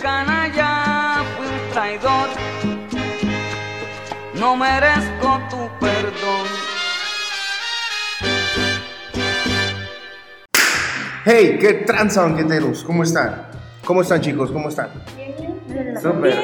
canalla, 0.00 1.22
fui 1.36 1.46
un 1.46 1.72
traidor. 1.72 2.28
No 4.34 4.56
merezco 4.56 5.40
tu 5.50 5.68
perdón. 5.78 6.46
Hey, 11.24 11.58
qué 11.60 11.74
tranza, 11.86 12.22
banqueteros. 12.22 12.82
¿Cómo 12.84 13.02
están? 13.02 13.46
¿Cómo 13.84 14.02
están, 14.02 14.20
chicos? 14.20 14.50
¿Cómo 14.50 14.68
están? 14.70 14.88
Súper. 16.00 16.34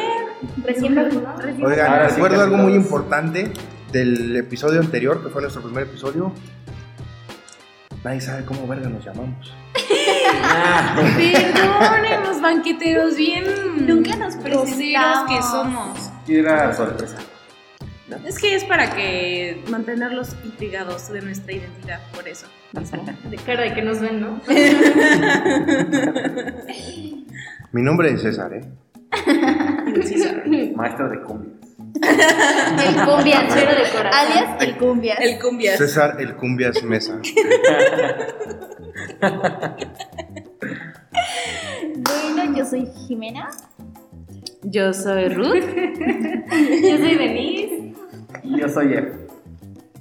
Recién 0.65 0.95
vacunado. 0.95 1.67
Oigan, 1.67 2.11
recuerdo 2.11 2.37
que 2.37 2.43
algo 2.43 2.57
muy 2.59 2.75
importante 2.75 3.51
del 3.91 4.37
episodio 4.37 4.81
anterior, 4.81 5.23
que 5.23 5.31
fue 5.31 5.41
nuestro 5.41 5.63
primer 5.63 5.85
episodio. 5.85 6.33
Nadie 8.05 8.21
sabe 8.21 8.45
cómo 8.45 8.67
verga 8.67 8.89
nos 8.89 9.05
llamamos. 9.05 9.55
Perdonen 11.17 12.23
los 12.25 12.41
banqueteros 12.41 13.17
bien 13.17 13.45
Nunca 13.87 14.17
nos 14.17 14.37
groseros 14.37 14.71
presentamos. 14.71 15.31
que 15.31 15.43
somos. 15.43 16.11
Y 16.27 16.37
era 16.37 16.73
sorpresa. 16.75 17.17
Es 18.25 18.39
que 18.39 18.55
es 18.55 18.65
para 18.65 18.91
que 18.91 19.63
mantenerlos 19.69 20.37
intrigados 20.45 21.13
de 21.13 21.23
nuestra 21.23 21.53
identidad, 21.53 22.01
por 22.15 22.29
eso. 22.29 22.47
De 22.73 23.37
cara 23.39 23.63
de 23.63 23.75
que 23.75 23.83
nos 23.83 24.01
ven, 24.01 24.21
¿no? 24.21 24.41
Mi 27.73 27.83
nombre 27.83 28.13
es 28.13 28.23
César, 28.23 28.53
¿eh? 28.55 28.65
Maestro 30.77 31.09
de 31.09 31.21
cumbia. 31.23 31.53
El 31.97 32.95
cumbianchero 33.07 33.71
de 33.83 33.91
corazón. 33.91 34.13
Alias 34.13 34.63
el 34.63 34.77
cumbias. 34.77 35.19
El 35.21 35.39
cumbias. 35.39 35.79
César 35.79 36.17
el 36.21 36.37
Cumbias 36.37 36.83
Mesa. 36.83 37.19
Bueno, 42.35 42.57
yo 42.57 42.65
soy 42.65 42.87
Jimena. 43.07 43.49
Yo 44.63 44.93
soy 44.93 45.29
Ruth. 45.29 45.65
Yo 45.65 46.97
soy 46.99 47.15
Denise. 47.17 47.93
Y 48.43 48.61
yo 48.61 48.69
soy 48.69 48.95
Ef- 48.95 49.15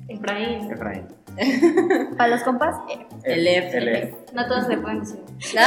Efraín. 0.07 0.71
Efraín. 0.71 1.05
Para 2.17 2.29
los 2.29 2.43
compas, 2.43 2.75
El 3.23 3.45
F. 3.47 3.77
El 3.77 3.87
Ef. 3.89 4.13
No 4.33 4.47
todos 4.47 4.67
le 4.67 4.77
pueden 4.77 4.99
decir. 5.01 5.19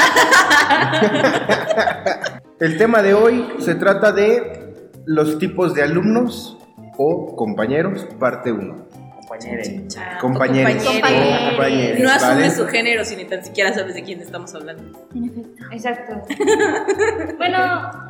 El 2.61 2.77
tema 2.79 3.03
de 3.03 3.15
hoy 3.15 3.47
se 3.61 3.75
trata 3.77 4.11
de 4.13 4.91
los 5.07 5.39
tipos 5.39 5.75
de 5.75 5.83
alumnos 5.83 6.59
o 6.97 7.37
compañeros, 7.37 8.05
parte 8.19 8.51
1. 8.51 8.89
Compañere. 9.29 9.87
Compañeros. 10.21 10.85
Compañeros. 10.85 11.49
compañeros, 11.51 12.01
No 12.01 12.11
asumes 12.11 12.37
¿vale? 12.37 12.51
su 12.51 12.67
género 12.67 13.05
si 13.05 13.17
ni 13.17 13.25
tan 13.25 13.45
siquiera 13.45 13.73
sabes 13.75 13.95
de 13.95 14.03
quién 14.03 14.21
estamos 14.21 14.55
hablando. 14.55 15.07
en 15.15 15.25
efecto. 15.25 15.65
Exacto. 15.73 16.23
Bueno, 17.39 17.57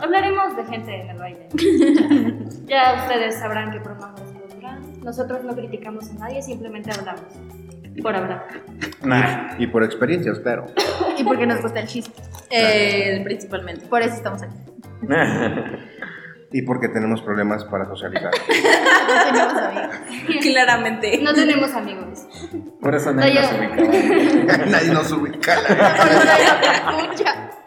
hablaremos 0.00 0.56
de 0.56 0.64
gente 0.64 0.94
en 1.00 1.10
el 1.10 1.18
baile. 1.18 1.48
Ya 2.66 3.02
ustedes 3.02 3.36
sabrán 3.38 3.70
qué 3.72 3.80
pronombres 3.80 4.28
usarán. 4.48 4.80
Nosotros 5.02 5.42
no 5.44 5.54
criticamos 5.54 6.10
a 6.10 6.14
nadie, 6.14 6.42
simplemente 6.42 6.90
hablamos. 6.96 7.22
Por 8.02 8.14
hablar. 8.14 8.46
Nah. 9.02 9.56
Y 9.58 9.66
por 9.66 9.82
experiencias, 9.82 10.38
claro. 10.40 10.66
Y 11.18 11.24
porque 11.24 11.46
nos 11.46 11.60
gusta 11.62 11.80
el 11.80 11.88
chiste. 11.88 12.22
Eh, 12.50 13.20
principalmente. 13.24 13.86
Por 13.86 14.02
eso 14.02 14.14
estamos 14.14 14.42
aquí. 14.42 14.54
Y 16.50 16.62
porque 16.62 16.88
tenemos 16.88 17.20
problemas 17.22 17.64
para 17.64 17.84
socializar. 17.86 18.30
No 19.18 19.24
tenemos 19.24 19.52
amigos. 19.62 19.96
Claramente. 20.42 21.18
No 21.22 21.34
tenemos 21.34 21.72
amigos. 21.74 22.26
Por 22.80 22.94
eso 22.94 23.12
nadie 23.12 23.34
No, 23.34 23.42
nos 23.42 23.52
ubicaba. 23.52 24.64
Nadie 24.66 24.92
nos 24.92 25.12
ubica. 25.12 25.56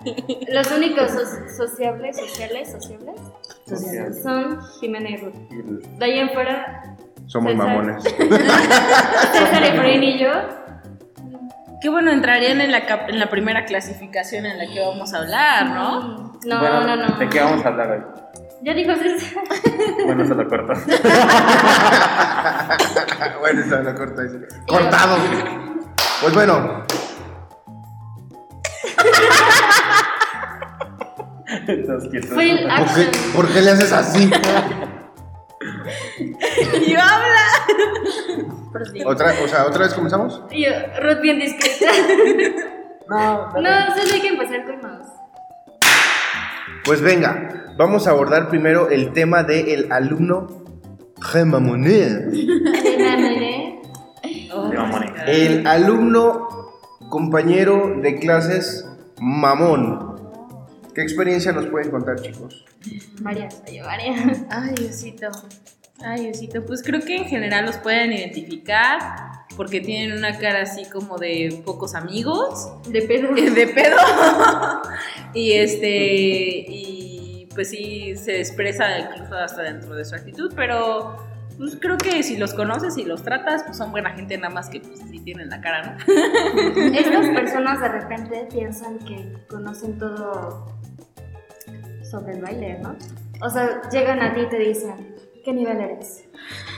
Los 0.51 0.71
únicos 0.71 1.11
so- 1.11 1.47
sociables, 1.67 2.17
sociales, 2.17 2.71
sociables, 2.71 4.23
son 4.23 4.59
Jimena 4.79 5.09
y 5.09 5.17
Ruth. 5.17 5.33
De 5.99 6.05
ahí 6.05 6.19
en 6.19 6.29
fuera, 6.31 6.95
Somos 7.27 7.51
César. 7.51 7.67
mamones. 7.67 8.03
César 8.03 9.63
Efraín 9.63 10.03
y 10.03 10.19
yo. 10.19 10.31
Qué 11.81 11.89
bueno, 11.89 12.11
entrarían 12.11 12.61
en 12.61 12.71
la, 12.71 12.85
cap- 12.87 13.09
en 13.09 13.19
la 13.19 13.29
primera 13.29 13.65
clasificación 13.65 14.45
en 14.47 14.57
la 14.57 14.67
que 14.71 14.79
vamos 14.79 15.13
a 15.13 15.19
hablar, 15.19 15.65
¿no? 15.67 16.33
No, 16.45 16.59
Bueno, 16.59 16.81
no, 16.87 16.95
no. 16.95 17.17
¿De 17.19 17.29
qué 17.29 17.39
vamos 17.39 17.63
a 17.65 17.67
hablar 17.69 17.91
hoy? 17.91 18.01
Ya 18.63 18.73
dijo 18.73 18.93
César. 18.95 19.43
Bueno, 20.05 20.25
se 20.27 20.35
lo 20.35 20.47
corto. 20.47 20.73
bueno, 23.39 23.83
la 23.83 23.95
corta. 23.95 24.21
dice. 24.21 24.47
Cortado. 24.67 25.17
Pues 26.21 26.33
bueno, 26.35 26.85
Estás 31.67 32.03
el 32.05 32.67
¿por 32.77 32.93
qué, 32.95 33.11
por 33.35 33.53
qué 33.53 33.61
le 33.61 33.71
haces 33.71 33.91
así? 33.91 34.31
Y 36.85 36.93
habla. 36.95 37.41
¿Otra, 39.05 39.33
o 39.43 39.47
sea, 39.47 39.65
¿otra 39.65 39.85
vez 39.85 39.93
comenzamos? 39.93 40.41
Yo, 40.51 40.69
Ruth 41.01 41.21
bien 41.21 41.39
discreta. 41.39 41.91
No, 43.09 43.51
No, 43.53 43.95
solo 43.95 44.13
hay 44.13 44.21
que 44.21 44.27
empezar 44.29 44.65
con 44.65 44.81
más. 44.81 45.10
Pues 46.83 47.01
venga, 47.01 47.73
vamos 47.77 48.07
a 48.07 48.11
abordar 48.11 48.49
primero 48.49 48.89
el 48.89 49.13
tema 49.13 49.43
del 49.43 49.91
alumno 49.91 50.47
Gemamoné. 51.21 52.27
El 55.27 55.67
alumno 55.67 56.47
compañero 57.09 57.99
de 58.01 58.17
clases 58.17 58.87
mamón. 59.19 60.11
¿Qué 60.95 61.01
experiencia 61.03 61.51
nos 61.51 61.67
pueden 61.67 61.91
contar, 61.91 62.19
chicos? 62.19 62.65
Varias, 63.21 63.61
oye, 63.67 63.81
varias. 63.83 64.41
Ay, 64.49 64.73
Diosito. 64.75 65.27
Ay, 66.03 66.23
Diosito. 66.23 66.65
Pues 66.65 66.81
creo 66.83 67.01
que 67.01 67.15
en 67.15 67.25
general 67.25 67.67
los 67.67 67.77
pueden 67.77 68.11
identificar 68.11 68.99
porque 69.55 69.81
tienen 69.81 70.17
una 70.17 70.37
cara 70.37 70.63
así 70.63 70.85
como 70.85 71.17
de 71.17 71.61
pocos 71.65 71.93
amigos, 71.95 72.71
De 72.87 73.03
pedo. 73.03 73.33
de 73.35 73.67
pedo. 73.67 73.97
Y 75.33 75.53
este. 75.53 76.65
Y 76.67 77.47
pues 77.53 77.69
sí, 77.69 78.15
se 78.15 78.39
expresa 78.39 78.99
incluso 78.99 79.35
hasta 79.35 79.63
dentro 79.63 79.95
de 79.95 80.05
su 80.05 80.15
actitud, 80.15 80.51
pero. 80.55 81.29
Pues 81.57 81.77
creo 81.79 81.97
que 81.97 82.23
si 82.23 82.37
los 82.37 82.55
conoces 82.55 82.97
y 82.97 83.03
los 83.03 83.21
tratas, 83.21 83.63
pues 83.63 83.77
son 83.77 83.91
buena 83.91 84.11
gente, 84.11 84.35
nada 84.35 84.51
más 84.51 84.67
que 84.69 84.79
pues 84.79 84.99
sí 85.11 85.19
tienen 85.19 85.49
la 85.49 85.61
cara, 85.61 85.95
¿no? 86.07 86.13
Estas 86.97 87.29
personas 87.29 87.79
de 87.81 87.87
repente 87.89 88.47
piensan 88.51 88.97
que 88.99 89.33
conocen 89.47 89.99
todo 89.99 90.65
sobre 92.09 92.33
el 92.33 92.41
baile, 92.41 92.79
¿no? 92.79 92.95
O 93.41 93.49
sea, 93.49 93.81
llegan 93.91 94.21
a 94.21 94.33
ti 94.33 94.41
y 94.41 94.49
te 94.49 94.57
dicen, 94.57 95.15
¿qué 95.43 95.53
nivel 95.53 95.79
eres? 95.81 96.25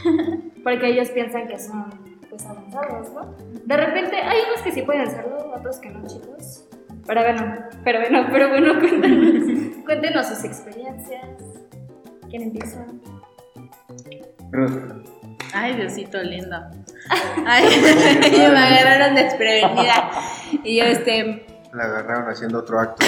Porque 0.63 0.87
ellos 0.87 1.09
piensan 1.11 1.47
que 1.47 1.59
son 1.59 1.89
pues 2.29 2.45
avanzados, 2.45 3.11
¿no? 3.11 3.35
De 3.65 3.77
repente 3.77 4.17
hay 4.17 4.41
unos 4.49 4.61
que 4.63 4.71
sí 4.71 4.81
pueden 4.81 5.09
serlo, 5.09 5.53
otros 5.55 5.77
que 5.77 5.89
no, 5.89 6.05
chicos. 6.07 6.65
Pero 7.05 7.21
bueno, 7.21 7.57
pero 7.83 7.99
bueno, 7.99 8.27
pero 8.31 8.49
bueno, 8.49 8.79
cuéntanos, 8.79 9.43
cuéntenos 9.85 10.27
sus 10.27 10.43
experiencias. 10.43 11.27
¿Quién 12.29 12.43
empieza? 12.43 12.85
Ruth. 14.51 15.05
Ay, 15.53 15.75
Diosito 15.75 16.21
lindo. 16.23 16.57
Ay, 17.45 17.65
me 18.31 18.59
agarraron 18.59 19.15
desprevenida. 19.15 20.11
Y 20.63 20.77
yo, 20.77 20.85
este, 20.85 21.45
La 21.73 21.83
agarraron 21.83 22.29
haciendo 22.29 22.59
otro 22.59 22.79
acto. 22.79 23.05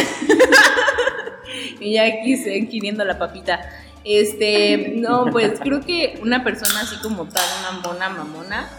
y 1.80 1.94
ya 1.94 2.04
aquí 2.04 2.38
se 2.38 2.58
inquiriendo 2.58 3.04
la 3.06 3.18
papita. 3.18 3.62
Este, 4.04 4.94
no, 4.98 5.26
pues 5.32 5.60
creo 5.60 5.82
que 5.82 6.20
una 6.22 6.44
persona 6.44 6.82
así 6.82 6.98
como 7.02 7.28
tal, 7.28 7.44
una 7.62 7.82
mona 7.82 8.10
mamona. 8.10 8.70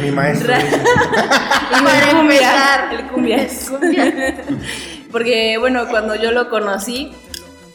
Mi 0.00 0.10
maestro. 0.10 0.52
El 1.72 2.16
cumbia, 2.16 2.88
el 2.92 3.06
cumbia. 3.06 3.48
Porque, 5.10 5.56
bueno, 5.58 5.88
cuando 5.88 6.14
yo 6.14 6.32
lo 6.32 6.48
conocí, 6.48 7.12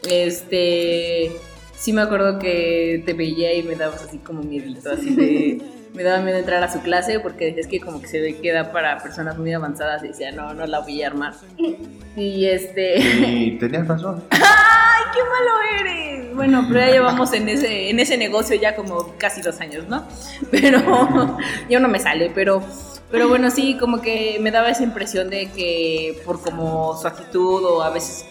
este, 0.07 1.31
sí 1.77 1.93
me 1.93 2.01
acuerdo 2.01 2.39
que 2.39 3.03
te 3.05 3.13
veía 3.13 3.53
y 3.53 3.63
me 3.63 3.75
dabas 3.75 4.03
así 4.03 4.17
como 4.19 4.43
miedito, 4.43 4.91
así 4.91 5.15
de, 5.15 5.61
me 5.93 6.03
daba 6.03 6.21
miedo 6.23 6.37
entrar 6.37 6.63
a 6.63 6.71
su 6.71 6.81
clase 6.81 7.19
porque 7.19 7.55
es 7.57 7.67
que 7.67 7.79
como 7.79 8.01
que 8.01 8.07
se 8.07 8.19
ve 8.19 8.37
que 8.37 8.51
da 8.51 8.71
para 8.71 8.97
personas 8.99 9.37
muy 9.37 9.53
avanzadas 9.53 10.03
y 10.03 10.09
decía, 10.09 10.31
no, 10.31 10.53
no 10.53 10.65
la 10.65 10.79
voy 10.79 11.01
a 11.03 11.07
armar. 11.07 11.33
Y 12.15 12.45
este, 12.45 12.99
Y 12.99 13.57
tenías 13.57 13.87
razón. 13.87 14.23
¡ay, 14.29 15.03
qué 15.13 15.19
malo 15.21 15.51
eres! 15.79 16.35
Bueno, 16.35 16.65
pero 16.67 16.79
ya 16.81 16.91
llevamos 16.91 17.33
en 17.33 17.49
ese, 17.49 17.89
en 17.89 17.99
ese 17.99 18.17
negocio 18.17 18.55
ya 18.55 18.75
como 18.75 19.15
casi 19.17 19.41
dos 19.41 19.59
años, 19.59 19.87
¿no? 19.87 20.05
Pero 20.51 21.37
yo 21.69 21.79
no 21.79 21.87
me 21.87 21.99
sale, 21.99 22.31
pero, 22.33 22.61
pero 23.09 23.27
bueno, 23.27 23.49
sí, 23.49 23.75
como 23.79 24.01
que 24.01 24.37
me 24.39 24.51
daba 24.51 24.69
esa 24.69 24.83
impresión 24.83 25.29
de 25.29 25.49
que 25.51 26.19
por 26.25 26.41
como 26.41 26.95
su 26.95 27.07
actitud 27.07 27.63
o 27.65 27.81
a 27.81 27.89
veces 27.89 28.25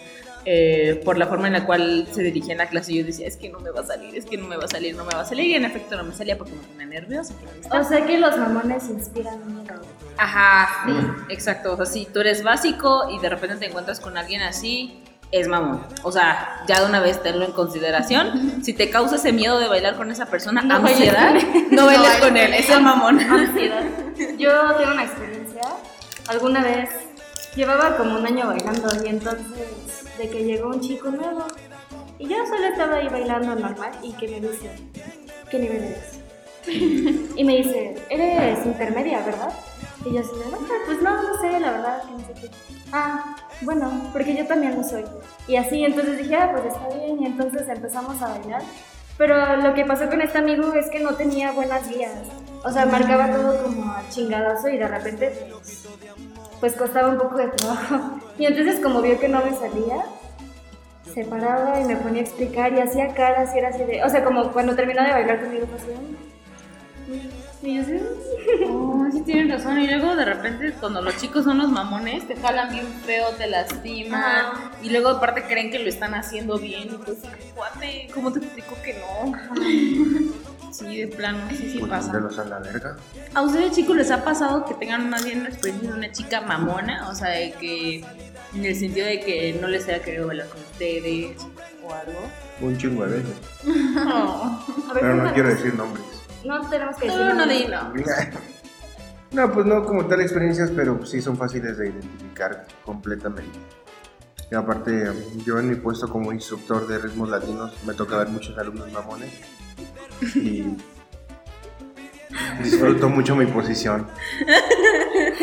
eh, 0.49 1.01
por 1.03 1.17
la 1.17 1.27
forma 1.27 1.47
en 1.47 1.53
la 1.53 1.65
cual 1.65 2.07
se 2.09 2.23
dirigía 2.23 2.53
en 2.53 2.59
la 2.59 2.69
clase, 2.69 2.93
yo 2.93 3.03
decía, 3.03 3.27
es 3.27 3.35
que 3.35 3.49
no 3.49 3.59
me 3.59 3.69
va 3.69 3.81
a 3.81 3.85
salir, 3.85 4.15
es 4.15 4.25
que 4.25 4.37
no 4.37 4.47
me 4.47 4.55
va 4.55 4.63
a 4.63 4.69
salir, 4.69 4.95
no 4.95 5.03
me 5.03 5.13
va 5.13 5.19
a 5.19 5.25
salir. 5.25 5.47
Y 5.47 5.55
en 5.55 5.65
efecto 5.65 5.97
no 5.97 6.05
me 6.05 6.15
salía 6.15 6.37
porque 6.37 6.53
me 6.53 6.61
ponía 6.61 6.85
nerviosa. 6.85 7.33
O 7.69 7.83
sea 7.83 8.05
que 8.05 8.17
los 8.17 8.37
mamones 8.37 8.87
inspiran 8.87 9.45
miedo. 9.45 9.81
Ajá, 10.15 10.85
sí, 10.85 11.33
exacto. 11.33 11.73
O 11.73 11.75
sea, 11.75 11.85
si 11.85 12.05
tú 12.05 12.21
eres 12.21 12.43
básico 12.43 13.09
y 13.11 13.19
de 13.19 13.27
repente 13.27 13.57
te 13.57 13.65
encuentras 13.65 13.99
con 13.99 14.17
alguien 14.17 14.41
así, 14.41 15.03
es 15.33 15.49
mamón. 15.49 15.85
O 16.03 16.13
sea, 16.13 16.63
ya 16.65 16.79
de 16.79 16.85
una 16.85 17.01
vez 17.01 17.21
tenlo 17.21 17.43
en 17.43 17.51
consideración. 17.51 18.63
Si 18.63 18.71
te 18.71 18.89
causa 18.89 19.17
ese 19.17 19.33
miedo 19.33 19.59
de 19.59 19.67
bailar 19.67 19.97
con 19.97 20.11
esa 20.11 20.27
persona, 20.27 20.61
No 20.61 20.81
bailes 20.81 21.09
ansiedad, 21.09 21.33
no 21.71 21.87
bailes 21.87 22.03
bailes 22.03 22.21
con 22.21 22.37
él, 22.37 22.53
es 22.53 22.69
el 22.69 22.81
mamón. 22.81 23.19
Ansiedad. 23.19 23.83
Yo 24.37 24.75
tengo 24.77 24.93
una 24.93 25.03
experiencia. 25.03 25.61
Alguna 26.29 26.63
vez 26.63 26.89
llevaba 27.57 27.97
como 27.97 28.19
un 28.19 28.25
año 28.25 28.47
bailando 28.47 28.87
y 29.03 29.07
entonces 29.09 30.17
de 30.17 30.29
que 30.29 30.43
llegó 30.43 30.69
un 30.69 30.79
chico 30.79 31.09
nuevo 31.09 31.45
y 32.19 32.27
yo 32.27 32.37
solo 32.45 32.67
estaba 32.67 32.97
ahí 32.97 33.09
bailando 33.09 33.55
normal 33.55 33.91
y 34.03 34.13
que 34.13 34.27
me 34.27 34.39
dice, 34.39 34.69
¿qué 35.49 35.59
nivel 35.59 35.83
eres? 35.83 36.19
Y 37.35 37.43
me 37.43 37.57
dice, 37.57 37.95
eres 38.09 38.65
intermedia, 38.65 39.21
¿verdad? 39.21 39.51
Y 40.05 40.13
yo 40.13 40.19
así 40.19 40.31
"No, 40.51 40.57
pues 40.85 41.01
no, 41.01 41.23
no 41.23 41.41
sé, 41.41 41.59
la 41.59 41.71
verdad, 41.71 42.03
que 42.03 42.11
no 42.11 42.19
sé 42.19 42.33
qué. 42.41 42.49
Ah, 42.91 43.35
bueno, 43.61 44.09
porque 44.13 44.35
yo 44.35 44.45
también 44.45 44.75
lo 44.75 44.83
soy. 44.83 45.03
Y 45.47 45.55
así, 45.55 45.83
entonces 45.83 46.17
dije, 46.19 46.35
ah, 46.35 46.51
pues 46.51 46.65
está 46.65 46.87
bien, 46.95 47.21
y 47.21 47.25
entonces 47.25 47.67
empezamos 47.67 48.21
a 48.21 48.27
bailar. 48.37 48.61
Pero 49.17 49.57
lo 49.57 49.73
que 49.73 49.85
pasó 49.85 50.07
con 50.09 50.21
este 50.21 50.37
amigo 50.37 50.73
es 50.73 50.89
que 50.89 50.99
no 50.99 51.15
tenía 51.15 51.51
buenas 51.51 51.89
guías. 51.89 52.13
O 52.63 52.71
sea, 52.71 52.85
marcaba 52.85 53.31
todo 53.31 53.63
como 53.63 53.95
chingadazo 54.09 54.69
y 54.69 54.77
de 54.77 54.87
repente, 54.87 55.51
pues, 56.59 56.73
pues 56.73 56.75
costaba 56.75 57.09
un 57.09 57.17
poco 57.17 57.37
de 57.37 57.47
trabajo. 57.49 58.19
Y 58.39 58.45
entonces, 58.45 58.79
como 58.79 59.01
vio 59.01 59.19
que 59.19 59.27
no 59.27 59.43
me 59.43 59.51
salía, 59.55 60.05
se 61.11 61.25
paraba 61.25 61.81
y 61.81 61.85
me 61.85 61.95
ponía 61.95 62.21
a 62.21 62.25
explicar 62.25 62.71
y 62.73 62.79
hacía 62.79 63.15
caras 63.15 63.49
y 63.55 63.57
era 63.57 63.69
así 63.69 63.83
de. 63.83 64.03
O 64.03 64.09
sea, 64.09 64.23
como 64.23 64.51
cuando 64.51 64.75
terminó 64.75 65.03
de 65.03 65.11
bailar 65.11 65.41
conmigo. 65.41 65.65
"Mm". 67.07 67.65
Y 67.65 67.75
yo 67.75 67.81
así. 67.81 67.93
Oh, 68.69 69.05
sí 69.11 69.21
tienen 69.23 69.49
razón. 69.49 69.79
Y 69.81 69.87
luego 69.87 70.15
de 70.15 70.23
repente 70.23 70.73
cuando 70.79 71.01
los 71.01 71.17
chicos 71.17 71.43
son 71.45 71.57
los 71.57 71.69
mamones, 71.69 72.27
te 72.27 72.35
jalan 72.35 72.69
bien 72.69 72.87
feo, 73.05 73.29
te 73.37 73.47
lastiman. 73.47 74.45
Y 74.83 74.89
luego 74.91 75.09
aparte 75.09 75.43
creen 75.43 75.71
que 75.71 75.79
lo 75.79 75.89
están 75.89 76.13
haciendo 76.13 76.57
bien. 76.59 76.83
Y 76.93 76.97
pues, 77.03 77.17
cuate, 77.55 78.07
¿cómo 78.13 78.31
te 78.31 78.39
explico 78.39 78.75
que 78.85 78.93
no? 78.93 79.33
Sí, 80.71 80.97
de 80.97 81.07
plano, 81.07 81.39
sí, 81.49 81.71
sí 81.71 81.79
pasa. 81.79 82.11
Mándelos 82.11 82.39
a 82.39 82.45
la 82.45 82.59
verga. 82.59 82.97
¿A 83.33 83.41
ustedes 83.41 83.71
chicos 83.71 83.95
les 83.95 84.11
ha 84.11 84.23
pasado 84.23 84.65
que 84.65 84.73
tengan 84.75 85.09
más 85.09 85.23
bien 85.23 85.43
la 85.43 85.49
experiencia 85.49 85.91
de 85.91 85.97
una 85.97 86.11
chica 86.11 86.41
mamona? 86.41 87.09
O 87.09 87.15
sea, 87.15 87.29
de 87.29 87.53
que 87.53 88.05
en 88.53 88.65
el 88.65 88.75
sentido 88.75 89.07
de 89.07 89.19
que 89.19 89.57
no 89.59 89.67
les 89.67 89.87
haya 89.87 90.01
querido 90.01 90.27
bailar 90.27 90.47
con 90.49 90.59
ustedes 90.61 91.37
o 91.83 91.93
algo. 91.93 92.19
Un 92.61 92.77
chingo 92.77 93.05
de 93.05 93.17
veces. 93.17 93.35
No, 93.95 94.65
Pero 94.93 95.15
no 95.15 95.33
quiero 95.33 95.49
decir 95.49 95.73
nombres. 95.75 96.05
No 96.43 96.69
tenemos 96.69 96.95
que 96.97 97.07
decir. 97.07 97.19
no, 97.19 97.33
no 97.33 97.45
nombres. 97.45 97.59
di 97.59 97.67
no. 97.67 98.47
No, 99.31 99.51
pues 99.51 99.65
no 99.65 99.83
como 99.85 100.05
tal 100.05 100.21
experiencias, 100.21 100.71
pero 100.73 101.05
sí 101.05 101.21
son 101.21 101.35
fáciles 101.37 101.77
de 101.77 101.89
identificar 101.89 102.65
completamente. 102.85 103.59
Y 104.49 104.55
aparte, 104.55 105.11
yo 105.45 105.59
en 105.59 105.67
mi 105.67 105.75
puesto 105.75 106.07
como 106.07 106.31
instructor 106.31 106.87
de 106.87 106.99
ritmos 106.99 107.29
latinos 107.29 107.73
me 107.85 107.93
toca 107.93 108.17
ver 108.17 108.29
muchos 108.29 108.57
alumnos 108.57 108.89
mamones 108.93 109.33
y 110.35 110.65
disfruto 112.63 113.09
mucho 113.09 113.35
mi 113.35 113.45
posición. 113.45 114.07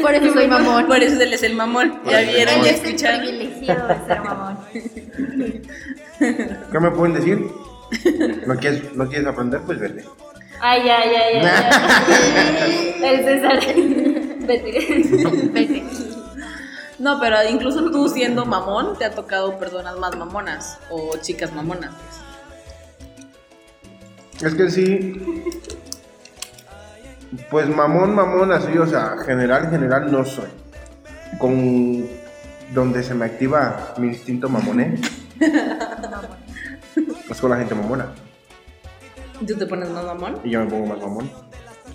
Por 0.01 0.15
eso 0.15 0.33
soy 0.33 0.47
mamón. 0.49 0.87
Por 0.87 1.03
eso 1.03 1.21
él 1.23 1.33
es 1.33 1.43
el 1.43 1.55
mamón. 1.55 2.01
Por 2.03 2.13
Ya 2.13 2.21
vieron, 2.21 2.63
ya 2.63 2.71
escucharon. 2.71 3.21
privilegiado 3.21 3.89
de 3.89 4.07
ser 4.07 4.21
mamón. 4.23 4.59
¿Qué 6.19 6.81
me 6.81 6.91
pueden 6.91 7.15
decir? 7.15 7.51
¿No 8.47 8.57
quieres, 8.57 8.95
¿no 8.95 9.09
quieres 9.09 9.27
aprender? 9.27 9.61
Pues 9.67 9.79
vete. 9.79 10.05
Ay, 10.61 10.83
ay, 10.89 11.11
ay, 11.15 11.37
ay. 11.37 11.47
ay. 11.47 12.95
El 13.03 13.25
César. 13.25 13.61
Vete. 14.47 15.49
Vete. 15.53 15.85
No, 16.99 17.19
pero 17.21 17.37
incluso 17.51 17.91
tú 17.91 18.09
siendo 18.09 18.45
mamón, 18.47 18.97
te 18.97 19.05
ha 19.05 19.11
tocado 19.11 19.59
personas 19.59 19.97
más 19.99 20.17
mamonas 20.17 20.79
o 20.91 21.17
chicas 21.19 21.53
mamonas. 21.53 21.91
pues. 21.93 22.24
Es 24.43 24.55
que 24.55 24.71
sí, 24.71 25.21
pues 27.51 27.69
mamón, 27.69 28.15
mamón, 28.15 28.53
así, 28.53 28.77
o 28.79 28.87
sea, 28.87 29.17
general, 29.25 29.71
general 29.71 30.11
no 30.11 30.25
soy. 30.25 30.49
Con 31.39 32.07
donde 32.73 33.03
se 33.03 33.15
me 33.15 33.27
activa 33.27 33.95
mi 33.99 34.09
instinto 34.09 34.49
mamoné, 34.49 35.01
es 37.31 37.41
con 37.41 37.51
la 37.51 37.57
gente 37.57 37.75
mamona. 37.75 38.07
¿Tú 39.47 39.55
te 39.55 39.67
pones 39.67 39.89
más 39.91 40.05
mamón? 40.05 40.39
Y 40.45 40.51
yo 40.51 40.61
me 40.61 40.67
pongo 40.71 40.87
más 40.87 41.01
mamón. 41.01 41.31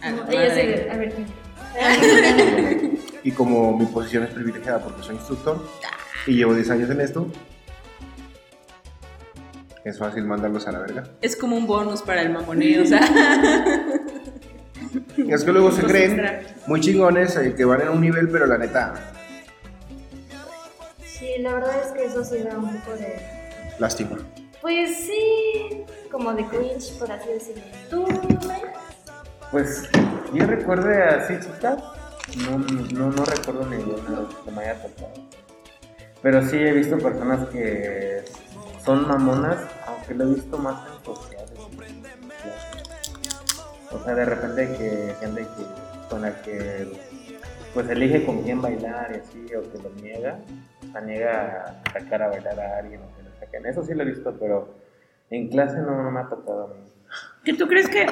Ah, 0.02 0.12
no, 0.12 0.30
Ella 0.30 0.54
sí, 0.54 0.90
a 0.90 0.98
ver 0.98 1.14
qué. 1.14 1.26
Y 3.24 3.32
como 3.32 3.78
mi 3.78 3.86
posición 3.86 4.24
es 4.24 4.30
privilegiada 4.30 4.80
porque 4.80 5.04
soy 5.04 5.16
instructor 5.16 5.62
y 6.26 6.36
llevo 6.36 6.54
10 6.54 6.70
años 6.70 6.90
en 6.90 7.02
esto, 7.02 7.28
es 9.84 9.98
fácil 9.98 10.26
mandarlos 10.26 10.68
a 10.68 10.72
la 10.72 10.80
verga. 10.80 11.04
Es 11.22 11.36
como 11.36 11.56
un 11.56 11.68
bonus 11.68 12.02
para 12.02 12.22
el 12.22 12.30
mamoneo, 12.32 12.84
o 12.84 12.86
sea. 12.86 13.02
Es 15.28 15.44
que 15.44 15.52
luego 15.52 15.72
se 15.72 15.84
creen 15.84 16.42
muy 16.66 16.80
chingones 16.80 17.36
eh, 17.38 17.54
que 17.56 17.66
van 17.66 17.82
en 17.82 17.90
un 17.90 18.02
nivel, 18.02 18.30
pero 18.30 18.48
la 18.48 18.58
neta, 18.58 18.94
Sí, 21.04 21.28
la 21.42 21.54
verdad 21.54 21.76
es 21.86 21.92
que 21.92 22.06
eso 22.06 22.24
sí 22.24 22.38
da 22.40 22.58
un 22.58 22.76
poco 22.80 22.98
de. 22.98 23.20
lástima. 23.78 24.18
Pues 24.62 24.96
sí, 25.06 25.84
como 26.10 26.34
de 26.34 26.46
cringe, 26.46 26.98
por 26.98 27.12
así 27.12 27.30
decirlo. 27.30 27.64
¿Tú, 27.90 28.06
Mike? 28.48 28.74
Pues 29.52 29.90
yo 30.34 30.46
recuerdo 30.46 30.90
así, 31.18 31.34
chicas. 31.40 31.84
No, 32.38 32.58
no, 32.58 33.12
no 33.12 33.26
recuerdo 33.26 33.66
ninguna 33.66 34.28
que 34.46 34.52
me 34.52 34.62
haya 34.62 34.82
tocado. 34.82 35.12
Pero 36.22 36.46
sí 36.48 36.58
he 36.58 36.72
visto 36.72 36.98
personas 36.98 37.48
que 37.50 38.24
son 38.90 39.08
mamonas, 39.08 39.58
aunque 39.86 40.16
lo 40.16 40.24
he 40.24 40.34
visto 40.34 40.58
más 40.58 40.82
en 40.90 41.06
sociales. 41.06 41.52
O 43.92 44.04
sea, 44.04 44.16
de 44.16 44.26
repente 44.26 44.68
que 44.80 45.16
gente 45.20 45.42
que, 45.42 46.10
con 46.10 46.24
la 46.24 46.42
que 46.42 46.88
pues 47.76 47.88
elige 47.88 48.26
con 48.26 48.42
quién 48.42 48.60
bailar 48.64 49.12
y 49.14 49.20
así, 49.20 49.46
o 49.54 49.62
que 49.72 49.78
lo 49.78 49.90
niega, 50.02 50.40
o 50.88 50.92
sea, 50.92 51.02
niega 51.02 51.82
a 51.86 51.92
sacar 51.94 52.24
a 52.24 52.30
bailar 52.30 52.60
a 52.60 52.78
alguien 52.80 53.00
o 53.02 53.16
que 53.16 53.22
lo 53.22 53.30
saquen. 53.40 53.68
Eso 53.68 53.84
sí 53.84 53.94
lo 53.94 54.02
he 54.02 54.08
visto, 54.08 54.36
pero 54.40 54.74
en 55.30 55.50
clase 55.50 55.78
no, 55.78 56.02
no 56.02 56.10
me 56.10 56.22
ha 56.22 56.28
tocado 56.28 56.64
a 56.64 56.68
mí. 56.74 56.82
¿Que 57.44 57.54
tú 57.54 57.68
crees 57.68 57.90
que 57.90 58.08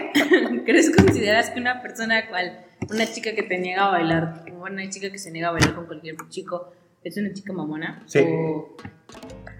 crees 0.63 0.95
consideras 0.95 1.49
que 1.49 1.59
una 1.59 1.81
persona 1.81 2.29
cual 2.29 2.65
una 2.91 3.07
chica 3.07 3.33
que 3.33 3.41
te 3.41 3.57
niega 3.57 3.87
a 3.87 3.91
bailar, 3.93 4.43
o 4.55 4.61
una 4.63 4.87
chica 4.91 5.09
que 5.09 5.17
se 5.17 5.31
niega 5.31 5.47
a 5.47 5.53
bailar 5.53 5.73
con 5.73 5.87
cualquier 5.87 6.17
chico, 6.29 6.71
es 7.03 7.17
una 7.17 7.33
chica 7.33 7.51
mamona? 7.51 8.03
Sí. 8.05 8.19
O- 8.19 8.77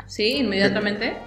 Sí, 0.07 0.37
inmediatamente. 0.37 1.17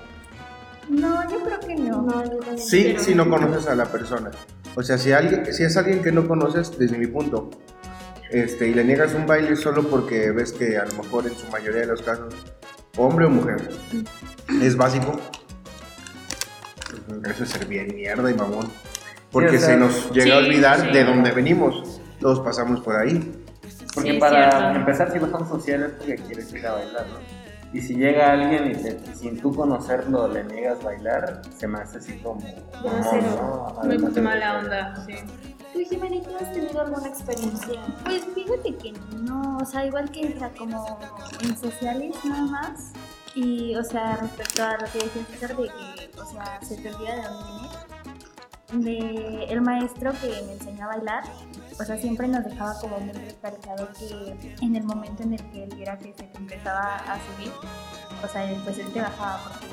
No, 0.88 1.22
yo 1.30 1.40
creo 1.44 1.60
que 1.60 1.76
no. 1.76 2.02
No, 2.02 2.24
yo 2.24 2.38
también. 2.38 2.58
Sí, 2.58 2.84
pero- 2.92 3.02
si 3.04 3.14
no 3.14 3.28
conoces 3.30 3.66
a 3.68 3.74
la 3.74 3.84
persona. 3.86 4.30
O 4.74 4.82
sea, 4.82 4.98
si, 4.98 5.12
alguien, 5.12 5.52
si 5.52 5.62
es 5.64 5.76
alguien 5.76 6.02
que 6.02 6.10
no 6.12 6.26
conoces, 6.26 6.76
desde 6.78 6.96
mi 6.98 7.06
punto, 7.06 7.50
este, 8.30 8.68
y 8.68 8.74
le 8.74 8.84
niegas 8.84 9.14
un 9.14 9.26
baile 9.26 9.54
solo 9.56 9.88
porque 9.88 10.30
ves 10.30 10.52
que 10.52 10.78
a 10.78 10.84
lo 10.84 10.94
mejor 11.02 11.26
en 11.26 11.34
su 11.36 11.46
mayoría 11.48 11.80
de 11.80 11.86
los 11.88 12.02
casos, 12.02 12.34
hombre 12.96 13.26
o 13.26 13.30
mujer, 13.30 13.68
es 14.62 14.76
básico, 14.76 15.20
eso 17.28 17.44
es 17.44 17.50
ser 17.50 17.66
bien 17.66 17.94
mierda 17.94 18.30
y 18.30 18.34
mamón. 18.34 18.68
Porque 19.30 19.50
Sí, 19.50 19.56
o 19.56 19.60
sea, 19.60 19.68
se 19.70 19.76
nos 19.76 20.10
llega 20.12 20.34
a 20.36 20.38
olvidar 20.38 20.80
sí. 20.80 20.92
de 20.92 21.04
dónde 21.04 21.30
venimos. 21.32 22.00
Todos 22.20 22.40
pasamos 22.40 22.80
por 22.80 22.96
ahí. 22.96 23.32
Porque 23.94 24.12
Sí, 24.12 24.18
para 24.18 24.50
cierto. 24.50 24.78
empezar, 24.78 25.12
si 25.12 25.18
vas 25.18 25.32
a 25.32 25.36
un 25.38 25.48
social 25.48 25.82
es 25.84 25.90
porque 25.92 26.16
quieres 26.16 26.52
ir 26.52 26.66
a 26.66 26.72
bailar, 26.72 27.06
¿no? 27.08 27.39
Y 27.72 27.80
si 27.80 27.94
llega 27.94 28.32
alguien 28.32 28.70
y, 28.70 28.74
te- 28.74 29.14
sin 29.14 29.40
tú 29.40 29.54
conocerlo 29.54 30.26
le 30.28 30.42
niegas 30.44 30.82
bailar, 30.82 31.42
se 31.56 31.68
me 31.68 31.78
hace 31.78 31.98
así 31.98 32.18
como 32.18 32.40
Grosero. 32.82 33.74
¿no? 33.82 33.84
Muy 33.84 34.20
mala 34.20 34.58
onda, 34.58 35.04
sí. 35.06 35.14
¿Tú, 35.72 35.78
Jimenita, 35.88 36.30
has 36.40 36.52
tenido 36.52 36.80
alguna 36.80 37.06
experiencia? 37.08 37.80
Pues 38.04 38.24
fíjate 38.34 38.74
que 38.76 38.92
no, 39.22 39.58
o 39.58 39.64
sea, 39.64 39.86
igual 39.86 40.10
que 40.10 40.22
entra 40.22 40.50
como 40.50 40.98
en 41.42 41.56
sociales 41.56 42.16
nada 42.24 42.42
más. 42.46 42.92
Y, 43.36 43.76
o 43.76 43.84
sea, 43.84 44.16
respecto 44.16 44.64
a 44.64 44.72
lo 44.72 44.86
que 44.92 44.98
decías, 45.04 45.26
César, 45.28 45.56
de 45.56 45.68
que, 45.68 46.20
o 46.20 46.24
sea, 46.26 46.60
se 46.62 46.76
te 46.76 46.92
olvida 46.92 47.14
de 47.14 47.22
dónde 47.22 47.44
vienes. 47.52 47.80
De 48.72 49.44
el 49.52 49.60
maestro 49.60 50.12
que 50.20 50.28
me 50.46 50.52
enseñó 50.54 50.84
a 50.86 50.88
bailar, 50.96 51.22
o 51.80 51.84
sea, 51.84 51.96
siempre 51.96 52.28
nos 52.28 52.44
dejaba 52.44 52.78
como 52.78 53.00
muy 53.00 53.12
recalcado 53.12 53.88
que 53.98 54.36
en 54.60 54.76
el 54.76 54.84
momento 54.84 55.22
en 55.22 55.32
el 55.34 55.50
que 55.50 55.64
él 55.64 55.74
viera 55.74 55.96
que 55.96 56.12
se 56.12 56.30
empezaba 56.36 56.96
a 56.96 57.18
subir, 57.26 57.50
o 58.22 58.28
sea, 58.28 58.46
pues 58.64 58.78
él 58.78 58.92
te 58.92 59.00
bajaba 59.00 59.40
porque 59.44 59.66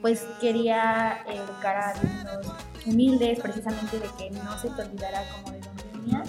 pues 0.00 0.26
quería 0.40 1.24
educar 1.26 1.76
a 1.76 1.90
alumnos 1.90 2.54
humildes, 2.86 3.40
precisamente 3.40 3.98
de 3.98 4.08
que 4.16 4.30
no 4.30 4.56
se 4.58 4.70
te 4.70 4.82
olvidara 4.82 5.22
como 5.32 5.50
de 5.50 5.60
dónde 5.60 5.84
venías. 5.92 6.28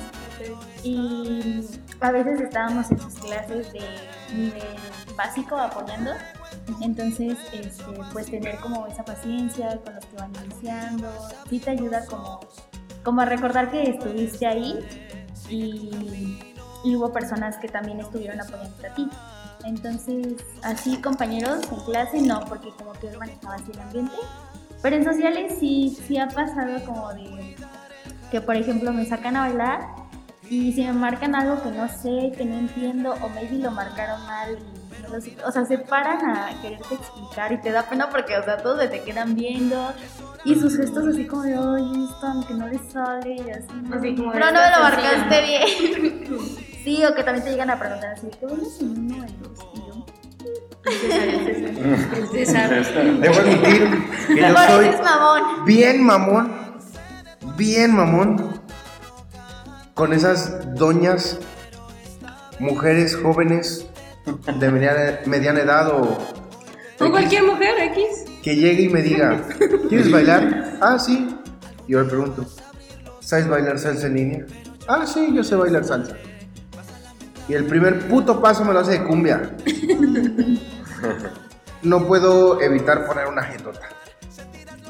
Y 0.83 1.63
a 1.99 2.11
veces 2.11 2.41
estábamos 2.41 2.89
en 2.91 2.99
sus 2.99 3.13
clases 3.15 3.71
de 3.71 3.81
nivel 4.33 4.63
básico 5.15 5.55
apoyando, 5.55 6.11
entonces 6.81 7.37
este, 7.53 7.83
pues 8.11 8.25
tener 8.25 8.57
como 8.57 8.87
esa 8.87 9.05
paciencia 9.05 9.77
con 9.83 9.95
los 9.95 10.05
que 10.05 10.15
van 10.15 10.31
iniciando, 10.45 11.09
sí 11.49 11.59
te 11.59 11.69
ayuda 11.69 12.05
como, 12.07 12.39
como 13.03 13.23
recordar 13.25 13.71
que 13.71 13.83
estuviste 13.83 14.45
ahí 14.45 14.79
y, 15.49 16.37
hubo 16.83 17.11
personas 17.13 17.57
que 17.57 17.67
también 17.67 17.99
estuvieron 17.99 18.41
apoyando 18.41 18.87
a 18.89 18.93
ti. 18.95 19.07
Entonces, 19.65 20.37
así 20.63 20.99
compañeros 20.99 21.59
en 21.71 21.79
clase 21.81 22.21
no, 22.21 22.43
porque 22.45 22.69
como 22.71 22.93
que 22.93 23.15
manejaba 23.17 23.55
así 23.55 23.71
el 23.71 23.79
ambiente. 23.79 24.15
Pero 24.81 24.95
en 24.95 25.03
sociales 25.03 25.57
sí, 25.59 25.95
sí 26.07 26.17
ha 26.17 26.27
pasado 26.27 26.83
como 26.85 27.13
de 27.13 27.55
que, 28.31 28.41
por 28.41 28.55
ejemplo, 28.55 28.91
me 28.91 29.05
sacan 29.05 29.35
a 29.35 29.41
bailar 29.41 30.00
y 30.51 30.73
si 30.73 30.83
me 30.83 30.91
marcan 30.91 31.33
algo 31.33 31.63
que 31.63 31.69
no 31.71 31.87
sé, 31.87 32.33
que 32.37 32.43
no 32.43 32.57
entiendo, 32.57 33.13
o 33.21 33.29
maybe 33.29 33.57
lo 33.57 33.71
marcaron 33.71 34.21
mal 34.25 34.57
y 34.59 35.01
no 35.01 35.07
lo 35.07 35.21
sé, 35.21 35.37
o 35.47 35.51
sea, 35.51 35.63
se 35.65 35.77
paran 35.77 36.29
a 36.29 36.61
quererte 36.61 36.93
explicar 36.95 37.53
y 37.53 37.61
te 37.61 37.71
da 37.71 37.83
pena 37.83 38.09
porque, 38.09 38.37
o 38.37 38.43
sea, 38.43 38.57
todos 38.57 38.81
se 38.81 38.89
te 38.89 39.01
quedan 39.01 39.33
viendo 39.33 39.93
y 40.43 40.55
sus 40.55 40.75
gestos 40.75 41.07
así 41.07 41.25
como 41.25 41.43
de, 41.43 41.53
ay, 41.53 42.03
esto, 42.03 42.27
aunque 42.27 42.53
no 42.55 42.67
les 42.67 42.81
sale 42.91 43.35
y 43.35 43.49
así. 43.49 43.67
Así 43.93 44.15
como 44.15 44.33
de, 44.33 44.39
Pero 44.39 44.45
no 44.47 44.59
me 44.59 44.65
"Estás 44.65 44.77
lo 44.77 44.83
marcaste 44.83 45.41
bien. 45.41 46.23
sí, 46.83 47.05
o 47.05 47.15
que 47.15 47.23
también 47.23 47.45
te 47.45 47.51
llegan 47.51 47.69
a 47.69 47.79
preguntar 47.79 48.11
así, 48.11 48.27
¿qué 48.37 48.45
bueno 48.45 48.63
si 48.65 48.83
no 48.83 49.01
me 49.03 49.19
bailas?" 49.21 49.39
Y 49.73 49.77
yo, 49.87 50.05
El 52.17 52.27
César. 52.27 52.69
Debo 53.21 53.35
admitir 53.35 53.89
que 54.27 54.35
yo 54.35 54.53
"Por 54.53 54.83
eso 54.83 55.03
soy 55.03 55.65
bien 55.65 56.03
mamón, 56.03 56.51
bien 57.55 57.95
mamón 57.95 58.59
con 60.01 60.13
esas 60.13 60.73
doñas, 60.73 61.37
mujeres 62.57 63.15
jóvenes 63.15 63.85
de 64.59 64.71
mediana, 64.71 65.19
mediana 65.27 65.59
edad 65.59 65.89
o 65.89 66.01
O 66.01 67.05
X, 67.05 67.11
cualquier 67.11 67.43
mujer, 67.43 67.75
X. 67.91 68.25
que 68.41 68.55
llegue 68.55 68.81
y 68.81 68.89
me 68.89 69.03
diga, 69.03 69.43
¿quieres 69.89 70.09
bailar? 70.09 70.73
Ah, 70.81 70.97
sí. 70.97 71.37
Y 71.87 71.91
yo 71.91 72.01
le 72.01 72.09
pregunto, 72.09 72.47
¿sabes 73.19 73.47
bailar 73.47 73.77
salsa 73.77 74.07
en 74.07 74.15
línea? 74.15 74.45
Ah, 74.87 75.05
sí, 75.05 75.31
yo 75.35 75.43
sé 75.43 75.55
bailar 75.55 75.85
salsa. 75.85 76.15
Y 77.47 77.53
el 77.53 77.65
primer 77.65 78.07
puto 78.07 78.41
paso 78.41 78.65
me 78.65 78.73
lo 78.73 78.79
hace 78.79 78.93
de 78.93 79.03
cumbia. 79.03 79.51
No 81.83 82.07
puedo 82.07 82.61
evitar 82.61 83.07
poner 83.07 83.25
una 83.27 83.41
jetota. 83.41 83.89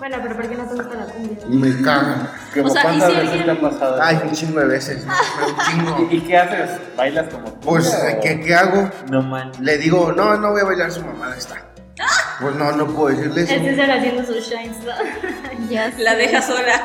Bueno, 0.02 0.18
pero 0.24 0.36
¿por 0.36 0.50
qué 0.50 0.56
no 0.56 0.64
te 0.64 0.74
gusta 0.74 0.96
la 0.96 1.06
cumbia? 1.06 1.38
Me 1.48 1.82
caga. 1.84 2.32
O 2.64 2.70
sea, 2.70 2.82
¿y 2.82 2.84
¿Cuántas 2.84 3.10
si 3.12 3.16
veces 3.18 3.30
alguien- 3.30 3.46
te 3.46 3.52
ha 3.52 3.62
pasado? 3.70 4.00
Ay, 4.02 4.20
un 4.26 4.32
chingo 4.32 4.60
de 4.60 4.66
veces. 4.66 5.06
Un 5.48 5.58
chingo. 5.86 6.08
¿Y, 6.10 6.16
y 6.16 6.22
qué 6.22 6.38
haces? 6.38 6.72
¿Bailas 6.98 7.32
como 7.32 7.52
tú? 7.52 7.60
Pues, 7.60 7.94
o- 7.94 8.20
¿qué, 8.20 8.40
qué 8.42 8.56
hago? 8.56 8.90
No 9.12 9.22
man. 9.22 9.52
Le 9.60 9.78
digo, 9.78 10.12
no, 10.12 10.36
no 10.38 10.50
voy 10.54 10.62
a 10.62 10.64
bailar 10.64 10.92
su 10.92 11.06
mamada 11.06 11.38
esta. 11.38 11.56
Pues 12.42 12.56
no, 12.56 12.72
no 12.72 12.88
puedo 12.88 13.16
decirle 13.16 13.44
eso. 13.44 13.54
El 13.54 13.62
César 13.64 13.92
haciendo 13.92 14.26
sus 14.26 14.38
shines, 14.50 14.76
¿no? 14.84 14.92
Ya 15.70 15.94
La 16.00 16.16
deja 16.16 16.42
sola. 16.42 16.84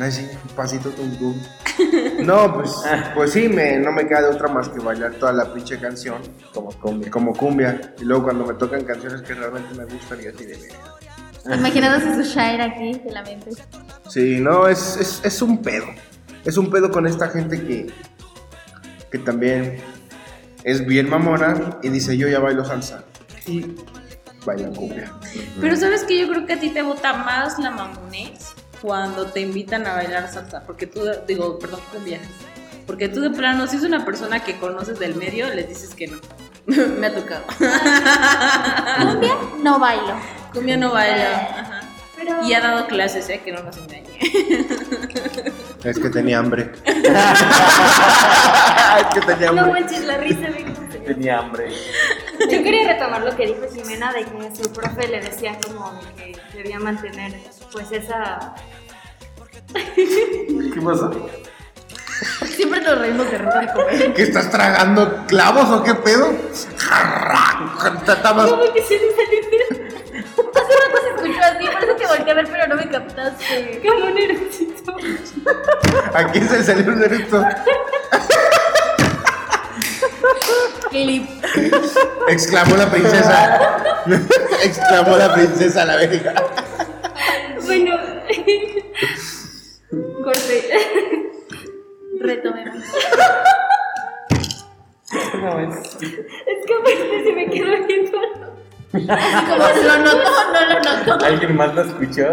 Así, 0.00 0.28
un 0.42 0.56
pasito 0.56 0.90
tum 0.90 1.16
tum. 1.16 1.40
No, 2.24 2.52
pues, 2.54 2.72
pues 3.14 3.32
sí, 3.32 3.48
me, 3.48 3.78
no 3.78 3.92
me 3.92 4.04
queda 4.08 4.22
de 4.22 4.28
otra 4.30 4.48
más 4.48 4.68
que 4.68 4.80
bailar 4.80 5.12
toda 5.12 5.32
la 5.32 5.54
pinche 5.54 5.78
canción 5.78 6.20
Como 6.52 6.72
cumbia. 6.72 7.10
como 7.12 7.32
cumbia. 7.32 7.94
Y 8.00 8.04
luego 8.04 8.24
cuando 8.24 8.44
me 8.44 8.54
tocan 8.54 8.82
canciones 8.82 9.22
que 9.22 9.34
realmente 9.34 9.72
me 9.76 9.84
gustan 9.84 10.18
y 10.20 10.26
así 10.26 10.44
de. 10.44 10.58
Imaginándose 11.52 12.14
su 12.14 12.22
shine 12.22 12.62
aquí 12.62 13.00
de 13.04 13.12
la 13.12 13.22
mente. 13.22 13.50
Sí, 14.08 14.40
no, 14.40 14.68
es, 14.68 14.96
es, 14.96 15.20
es 15.24 15.42
un 15.42 15.62
pedo. 15.62 15.86
Es 16.44 16.56
un 16.56 16.70
pedo 16.70 16.90
con 16.90 17.06
esta 17.06 17.28
gente 17.28 17.60
que, 17.60 17.92
que 19.10 19.18
también 19.18 19.80
es 20.64 20.84
bien 20.84 21.08
mamona 21.08 21.78
y 21.82 21.88
dice 21.88 22.16
yo 22.16 22.28
ya 22.28 22.38
bailo 22.40 22.64
salsa. 22.64 23.04
Y 23.46 23.74
baila 24.44 24.68
cumbia. 24.70 25.12
Pero 25.60 25.76
sabes 25.76 26.04
que 26.04 26.18
yo 26.18 26.28
creo 26.28 26.46
que 26.46 26.54
a 26.54 26.60
ti 26.60 26.70
te 26.70 26.82
bota 26.82 27.12
más 27.12 27.58
la 27.58 27.70
mamonés 27.70 28.54
cuando 28.80 29.26
te 29.26 29.40
invitan 29.40 29.86
a 29.86 29.94
bailar 29.94 30.32
salsa. 30.32 30.62
Porque 30.64 30.86
tú, 30.86 31.00
digo, 31.26 31.58
perdón, 31.58 31.80
cumbia. 31.92 32.20
Porque 32.86 33.08
tú 33.08 33.20
de 33.20 33.30
plano, 33.30 33.66
si 33.66 33.76
es 33.76 33.82
una 33.82 34.04
persona 34.04 34.40
que 34.44 34.58
conoces 34.58 34.98
del 34.98 35.16
medio, 35.16 35.52
les 35.52 35.68
dices 35.68 35.94
que 35.94 36.08
no. 36.08 36.18
Me 36.98 37.06
ha 37.08 37.14
tocado. 37.14 37.44
Cumbia, 39.12 39.34
no 39.62 39.78
bailo. 39.78 40.16
Cumbia 40.56 40.76
no 40.78 40.90
baila. 40.92 41.36
Ajá. 41.60 41.80
Pero... 42.16 42.42
Y 42.44 42.54
ha 42.54 42.60
dado 42.60 42.86
clases, 42.86 43.28
¿eh? 43.28 43.42
Que 43.44 43.52
no 43.52 43.62
nos 43.62 43.76
engañe. 43.76 44.18
Es 45.84 45.98
que 46.00 46.08
tenía 46.10 46.38
hambre. 46.40 46.72
es 46.84 46.94
que 49.14 49.20
tenía 49.20 49.52
No 49.52 49.62
hambre. 49.62 49.80
manches, 49.82 50.04
la 50.04 50.16
risa 50.16 50.48
se- 50.90 50.98
Tenía 50.98 51.38
hambre. 51.38 51.68
Yo 52.40 52.48
quería 52.62 52.88
retomar 52.92 53.22
lo 53.22 53.36
que 53.36 53.46
dijo 53.46 53.60
Jimena 53.72 54.12
de 54.12 54.24
que 54.24 54.56
su 54.56 54.72
profe 54.72 55.06
le 55.06 55.20
decía 55.20 55.56
como 55.64 56.00
que 56.16 56.36
debía 56.54 56.80
mantener 56.80 57.34
pues 57.70 57.92
esa... 57.92 58.54
¿Qué 59.94 60.80
pasó? 60.82 61.28
Siempre 62.56 62.80
nos 62.80 62.98
reímos 62.98 63.30
de 63.30 63.38
de 63.38 63.72
comer. 63.72 64.14
¿Qué 64.14 64.22
estás 64.22 64.50
tragando 64.50 65.24
clavos 65.28 65.68
o 65.68 65.84
qué 65.84 65.94
pedo? 65.94 66.34
¿Cómo 68.48 68.72
que 68.72 68.82
se 68.82 68.98
rato 70.86 71.02
se 71.02 71.08
escuchó 71.10 71.40
así, 71.42 71.66
por 71.66 71.84
eso 71.84 71.96
te 71.96 72.06
volteé 72.06 72.30
a 72.30 72.34
ver, 72.34 72.48
pero 72.50 72.66
no 72.68 72.76
me 72.76 72.88
captaste. 72.88 73.82
Como 73.86 74.06
un 74.06 74.18
eructito. 74.18 74.96
¿A 76.14 76.32
quién 76.32 76.48
se 76.48 76.64
salió 76.64 76.92
un 76.92 77.02
eructo? 77.02 77.44
Clip. 80.90 81.28
Exclamó 82.28 82.76
la 82.76 82.90
princesa. 82.90 84.04
Exclamó 84.62 85.16
la 85.16 85.34
princesa 85.34 85.82
a 85.82 85.86
la 85.86 85.96
verga. 85.96 86.34
Bueno, 87.64 87.96
corte. 90.22 90.70
Retomemos. 92.20 92.84
No, 95.34 95.60
es... 95.60 95.76
Es 95.76 96.66
que 96.66 96.74
aparte 96.74 97.24
se 97.24 97.32
me 97.32 97.50
quedó 97.50 97.86
viendo. 97.86 98.45
Como 98.92 99.06
lo 99.06 99.98
notó, 99.98 100.30
no 100.52 100.60
lo 100.66 100.80
notó. 100.80 101.24
¿Alguien 101.24 101.56
más 101.56 101.74
lo 101.74 101.82
escuchó? 101.82 102.26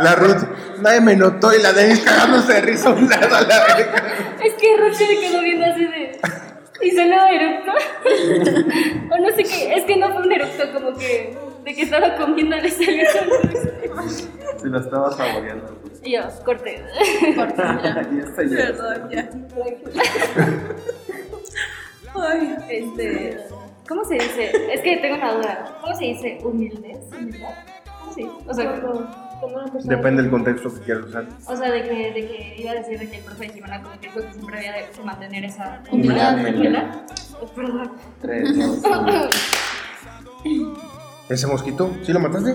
La 0.00 0.14
Ruth, 0.14 0.42
nadie 0.80 1.00
me 1.00 1.16
notó 1.16 1.54
y 1.54 1.62
la 1.62 1.72
Denise 1.72 2.04
cagándose 2.04 2.52
de 2.54 2.60
risa 2.60 2.90
a 2.90 2.92
un 2.92 3.08
lado 3.08 3.34
a 3.34 3.40
la 3.42 3.64
verga. 3.66 4.02
Es 4.42 4.54
que 4.54 4.76
Ruth 4.76 4.94
se 4.94 5.08
me 5.08 5.20
quedó 5.20 5.40
viendo 5.40 5.66
así 5.66 5.86
de. 5.86 6.20
¿Y 6.82 6.90
sonó 6.90 7.26
eructo? 7.26 7.72
o 9.10 9.18
no 9.18 9.28
sé 9.36 9.44
qué. 9.44 9.74
Es 9.74 9.84
que 9.84 9.96
no 9.96 10.12
fue 10.12 10.22
un 10.22 10.32
eructo, 10.32 10.72
como 10.72 10.96
que. 10.96 11.36
De 11.64 11.74
que 11.74 11.82
estaba 11.82 12.14
comiendo 12.16 12.56
le 12.56 12.70
salió. 12.70 13.04
Se 14.58 14.66
lo 14.66 14.78
estaba 14.78 15.10
saboreando. 15.12 15.80
Y 16.02 16.12
yo, 16.12 16.20
corte. 16.44 16.84
ya 17.36 17.44
está 18.24 18.42
ya. 18.42 18.56
Perdón, 18.56 19.10
ya. 19.10 19.30
Ay, 22.20 22.56
Este. 22.68 23.38
¿Cómo 23.88 24.04
se 24.04 24.14
dice? 24.14 24.50
Es 24.72 24.80
que 24.80 24.96
tengo 24.98 25.16
una 25.16 25.32
duda. 25.34 25.78
¿Cómo 25.82 25.94
se 25.94 26.04
dice 26.04 26.38
humildez? 26.42 26.98
¿Humildad? 27.12 27.50
¿Cómo 28.00 28.12
se 28.14 28.20
dice? 28.22 28.32
O 28.48 28.54
sea, 28.54 28.80
como 29.40 29.54
una 29.56 29.64
persona. 29.66 29.96
Depende 29.96 30.22
del 30.22 30.30
contexto 30.30 30.72
que 30.74 30.80
quieras 30.80 31.04
usar. 31.04 31.26
O 31.46 31.56
sea, 31.56 31.70
de 31.70 31.82
que, 31.82 31.94
de 32.12 32.26
que 32.26 32.54
iba 32.58 32.70
a 32.70 32.74
decir 32.74 32.98
de 32.98 33.10
que 33.10 33.16
el 33.18 33.24
profe 33.24 33.46
de 33.48 33.52
Jimena 33.52 33.82
como 33.82 34.00
que 34.00 34.06
dijo 34.08 34.20
que 34.22 34.32
siempre 34.32 34.56
había 34.56 34.72
de 34.72 34.86
mantener 35.04 35.44
esa 35.44 35.82
Humildad, 35.90 36.34
humildad. 36.38 36.54
humildad. 36.56 36.84
Perdón. 37.54 37.92
Tres, 38.22 38.56
dos, 38.56 38.78
uno. 38.84 39.28
¿Ese 41.28 41.46
mosquito? 41.46 41.90
¿Sí 42.04 42.12
lo 42.12 42.20
mataste? 42.20 42.52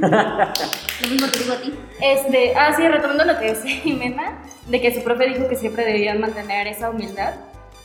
Lo 0.00 1.08
mismo 1.08 1.26
te 1.28 1.38
digo 1.40 1.52
a 1.54 1.60
ti. 1.60 1.74
Este, 2.00 2.54
ah, 2.56 2.72
sí, 2.76 2.86
retomando 2.86 3.24
lo 3.24 3.36
que 3.38 3.46
decía 3.46 3.76
Jimena, 3.82 4.38
de 4.68 4.80
que 4.80 4.94
su 4.94 5.02
profe 5.02 5.28
dijo 5.28 5.48
que 5.48 5.56
siempre 5.56 5.84
debían 5.84 6.20
mantener 6.20 6.68
esa 6.68 6.90
humildad. 6.90 7.34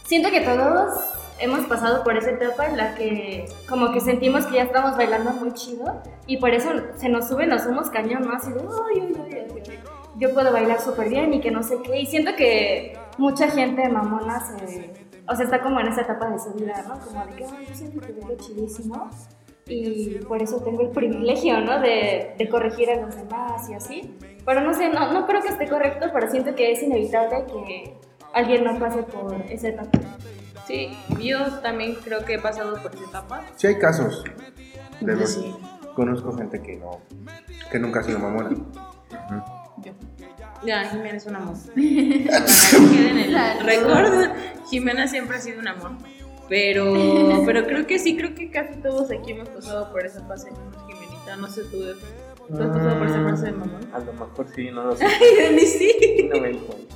Siento 0.08 0.32
que 0.32 0.40
todos 0.40 0.94
hemos 1.38 1.66
pasado 1.66 2.02
por 2.06 2.16
esa 2.16 2.32
etapa 2.32 2.68
en 2.68 2.78
la 2.78 2.96
que 2.96 3.46
como 3.68 3.92
que 3.92 4.00
sentimos 4.00 4.46
que 4.46 4.56
ya 4.56 4.64
estamos 4.64 4.96
bailando 4.96 5.32
muy 5.34 5.52
chido 5.52 6.02
y 6.26 6.38
por 6.38 6.52
eso 6.52 6.70
se 6.96 7.10
nos 7.10 7.28
suben 7.28 7.50
los 7.50 7.66
humos 7.66 7.90
cañón, 7.90 8.22
¿no? 8.24 8.32
Así 8.32 8.54
de, 8.54 8.62
ay, 8.62 9.02
ay, 9.02 9.16
ay, 9.34 9.64
ay, 9.70 9.80
yo 10.16 10.34
puedo 10.34 10.54
bailar 10.54 10.80
súper 10.80 11.10
bien 11.10 11.34
y 11.34 11.42
que 11.42 11.52
no 11.52 11.62
sé 11.62 11.82
qué. 11.84 12.00
Y 12.00 12.06
siento 12.06 12.32
que 12.38 12.98
mucha 13.18 13.50
gente 13.50 13.90
mamona 13.90 14.40
se... 14.40 14.94
O 15.28 15.36
sea, 15.36 15.44
está 15.44 15.62
como 15.62 15.82
en 15.82 15.88
esa 15.88 16.04
etapa 16.04 16.30
de 16.30 16.40
su 16.40 16.54
vida, 16.54 16.86
¿no? 16.88 16.98
Como 17.02 17.26
de 17.26 17.34
que, 17.34 17.44
ay, 17.44 17.66
yo 17.68 17.76
siento 17.76 18.00
que 18.00 18.14
bailo 18.14 18.38
chidísimo 18.38 19.10
y 19.66 20.20
por 20.20 20.42
eso 20.42 20.62
tengo 20.62 20.84
el 20.84 20.92
privilegio, 20.92 21.60
¿no? 21.60 21.82
De, 21.82 22.34
de 22.38 22.50
corregir 22.50 22.90
a 22.92 22.96
los 22.96 23.14
demás 23.14 23.70
y 23.70 23.74
así. 23.74 24.18
Pero 24.46 24.62
no 24.62 24.74
sé, 24.74 24.88
no, 24.88 25.12
no 25.12 25.28
creo 25.28 25.42
que 25.42 25.50
esté 25.50 25.68
correcto, 25.68 26.08
pero 26.14 26.32
siento 26.32 26.56
que 26.56 26.72
es 26.72 26.82
inevitable 26.82 27.44
que 27.46 27.98
alguien 28.38 28.63
no 28.63 28.77
pase 28.79 29.03
por 29.03 29.36
esa 29.50 29.70
etapa. 29.70 30.00
Sí, 30.67 30.98
yo 31.22 31.46
también 31.62 31.96
creo 32.03 32.25
que 32.25 32.36
he 32.36 32.39
pasado 32.39 32.82
por 32.82 32.94
esa 32.94 33.06
etapa. 33.06 33.41
Sí 33.56 33.67
hay 33.67 33.77
casos. 33.79 34.24
De 35.01 35.15
los- 35.15 35.34
Sí. 35.34 35.53
Conozco 35.96 36.32
gente 36.34 36.62
que 36.62 36.75
no, 36.75 37.01
que 37.72 37.79
nunca 37.79 38.01
ha 38.01 38.03
sido 38.03 38.20
mamona. 38.20 38.51
Yo. 39.84 39.91
Ya, 40.63 40.86
Jimena 40.89 41.17
es 41.17 41.25
un 41.25 41.36
amor. 41.38 41.56
Para 41.65 42.46
que 42.46 42.96
quede 42.96 43.10
en 43.10 43.17
el 43.17 43.65
récord, 43.65 44.29
Jimena 44.70 45.08
siempre 45.08 45.38
ha 45.38 45.39
sido 45.41 45.60
un 45.60 45.67
amor. 45.67 45.91
Pero, 46.50 46.94
pero 47.46 47.65
creo 47.65 47.86
que 47.88 48.00
sí, 48.00 48.15
creo 48.15 48.34
que 48.36 48.50
casi 48.51 48.79
todos 48.79 49.12
aquí 49.12 49.32
hemos 49.32 49.50
pasado 49.50 49.91
por 49.91 50.06
esa 50.06 50.22
fase, 50.27 50.50
Jimenita. 50.88 51.36
No 51.36 51.48
sé 51.48 51.63
tú. 51.63 51.77
¿tú 52.48 52.62
has 52.63 52.70
pasado 52.70 52.98
por 53.00 53.08
esa 53.08 53.24
fase 53.24 53.46
de 53.48 53.51
mamón? 53.53 53.82
A 53.94 54.00
lo 54.00 54.13
mejor 54.13 54.48
sí, 54.56 54.70
no 54.72 54.84
lo 54.84 54.96
sé. 54.96 55.06
Ay, 55.22 55.44
Dani, 55.46 55.65
sí. 55.65 56.29
No 56.34 56.39
me 56.41 56.51
cuenta. 56.60 56.96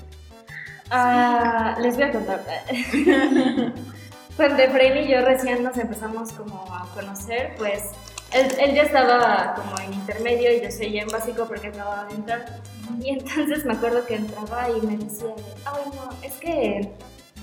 Ah, 0.91 1.75
les 1.79 1.95
voy 1.95 2.03
a 2.03 2.11
contar. 2.11 2.43
Cuando 4.35 4.61
Efraín 4.61 4.97
y 4.97 5.07
yo 5.07 5.21
recién 5.21 5.63
nos 5.63 5.77
empezamos 5.77 6.31
como 6.33 6.63
a 6.73 6.85
conocer, 6.93 7.55
pues 7.57 7.91
él, 8.33 8.47
él 8.59 8.75
ya 8.75 8.83
estaba 8.83 9.53
como 9.55 9.79
en 9.79 9.93
intermedio 9.93 10.51
y 10.53 10.61
yo 10.61 10.71
seguía 10.71 11.03
en 11.03 11.09
básico 11.09 11.45
porque 11.45 11.67
acababa 11.67 12.05
de 12.05 12.15
entrar. 12.15 12.45
Y 13.01 13.09
entonces 13.09 13.65
me 13.65 13.73
acuerdo 13.73 14.05
que 14.05 14.15
entraba 14.15 14.67
y 14.69 14.85
me 14.85 14.97
decía, 14.97 15.33
ay 15.65 15.83
no, 15.95 16.09
es 16.21 16.33
que 16.35 16.91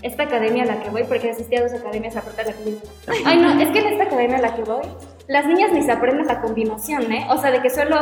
esta 0.02 0.24
academia 0.24 0.62
a 0.64 0.66
la 0.66 0.80
que 0.80 0.90
voy, 0.90 1.04
porque 1.04 1.30
asistía 1.30 1.60
a 1.60 1.62
dos 1.62 1.72
academias 1.72 2.16
aparte 2.16 2.44
de 2.44 2.50
la 2.50 2.56
que 2.56 2.70
iba. 2.70 2.80
Ay 3.24 3.38
no, 3.38 3.60
es 3.60 3.70
que 3.70 3.78
en 3.80 3.86
esta 3.88 4.04
academia 4.04 4.38
a 4.38 4.42
la 4.42 4.54
que 4.54 4.62
voy, 4.62 4.82
las 5.26 5.46
niñas 5.46 5.72
ni 5.72 5.82
se 5.82 5.92
aprenden 5.92 6.26
la 6.26 6.40
combinación, 6.40 7.10
¿eh? 7.12 7.26
O 7.30 7.38
sea, 7.38 7.50
de 7.50 7.60
que 7.60 7.70
solo 7.70 7.96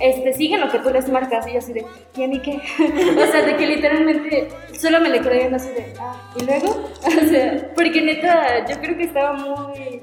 este, 0.00 0.32
siguen 0.34 0.60
lo 0.60 0.70
que 0.70 0.78
tú 0.78 0.90
les 0.90 1.08
marcas 1.08 1.46
y 1.46 1.52
yo 1.52 1.58
así 1.58 1.72
de, 1.72 1.86
¿y 2.16 2.24
a 2.24 2.28
mí 2.28 2.40
qué? 2.40 2.56
o 2.58 3.26
sea, 3.30 3.42
de 3.42 3.56
que 3.56 3.66
literalmente 3.66 4.48
solo 4.78 5.00
me 5.00 5.08
le 5.08 5.20
viendo 5.20 5.56
así 5.56 5.70
de, 5.70 5.94
ah, 5.98 6.30
¿y 6.38 6.44
luego? 6.44 6.84
o 7.06 7.10
sea, 7.28 7.72
porque 7.74 8.02
neta, 8.02 8.66
yo 8.66 8.78
creo 8.80 8.96
que 8.96 9.04
estaba 9.04 9.32
muy, 9.32 10.02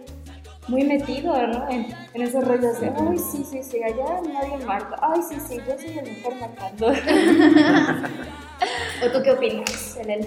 muy 0.68 0.84
metido, 0.84 1.36
¿no? 1.48 1.70
En, 1.70 1.88
en 2.14 2.22
esos 2.22 2.48
rollos 2.48 2.80
de, 2.80 2.88
ay, 2.88 3.18
sí, 3.18 3.44
sí, 3.50 3.62
sí, 3.62 3.84
allá 3.84 4.22
nadie 4.34 4.58
marca, 4.66 4.98
ay, 5.02 5.22
sí, 5.22 5.38
sí, 5.48 5.58
yo 5.68 5.78
soy 5.78 5.98
el 5.98 6.06
mejor 6.06 6.36
marcando. 6.36 6.88
¿O 9.06 9.12
tú 9.12 9.22
qué 9.24 9.32
opinas, 9.32 9.98
Elena? 9.98 10.26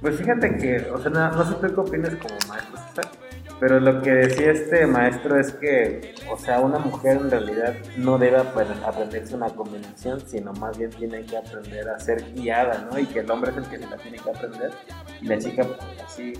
Pues 0.00 0.16
fíjate 0.16 0.56
que, 0.56 0.90
o 0.90 1.00
sea, 1.00 1.10
no, 1.10 1.30
no 1.32 1.44
sé 1.44 1.54
tú 1.54 1.74
qué 1.74 1.80
opinas 1.80 2.14
como 2.16 2.34
maestro, 2.48 2.78
pero 3.60 3.80
lo 3.80 4.00
que 4.02 4.10
decía 4.12 4.52
este 4.52 4.86
maestro 4.86 5.38
es 5.38 5.52
que, 5.52 6.14
o 6.30 6.36
sea, 6.36 6.60
una 6.60 6.78
mujer 6.78 7.16
en 7.16 7.30
realidad 7.30 7.74
no 7.96 8.16
debe 8.18 8.38
apre- 8.38 8.82
aprenderse 8.86 9.34
una 9.34 9.48
combinación, 9.48 10.20
sino 10.20 10.52
más 10.54 10.78
bien 10.78 10.90
tiene 10.90 11.22
que 11.24 11.36
aprender 11.36 11.88
a 11.88 11.98
ser 11.98 12.22
guiada, 12.34 12.86
¿no? 12.90 12.98
Y 12.98 13.06
que 13.06 13.20
el 13.20 13.30
hombre 13.30 13.50
es 13.50 13.56
el 13.56 13.64
que 13.64 13.78
se 13.78 13.86
la 13.88 13.96
tiene 13.96 14.18
que 14.18 14.30
aprender 14.30 14.70
y 15.20 15.26
la 15.26 15.38
chica 15.38 15.64
pues 15.64 15.78
así. 16.04 16.32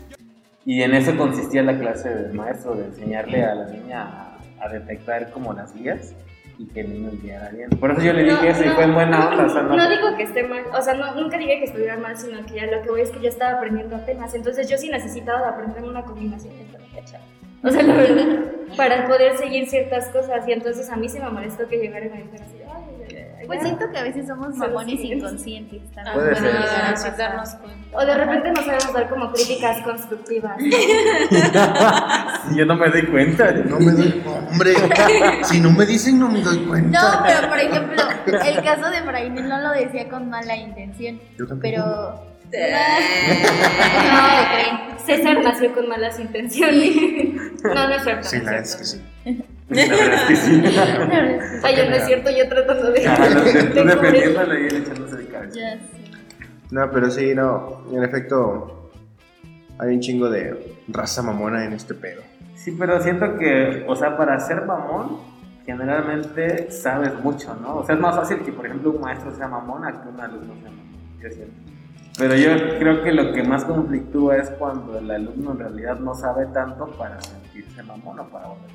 Y 0.64 0.82
en 0.82 0.94
eso 0.94 1.16
consistía 1.16 1.62
la 1.62 1.78
clase 1.78 2.08
del 2.08 2.34
maestro, 2.34 2.74
de 2.74 2.84
enseñarle 2.84 3.42
a 3.44 3.54
la 3.54 3.66
niña 3.66 4.02
a, 4.60 4.64
a 4.64 4.68
detectar 4.68 5.30
como 5.30 5.52
las 5.54 5.74
guías 5.74 6.14
y 6.58 6.66
que 6.66 6.80
el 6.80 6.92
niño 6.92 7.10
guiara 7.22 7.48
bien. 7.50 7.70
Por 7.70 7.92
eso 7.92 8.02
yo 8.02 8.12
le 8.12 8.24
dije 8.24 8.48
eso 8.50 8.64
y 8.64 8.68
fue 8.70 8.84
en 8.84 8.92
buena 8.94 9.28
onda, 9.30 9.46
o 9.46 9.48
sea, 9.48 9.62
no, 9.62 9.76
no 9.76 9.88
digo 9.88 10.16
que 10.16 10.24
esté 10.24 10.42
mal, 10.42 10.64
o 10.76 10.82
sea, 10.82 10.94
no, 10.94 11.14
nunca 11.14 11.38
dije 11.38 11.58
que 11.60 11.64
estuviera 11.64 11.96
mal, 11.96 12.16
sino 12.16 12.44
que 12.44 12.54
ya 12.54 12.66
lo 12.66 12.82
que 12.82 12.90
voy 12.90 13.00
es 13.00 13.10
que 13.10 13.20
yo 13.20 13.28
estaba 13.28 13.56
aprendiendo 13.58 13.94
apenas, 13.96 14.34
entonces 14.34 14.68
yo 14.68 14.76
sí 14.76 14.88
necesitaba 14.90 15.40
de 15.40 15.46
aprender 15.48 15.84
una 15.84 16.02
combinación 16.02 16.52
de 16.58 16.64
O 17.62 17.70
sea, 17.70 17.82
la 17.82 17.94
verdad, 17.94 18.26
para 18.76 19.06
poder 19.08 19.36
seguir 19.36 19.68
ciertas 19.68 20.06
cosas, 20.10 20.46
y 20.46 20.52
entonces 20.52 20.88
a 20.90 20.96
mí 20.96 21.08
sí 21.08 21.18
me 21.18 21.28
molestó 21.28 21.66
que 21.68 21.76
llegara 21.78 22.06
y 22.06 22.10
me 22.10 22.22
dijera 22.22 22.44
así, 22.44 22.54
ay, 22.64 22.84
ay, 23.08 23.26
ay, 23.40 23.46
Pues 23.48 23.58
ya". 23.58 23.64
siento 23.66 23.90
que 23.90 23.98
a 23.98 24.02
veces 24.04 24.28
somos 24.28 24.54
mamones 24.54 25.00
sí. 25.00 25.12
inconscientes 25.12 25.80
Ah, 25.96 26.04
también. 26.04 26.14
Puede 26.14 26.28
puede 26.30 26.36
ser. 26.52 26.52
llegar 26.60 26.84
a 26.84 26.90
pasar. 26.92 27.16
darnos 27.16 27.54
cuenta. 27.56 27.98
O 27.98 28.06
de 28.06 28.14
repente 28.14 28.50
no 28.52 28.56
sabemos 28.62 28.92
dar 28.92 29.08
como 29.08 29.32
críticas 29.32 29.82
constructivas. 29.82 30.56
yo 32.56 32.64
no 32.66 32.76
me 32.76 32.88
doy 32.90 33.06
cuenta. 33.06 33.50
No 33.52 33.80
me 33.80 33.92
doy 33.92 34.22
hombre. 34.26 34.74
Si 35.44 35.60
no 35.60 35.70
me 35.72 35.84
dicen, 35.86 36.18
no 36.20 36.28
me 36.28 36.40
doy 36.42 36.58
cuenta. 36.58 37.00
No, 37.00 37.22
pero 37.26 37.48
por 37.48 37.58
ejemplo, 37.58 38.02
el 38.26 38.62
caso 38.62 38.88
de 38.90 38.98
Efraín 38.98 39.36
él 39.38 39.48
no 39.48 39.58
lo 39.60 39.70
decía 39.72 40.08
con 40.08 40.28
mala 40.30 40.56
intención, 40.56 41.18
Yo 41.36 41.46
pero 41.60 42.24
No 42.50 44.38
creen. 44.52 44.98
César 45.04 45.42
nació 45.42 45.72
con 45.72 45.88
malas 45.88 46.18
intenciones. 46.18 46.96
No, 47.64 47.74
no 47.88 47.94
es 47.94 48.04
cierto. 48.04 48.28
Sí, 48.28 48.38
no 48.38 48.44
la 48.44 48.58
es 48.58 48.70
es 48.70 48.76
que 48.76 48.84
sí. 48.84 49.02
La 49.70 49.86
verdad 49.86 50.14
es 50.14 50.28
que 50.28 50.36
sí. 50.36 50.62
Ay, 51.62 51.88
no 51.88 51.96
es 51.96 52.06
cierto, 52.06 52.30
yo 52.30 52.48
tratando 52.48 52.92
de. 52.92 53.04
No 53.04 53.14
tú 53.74 53.84
defendiéndole 53.88 54.62
y 54.62 54.66
él 54.66 54.76
echándose 54.76 55.16
de 55.16 55.26
cabeza. 55.26 55.54
Ya 55.54 55.78
sé. 55.78 55.98
No, 56.70 56.90
pero 56.90 57.10
sí, 57.10 57.34
no. 57.34 57.84
En 57.92 58.04
efecto, 58.04 58.90
hay 59.78 59.94
un 59.94 60.00
chingo 60.00 60.28
de 60.30 60.76
raza 60.88 61.22
mamona 61.22 61.64
en 61.64 61.72
este 61.72 61.94
pedo. 61.94 62.22
Sí, 62.54 62.76
pero 62.78 63.00
siento 63.02 63.38
que, 63.38 63.84
o 63.86 63.96
sea, 63.96 64.16
para 64.16 64.38
ser 64.40 64.62
mamón, 64.62 65.18
generalmente 65.64 66.70
sabes 66.70 67.14
mucho, 67.22 67.54
¿no? 67.54 67.76
O 67.76 67.86
sea, 67.86 67.94
es 67.94 68.00
más 68.00 68.16
fácil 68.16 68.38
que, 68.38 68.52
por 68.52 68.66
ejemplo, 68.66 68.90
un 68.90 69.00
maestro 69.00 69.34
sea 69.34 69.48
mamón 69.48 69.84
a 69.84 69.92
que 69.92 70.08
un 70.08 70.20
alumno 70.20 70.54
sea 70.60 70.70
mamón. 70.70 71.18
Yo 71.22 71.30
siento. 71.30 71.77
Pero 72.18 72.34
yo 72.34 72.78
creo 72.78 73.02
que 73.02 73.12
lo 73.12 73.32
que 73.32 73.42
más 73.44 73.64
conflictúa 73.64 74.36
es 74.38 74.50
cuando 74.50 74.98
el 74.98 75.10
alumno 75.10 75.52
en 75.52 75.58
realidad 75.60 75.98
no 76.00 76.14
sabe 76.14 76.46
tanto 76.46 76.86
para 76.98 77.20
sentirse 77.20 77.82
mamón 77.84 78.18
o 78.18 78.28
para 78.28 78.48
volver. 78.48 78.70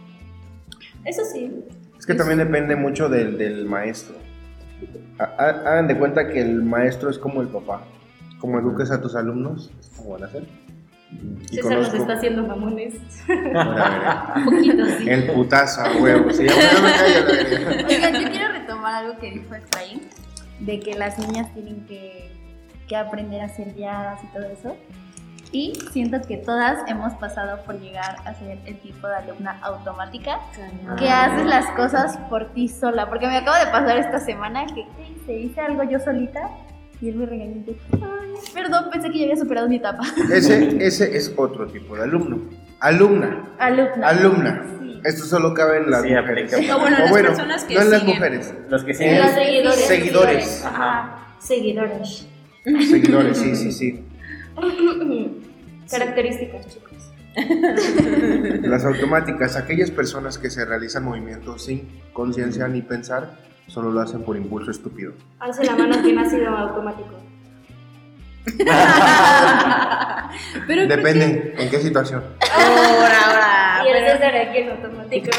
Eso 1.05 1.23
sí. 1.25 1.51
Es 1.99 2.05
que 2.05 2.13
también 2.15 2.39
depende 2.39 2.75
mucho 2.75 3.09
del, 3.09 3.37
del 3.37 3.65
maestro. 3.65 4.15
Ha- 5.19 5.23
ha- 5.37 5.49
Hagan 5.71 5.87
de 5.87 5.97
cuenta 5.97 6.27
que 6.29 6.41
el 6.41 6.63
maestro 6.63 7.09
es 7.09 7.17
como 7.17 7.41
el 7.41 7.47
papá. 7.49 7.81
Como 8.39 8.59
eduques 8.59 8.91
a 8.91 9.01
tus 9.01 9.15
alumnos, 9.15 9.71
es 9.79 9.89
como 9.97 10.11
van 10.11 10.23
a 10.23 10.29
ser. 10.29 10.43
Y 11.51 11.55
César 11.57 11.77
nos 11.77 11.87
conozco- 11.89 11.97
está 11.97 12.13
haciendo 12.13 12.47
mamones. 12.47 12.95
Un 13.29 14.45
poquito, 14.45 14.85
sí. 14.97 15.09
El 15.09 15.27
putazo, 15.31 15.81
a 15.81 15.95
huevo. 15.97 16.31
Sí. 16.31 16.47
Oigan, 17.87 18.13
yo 18.21 18.29
quiero 18.31 18.51
retomar 18.53 19.03
algo 19.05 19.19
que 19.19 19.31
dijo 19.31 19.53
Efraín, 19.55 20.01
de 20.59 20.79
que 20.79 20.95
las 20.95 21.17
niñas 21.19 21.53
tienen 21.53 21.85
que, 21.85 22.31
que 22.87 22.95
aprender 22.95 23.41
a 23.41 23.49
ser 23.49 23.73
guiadas 23.73 24.23
y 24.23 24.27
todo 24.27 24.45
eso. 24.45 24.75
Y 25.51 25.73
siento 25.91 26.19
que 26.27 26.37
todas 26.37 26.79
hemos 26.89 27.13
pasado 27.13 27.63
por 27.63 27.79
llegar 27.79 28.15
a 28.25 28.33
ser 28.33 28.57
el 28.65 28.75
tipo 28.79 29.07
de 29.07 29.15
alumna 29.17 29.59
automática 29.61 30.39
que 30.97 31.09
haces 31.09 31.45
las 31.45 31.67
cosas 31.75 32.17
por 32.29 32.51
ti 32.53 32.67
sola. 32.67 33.07
Porque 33.07 33.27
me 33.27 33.37
acaba 33.37 33.59
de 33.63 33.67
pasar 33.71 33.97
esta 33.97 34.19
semana 34.19 34.65
que 34.65 34.83
¿qué 35.27 35.39
hice? 35.41 35.61
algo 35.61 35.83
yo 35.83 35.99
solita 35.99 36.49
y 36.99 37.09
él 37.09 37.15
me 37.17 37.27
regañó. 37.27 37.51
y 37.57 37.59
dije, 37.59 37.79
Ay, 37.93 38.33
perdón, 38.51 38.85
pensé 38.91 39.11
que 39.11 39.19
ya 39.19 39.23
había 39.25 39.35
superado 39.35 39.69
mi 39.69 39.75
etapa. 39.75 40.03
Ese, 40.33 40.83
ese 40.83 41.15
es 41.15 41.31
otro 41.37 41.67
tipo 41.67 41.95
de 41.97 42.03
alumno. 42.03 42.49
Alumna. 42.79 43.43
Alumna. 43.59 44.07
Alumna. 44.07 44.63
Sí. 44.79 45.01
Esto 45.03 45.25
solo 45.25 45.53
cabe 45.53 45.77
en 45.77 45.91
las 45.91 46.01
Sí, 46.01 46.09
mujeres. 46.15 46.51
aplica. 46.51 46.75
O 46.75 46.79
bueno, 46.79 46.97
las 46.97 47.09
bueno, 47.11 47.27
personas 47.29 47.63
que 47.65 47.75
no 47.75 47.81
en 47.81 47.91
las 47.91 48.03
mujeres. 48.03 48.53
Los 48.69 48.83
que 48.83 48.93
siguen. 48.95 49.19
Los 49.21 49.31
seguidores. 49.31 49.85
seguidores. 49.85 50.65
Ajá. 50.65 51.17
Seguidores. 51.39 52.27
Seguidores, 52.63 53.37
sí, 53.37 53.55
sí, 53.55 53.71
sí. 53.71 54.03
Características, 55.89 56.67
chicos. 56.67 56.91
Las 58.61 58.85
automáticas, 58.85 59.55
aquellas 59.57 59.91
personas 59.91 60.37
que 60.37 60.49
se 60.49 60.63
realizan 60.65 61.03
movimientos 61.03 61.65
sin 61.65 62.01
conciencia 62.13 62.67
ni 62.67 62.81
pensar, 62.81 63.37
solo 63.67 63.91
lo 63.91 64.01
hacen 64.01 64.23
por 64.23 64.37
impulso 64.37 64.71
estúpido. 64.71 65.13
Alce 65.39 65.63
la 65.65 65.75
mano 65.75 66.01
quien 66.01 66.17
ha 66.19 66.29
sido 66.29 66.49
automático. 66.55 67.09
Pero 70.67 70.87
Depende 70.87 71.55
en 71.57 71.69
qué 71.69 71.79
situación. 71.79 72.23
Ahora, 72.53 73.19
ahora. 73.25 73.83
y 73.85 73.89
el 73.89 74.05
César 74.11 74.35
aquí 74.35 74.57
en 74.59 74.69
automático. 74.71 75.29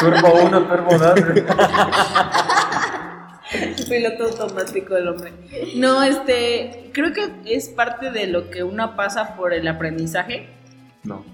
Turbo 0.00 0.34
1, 0.44 0.62
Turbo 0.66 0.98
2. 0.98 1.14
Piloto 3.88 4.24
automático 4.24 4.94
del 4.94 5.08
hombre. 5.08 5.32
No, 5.74 6.02
este, 6.02 6.90
creo 6.92 7.12
que 7.12 7.30
es 7.46 7.68
parte 7.68 8.10
de 8.10 8.26
lo 8.26 8.50
que 8.50 8.62
uno 8.62 8.96
pasa 8.96 9.36
por 9.36 9.52
el 9.54 9.66
aprendizaje, 9.68 10.48
No. 11.04 11.24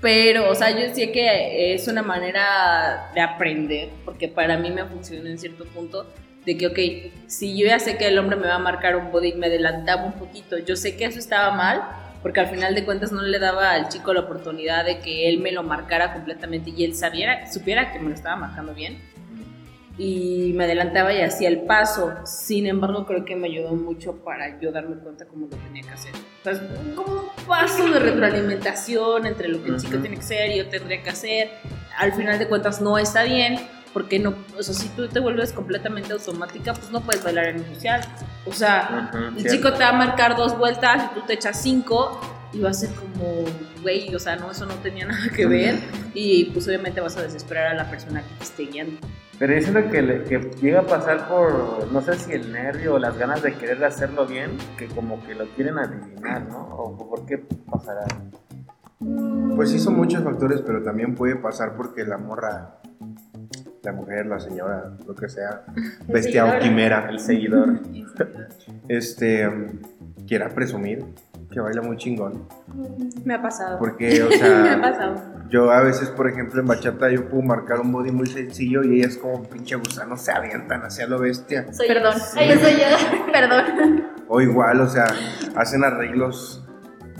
pero, 0.00 0.48
o 0.50 0.54
sea, 0.54 0.70
yo 0.70 0.94
sé 0.94 1.12
que 1.12 1.74
es 1.74 1.86
una 1.88 2.02
manera 2.02 3.10
de 3.14 3.20
aprender, 3.20 3.90
porque 4.04 4.28
para 4.28 4.56
mí 4.56 4.70
me 4.70 4.84
funcionó 4.84 5.28
en 5.28 5.38
cierto 5.38 5.64
punto, 5.66 6.06
de 6.46 6.56
que, 6.56 6.66
ok, 6.68 6.78
si 7.26 7.58
yo 7.58 7.66
ya 7.66 7.78
sé 7.78 7.98
que 7.98 8.08
el 8.08 8.18
hombre 8.18 8.36
me 8.36 8.46
va 8.46 8.54
a 8.54 8.58
marcar 8.58 8.96
un 8.96 9.12
body, 9.12 9.34
me 9.34 9.48
adelantaba 9.48 10.04
un 10.04 10.14
poquito, 10.14 10.56
yo 10.56 10.74
sé 10.76 10.96
que 10.96 11.04
eso 11.04 11.18
estaba 11.18 11.54
mal, 11.54 11.82
porque 12.22 12.40
al 12.40 12.48
final 12.48 12.74
de 12.74 12.84
cuentas 12.84 13.12
no 13.12 13.20
le 13.22 13.38
daba 13.38 13.72
al 13.72 13.88
chico 13.88 14.14
la 14.14 14.20
oportunidad 14.20 14.84
de 14.86 15.00
que 15.00 15.28
él 15.28 15.38
me 15.40 15.52
lo 15.52 15.62
marcara 15.62 16.14
completamente 16.14 16.70
y 16.74 16.84
él 16.84 16.94
sabiera, 16.94 17.50
supiera 17.52 17.92
que 17.92 17.98
me 17.98 18.08
lo 18.08 18.14
estaba 18.14 18.36
marcando 18.36 18.74
bien 18.74 18.98
y 20.00 20.54
me 20.54 20.64
adelantaba 20.64 21.12
y 21.12 21.20
hacía 21.20 21.50
el 21.50 21.60
paso. 21.60 22.14
Sin 22.24 22.66
embargo, 22.66 23.04
creo 23.04 23.26
que 23.26 23.36
me 23.36 23.48
ayudó 23.48 23.74
mucho 23.74 24.14
para 24.24 24.58
yo 24.58 24.72
darme 24.72 24.96
cuenta 24.96 25.26
cómo 25.26 25.46
lo 25.46 25.56
tenía 25.58 25.82
que 25.82 25.90
hacer. 25.90 26.12
O 26.14 26.44
sea, 26.44 26.52
es 26.54 26.60
como 26.96 27.12
un 27.12 27.46
paso 27.46 27.86
de 27.86 27.98
retroalimentación 27.98 29.26
entre 29.26 29.48
lo 29.48 29.62
que 29.62 29.68
el 29.70 29.76
chico 29.76 29.94
Ujú. 29.94 30.00
tiene 30.00 30.16
que 30.16 30.22
hacer 30.22 30.50
y 30.52 30.56
yo 30.56 30.68
tendría 30.70 31.02
que 31.02 31.10
hacer. 31.10 31.50
Al 31.98 32.14
final 32.14 32.38
de 32.38 32.48
cuentas 32.48 32.80
no 32.80 32.96
está 32.96 33.24
bien, 33.24 33.58
porque 33.92 34.18
no, 34.18 34.34
o 34.58 34.62
sea, 34.62 34.74
si 34.74 34.88
tú 34.88 35.06
te 35.06 35.20
vuelves 35.20 35.52
completamente 35.52 36.14
automática, 36.14 36.72
pues 36.72 36.90
no 36.90 37.02
puedes 37.02 37.22
bailar 37.22 37.48
en 37.48 37.56
el 37.56 37.74
social. 37.74 38.00
O 38.46 38.52
sea, 38.54 39.10
Ujú, 39.12 39.18
el 39.18 39.34
cierto. 39.34 39.50
chico 39.50 39.72
te 39.74 39.80
va 39.84 39.90
a 39.90 39.92
marcar 39.92 40.34
dos 40.34 40.56
vueltas 40.56 41.10
y 41.10 41.14
tú 41.20 41.26
te 41.26 41.34
echas 41.34 41.60
cinco 41.60 42.18
y 42.54 42.60
va 42.60 42.70
a 42.70 42.74
ser 42.74 42.88
como, 42.94 43.44
güey, 43.82 44.14
o 44.14 44.18
sea, 44.18 44.36
no, 44.36 44.50
eso 44.50 44.64
no 44.64 44.76
tenía 44.76 45.04
nada 45.08 45.28
que 45.36 45.44
ver 45.44 45.78
y 46.14 46.46
pues 46.46 46.66
obviamente 46.68 47.02
vas 47.02 47.18
a 47.18 47.22
desesperar 47.22 47.66
a 47.66 47.74
la 47.74 47.90
persona 47.90 48.22
que 48.22 48.34
te 48.38 48.44
esté 48.44 48.62
guiando. 48.64 48.98
Pero 49.40 49.54
yo 49.54 49.60
siento 49.62 49.90
que, 49.90 50.02
le- 50.02 50.22
que 50.24 50.38
llega 50.60 50.80
a 50.80 50.86
pasar 50.86 51.26
por, 51.26 51.90
no 51.90 52.00
sé 52.02 52.14
si 52.16 52.32
el 52.32 52.52
nervio 52.52 52.94
o 52.94 52.98
las 52.98 53.16
ganas 53.18 53.42
de 53.42 53.54
querer 53.54 53.82
hacerlo 53.84 54.26
bien, 54.26 54.50
que 54.78 54.86
como 54.86 55.20
que 55.26 55.34
lo 55.34 55.46
quieren 55.56 55.78
adivinar, 55.78 56.42
¿no? 56.46 56.58
O 56.76 57.08
por 57.08 57.24
qué 57.26 57.38
pasará. 57.68 58.04
Pues 59.56 59.70
sí 59.70 59.78
son 59.78 59.96
muchos 59.96 60.22
factores, 60.22 60.60
pero 60.60 60.82
también 60.82 61.14
puede 61.14 61.36
pasar 61.36 61.74
porque 61.74 62.04
la 62.04 62.18
morra, 62.18 62.76
la 63.82 63.92
mujer, 63.92 64.26
la 64.26 64.38
señora, 64.38 64.92
lo 65.06 65.14
que 65.14 65.28
sea, 65.30 65.62
bestia 66.06 66.44
o 66.44 66.58
quimera, 66.60 67.08
El 67.10 67.18
seguidor. 67.18 67.80
este, 68.88 69.48
quiera 70.28 70.50
presumir 70.50 71.04
que 71.50 71.60
baila 71.60 71.82
muy 71.82 71.96
chingón. 71.96 72.46
Me 73.24 73.34
ha 73.34 73.42
pasado. 73.42 73.78
Porque, 73.78 74.22
o 74.22 74.28
Me 74.28 74.34
ha 74.34 74.38
sea, 74.38 74.80
pasado. 74.80 75.14
yo 75.48 75.70
a 75.70 75.82
veces, 75.82 76.08
por 76.10 76.28
ejemplo, 76.28 76.60
en 76.60 76.66
bachata 76.66 77.10
yo 77.10 77.28
puedo 77.28 77.42
marcar 77.42 77.80
un 77.80 77.90
body 77.92 78.12
muy 78.12 78.26
sencillo 78.26 78.82
y 78.84 79.00
ellas 79.00 79.16
como 79.16 79.34
un 79.34 79.46
pinche 79.46 79.74
gusano 79.76 80.16
se 80.16 80.32
avientan 80.32 80.82
hacia 80.82 81.06
lo 81.06 81.18
bestia. 81.18 81.72
Soy 81.72 81.88
Perdón. 81.88 82.14
Ay, 82.36 82.48
yo 82.50 82.60
soy 82.60 82.72
yo. 82.72 83.26
Perdón. 83.32 84.04
O 84.28 84.40
igual, 84.40 84.80
o 84.80 84.88
sea, 84.88 85.06
hacen 85.56 85.82
arreglos 85.84 86.64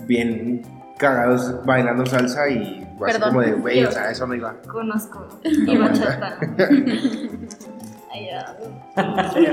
bien 0.07 0.63
cagados 0.99 1.65
bailando 1.65 2.05
salsa 2.07 2.49
y 2.49 2.87
así 3.07 3.21
como 3.21 3.41
de, 3.41 3.53
güey, 3.53 3.85
o 3.85 3.91
sea, 3.91 4.11
eso 4.11 4.27
no 4.27 4.35
iba. 4.35 4.55
Conozco. 4.71 5.27
Y 5.43 5.77
bachata. 5.77 6.39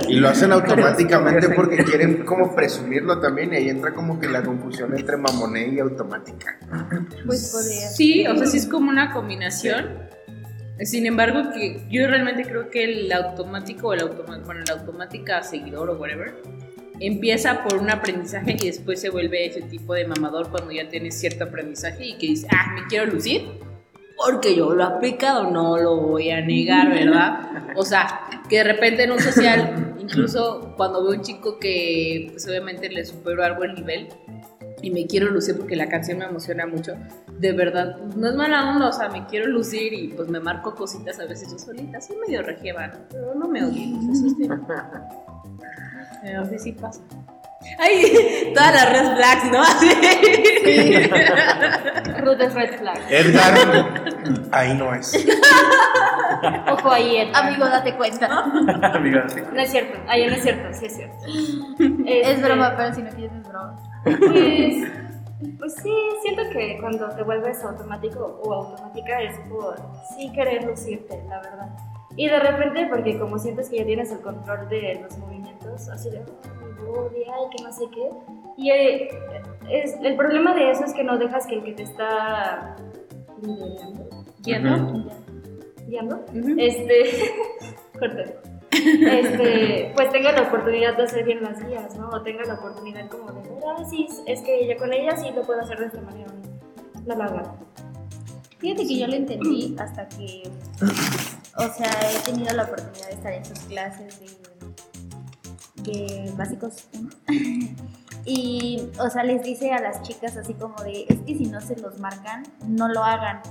Y 0.08 0.15
lo 0.15 0.30
hacen 0.30 0.52
automáticamente 0.52 1.50
porque 1.50 1.84
quieren 1.84 2.26
como 2.26 2.56
presumirlo 2.56 3.20
también 3.20 3.54
y 3.54 3.58
ahí 3.58 3.70
entra 3.70 3.93
como 3.93 4.20
que 4.20 4.28
la 4.28 4.43
confusión 4.43 4.98
entre 4.98 5.17
mamoné 5.17 5.67
y 5.67 5.80
automática. 5.80 6.58
Pues 7.26 7.52
podría. 7.52 7.88
Sí, 7.89 8.26
o 8.28 8.36
sea, 8.36 8.48
sí 8.48 8.58
es 8.58 8.67
como 8.67 8.89
una 8.89 9.13
combinación. 9.13 10.08
Sin 10.82 11.06
embargo, 11.06 11.52
que 11.54 11.82
yo 11.89 12.08
realmente 12.08 12.43
creo 12.43 12.70
que 12.70 12.84
el 12.84 13.12
automático 13.12 13.88
o 13.88 13.93
el 13.93 14.02
automático, 14.02 14.46
bueno, 14.46 14.62
la 14.67 14.74
automática 14.74 15.41
seguidor 15.41 15.89
o 15.89 15.98
whatever, 15.98 16.36
empieza 17.00 17.63
por 17.63 17.78
un 17.78 17.89
aprendizaje 17.89 18.58
y 18.60 18.67
después 18.67 19.02
se 19.02 19.10
vuelve 19.10 19.46
ese 19.46 19.62
tipo 19.63 19.93
de 19.93 20.06
mamador 20.06 20.50
cuando 20.50 20.72
ya 20.72 20.88
tienes 20.88 21.20
cierto 21.20 21.46
aprendizaje 21.46 22.06
y 22.06 22.17
que 22.17 22.28
dices, 22.28 22.50
ah, 22.52 22.74
me 22.74 22.86
quiero 22.88 23.12
lucir. 23.12 23.48
Porque 24.17 24.56
yo 24.56 24.73
lo 24.73 24.82
he 24.84 24.86
aplicado, 24.88 25.49
no 25.51 25.77
lo 25.77 25.97
voy 25.97 26.32
a 26.32 26.41
negar, 26.41 26.89
¿verdad? 26.89 27.39
O 27.75 27.84
sea, 27.84 28.21
que 28.49 28.58
de 28.58 28.63
repente 28.63 29.03
en 29.03 29.12
un 29.12 29.19
social, 29.19 29.95
incluso 29.99 30.73
cuando 30.75 31.03
veo 31.03 31.13
un 31.13 31.21
chico 31.21 31.60
que 31.60 32.30
pues 32.32 32.47
obviamente 32.47 32.89
le 32.89 33.06
supero 33.06 33.43
algo 33.43 33.63
el 33.63 33.75
nivel, 33.75 34.08
y 34.82 34.91
me 34.91 35.08
quiero 35.08 35.30
lucir 35.32 35.58
porque 35.58 35.75
la 35.75 35.88
canción 35.89 36.19
me 36.19 36.25
emociona 36.25 36.65
mucho. 36.67 36.93
De 37.39 37.51
verdad, 37.51 37.97
no 38.15 38.27
es 38.27 38.36
mala 38.36 38.71
onda, 38.71 38.89
o 38.89 38.91
sea, 38.93 39.10
me 39.10 39.25
quiero 39.27 39.47
lucir 39.47 39.91
y 39.93 40.08
pues 40.10 40.30
me 40.30 40.39
marco 40.39 40.73
cositas 40.75 41.19
a 41.19 41.25
veces 41.25 41.51
yo 41.51 41.58
solita, 41.60 41.97
así 41.99 42.13
medio 42.15 42.41
rejeva, 42.43 42.88
¿no? 42.88 42.95
pero 43.10 43.34
no 43.36 43.47
me 43.47 43.63
odien, 43.63 44.10
eso 44.12 44.25
es 44.27 44.38
de- 44.38 44.49
Pero 46.23 46.45
sí, 46.45 46.60
sí 46.60 46.71
pasa. 46.73 47.01
Ay, 47.80 48.51
todas 48.53 48.73
las 48.73 48.89
red 48.93 49.15
flags, 49.17 49.51
¿no? 49.51 49.62
Así. 49.63 49.89
Ruth 52.23 52.39
es 52.39 52.53
red 52.53 52.77
flag. 52.80 52.99
Edgar, 53.10 54.07
ahí 54.52 54.74
no 54.76 54.94
es. 54.94 55.13
Ojo 56.72 56.92
ahí, 56.92 57.18
Edgar. 57.18 57.46
Amigo, 57.48 57.66
date 57.66 57.96
cuenta. 57.96 58.28
Amigo. 58.94 59.20
No 59.54 59.60
es 59.60 59.72
cierto. 59.72 59.98
Ahí 60.08 60.28
no 60.28 60.34
es 60.34 60.44
cierto. 60.44 60.68
Sí 60.74 60.86
es 60.86 60.96
cierto. 60.96 61.18
Es 62.06 62.28
Este, 62.28 62.44
broma, 62.46 62.74
pero 62.78 62.94
si 62.94 63.02
no 63.04 63.10
quieres 63.12 63.32
es 63.34 63.48
broma. 63.48 63.76
Pues, 64.04 64.92
pues 65.60 65.76
sí, 65.76 65.94
siento 66.24 66.44
que 66.52 66.78
cuando 66.80 67.10
te 67.10 67.24
vuelves 67.24 67.63
automático 67.63 68.42
o 68.44 68.54
automática 68.54 69.22
es 69.22 69.38
por 69.50 69.76
sí 70.16 70.32
querer 70.32 70.63
lucirte, 70.63 71.24
la 71.30 71.40
verdad. 71.42 71.70
Y 72.16 72.28
de 72.28 72.40
repente, 72.40 72.88
porque 72.90 73.20
como 73.20 73.38
sientes 73.38 73.70
que 73.70 73.78
ya 73.78 73.86
tienes 73.86 74.12
el 74.12 74.22
control 74.22 74.68
de 74.70 75.00
los 75.04 75.18
movimientos, 75.20 75.88
así 75.90 76.10
de, 76.10 76.18
"Ay, 76.20 76.26
mi 76.82 76.88
body, 76.88 77.24
ay, 77.26 77.56
que 77.56 77.63
no 77.63 77.72
sé 77.72 77.86
qué. 77.94 78.10
Y 78.58 78.72
eh, 78.72 79.10
es, 79.70 79.96
el 80.02 80.16
problema 80.16 80.56
de 80.56 80.72
eso 80.72 80.84
es 80.84 80.94
que 80.94 81.04
no 81.04 81.18
dejas 81.20 81.46
que 81.46 81.56
el 81.56 81.63
que 81.63 81.74
te 81.74 81.84
está 81.84 82.76
liderando, 83.44 84.10
¿Quién 84.48 84.64
guiando, 85.88 86.26
este, 86.58 87.34
corte. 88.00 88.40
Este, 88.72 89.92
pues 89.96 90.10
tenga 90.12 90.32
la 90.32 90.44
oportunidad 90.44 90.96
de 90.96 91.04
hacer 91.04 91.26
bien 91.26 91.42
las 91.42 91.66
guías, 91.66 91.96
¿no? 91.98 92.10
O 92.10 92.22
tenga 92.22 92.44
la 92.46 92.54
oportunidad 92.56 93.10
como 93.10 93.32
de, 93.32 93.42
ah, 93.66 93.84
sí, 93.90 94.08
es 94.26 94.42
que 94.42 94.68
yo 94.68 94.78
con 94.78 94.94
ella 94.94 95.18
sí 95.18 95.32
lo 95.36 95.42
puedo 95.44 95.60
hacer 95.62 95.80
de 95.80 95.86
esta 95.88 96.02
manera, 96.02 96.32
no 97.06 97.16
la 97.16 97.26
haga. 97.26 97.56
Fíjate 98.60 98.88
que 98.88 98.98
yo 98.98 99.08
lo 99.08 99.16
entendí 99.16 99.76
hasta 99.80 100.08
que, 100.08 100.44
o 101.58 101.74
sea, 101.74 101.92
he 102.12 102.20
tenido 102.26 102.54
la 102.56 102.64
oportunidad 102.64 103.08
de 103.08 103.14
estar 103.14 103.34
en 103.34 103.46
sus 103.46 103.60
clases 103.60 104.20
de, 105.84 105.92
de 105.92 106.32
básicos. 106.38 106.88
¿no? 106.94 107.10
Y, 108.30 108.90
o 109.00 109.10
sea, 109.10 109.24
les 109.24 109.42
dice 109.42 109.72
a 109.72 109.80
las 109.80 110.02
chicas 110.02 110.36
así 110.36 110.54
como 110.54 110.76
de, 110.84 111.06
es 111.08 111.20
que 111.22 111.34
si 111.34 111.46
no 111.46 111.62
se 111.62 111.78
los 111.80 111.98
marcan, 111.98 112.44
no 112.68 112.90
lo 112.90 113.02
hagan, 113.02 113.42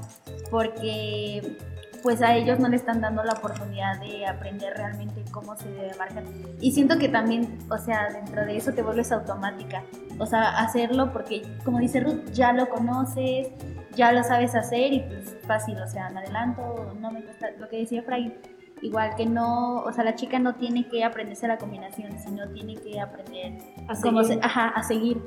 porque 0.51 1.57
pues 2.03 2.21
a 2.21 2.37
ellos 2.37 2.59
no 2.61 2.69
le 2.69 2.77
están 2.77 3.01
dando 3.01 3.25
la 3.25 3.33
oportunidad 3.33 3.99
de 4.01 4.27
aprender 4.27 4.75
realmente 4.77 5.25
cómo 5.33 5.57
se 5.57 5.71
debe 5.71 5.95
marcar. 5.99 6.25
Y 6.61 6.73
siento 6.73 6.99
que 6.99 7.09
también, 7.09 7.59
o 7.71 7.79
sea, 7.79 8.11
dentro 8.12 8.45
de 8.45 8.59
eso 8.59 8.73
te 8.75 8.83
vuelves 8.83 9.11
automática. 9.12 9.83
O 10.19 10.27
sea, 10.27 10.59
hacerlo 10.59 11.11
porque, 11.11 11.43
como 11.65 11.79
dice 11.79 12.01
Ruth, 12.01 12.31
ya 12.33 12.53
lo 12.53 12.69
conoces, 12.69 13.49
ya 13.97 14.12
lo 14.12 14.23
sabes 14.25 14.55
hacer 14.55 14.93
y 14.93 15.01
pues 15.01 15.37
fácil, 15.47 15.81
o 15.81 15.89
sea, 15.89 16.11
me 16.11 16.21
adelanto, 16.21 16.95
no 17.01 17.11
me 17.11 17.25
cuesta, 17.25 17.51
lo 17.59 17.69
que 17.69 17.79
decía 17.79 18.03
Fray, 18.03 18.39
igual 18.83 19.15
que 19.17 19.27
no, 19.27 19.77
o 19.83 19.93
sea, 19.93 20.05
la 20.05 20.15
chica 20.15 20.39
no 20.39 20.55
tiene 20.57 20.87
que 20.89 21.03
aprenderse 21.05 21.49
la 21.49 21.59
combinación, 21.59 22.19
sino 22.19 22.49
tiene 22.51 22.75
que 22.77 23.01
aprender 23.01 23.55
A 23.89 24.01
cómo 24.01 24.23
seguir. 24.23 24.41
se- 24.43 24.47
ajá, 24.47 24.69
a 24.69 24.83
seguir. 24.83 25.23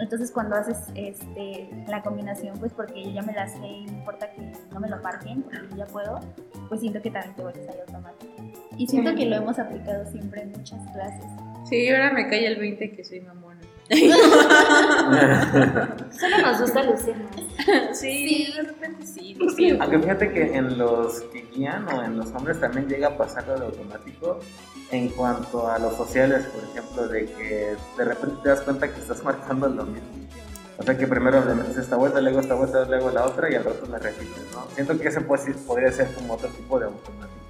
Entonces 0.00 0.32
cuando 0.32 0.56
haces 0.56 0.78
este, 0.96 1.68
la 1.86 2.02
combinación, 2.02 2.58
pues 2.58 2.72
porque 2.72 3.04
yo 3.04 3.10
ya 3.12 3.22
me 3.22 3.32
la 3.32 3.46
sé 3.46 3.58
y 3.64 3.84
no 3.86 3.92
importa 3.92 4.28
que 4.32 4.52
no 4.72 4.80
me 4.80 4.88
lo 4.88 4.96
marquen, 5.02 5.42
porque 5.42 5.60
yo 5.70 5.76
ya 5.76 5.86
puedo, 5.86 6.18
pues 6.68 6.80
siento 6.80 7.00
que 7.00 7.10
también 7.10 7.34
te 7.36 7.42
vuelves 7.42 7.68
ahí 7.68 7.76
automático. 7.86 8.32
Y 8.76 8.86
siento 8.88 9.14
que 9.14 9.26
lo 9.26 9.36
hemos 9.36 9.56
aplicado 9.58 10.04
siempre 10.06 10.42
en 10.42 10.50
muchas 10.50 10.80
clases. 10.92 11.24
Sí, 11.68 11.88
ahora 11.90 12.12
me 12.12 12.26
cae 12.28 12.44
el 12.46 12.58
20 12.58 12.90
que 12.90 13.04
soy 13.04 13.20
mamona. 13.20 13.60
Solo 16.18 16.38
nos 16.42 16.60
gusta 16.60 16.82
lucirnos. 16.84 17.30
Sí, 17.92 18.50
de 18.56 18.62
repente 18.62 19.06
sí. 19.06 19.36
Aunque 19.78 19.98
fíjate 19.98 20.32
que 20.32 20.56
en 20.56 20.78
los 20.78 21.20
que 21.22 21.42
guían 21.54 21.86
o 21.88 22.02
en 22.02 22.16
los 22.16 22.32
hombres 22.32 22.58
también 22.60 22.88
llega 22.88 23.08
a 23.08 23.16
pasar 23.16 23.46
lo 23.46 23.58
de 23.58 23.66
automático 23.66 24.40
en 24.90 25.08
cuanto 25.10 25.68
a 25.68 25.78
los 25.78 25.96
sociales, 25.96 26.46
por 26.46 26.64
ejemplo, 26.64 27.08
de 27.08 27.26
que 27.26 27.76
de 27.98 28.04
repente 28.04 28.36
te 28.42 28.48
das 28.48 28.62
cuenta 28.62 28.90
que 28.92 29.00
estás 29.00 29.22
marcando 29.30 29.68
lo 29.68 29.84
mismo. 29.84 30.08
O 30.78 30.82
sea 30.82 30.96
que 30.96 31.06
primero 31.06 31.44
le 31.44 31.54
metes 31.54 31.76
esta 31.76 31.96
vuelta, 31.96 32.20
luego 32.20 32.40
esta 32.40 32.54
vuelta, 32.54 32.84
luego 32.86 33.10
la 33.10 33.24
otra 33.26 33.50
y 33.50 33.54
al 33.54 33.64
rato 33.64 33.86
la 33.86 33.98
repites, 33.98 34.50
¿no? 34.52 34.66
Siento 34.74 34.98
que 34.98 35.08
ese 35.08 35.20
pues, 35.20 35.42
sí 35.42 35.52
podría 35.66 35.92
ser 35.92 36.12
como 36.14 36.34
otro 36.34 36.48
tipo 36.48 36.80
de 36.80 36.86
automático 36.86 37.43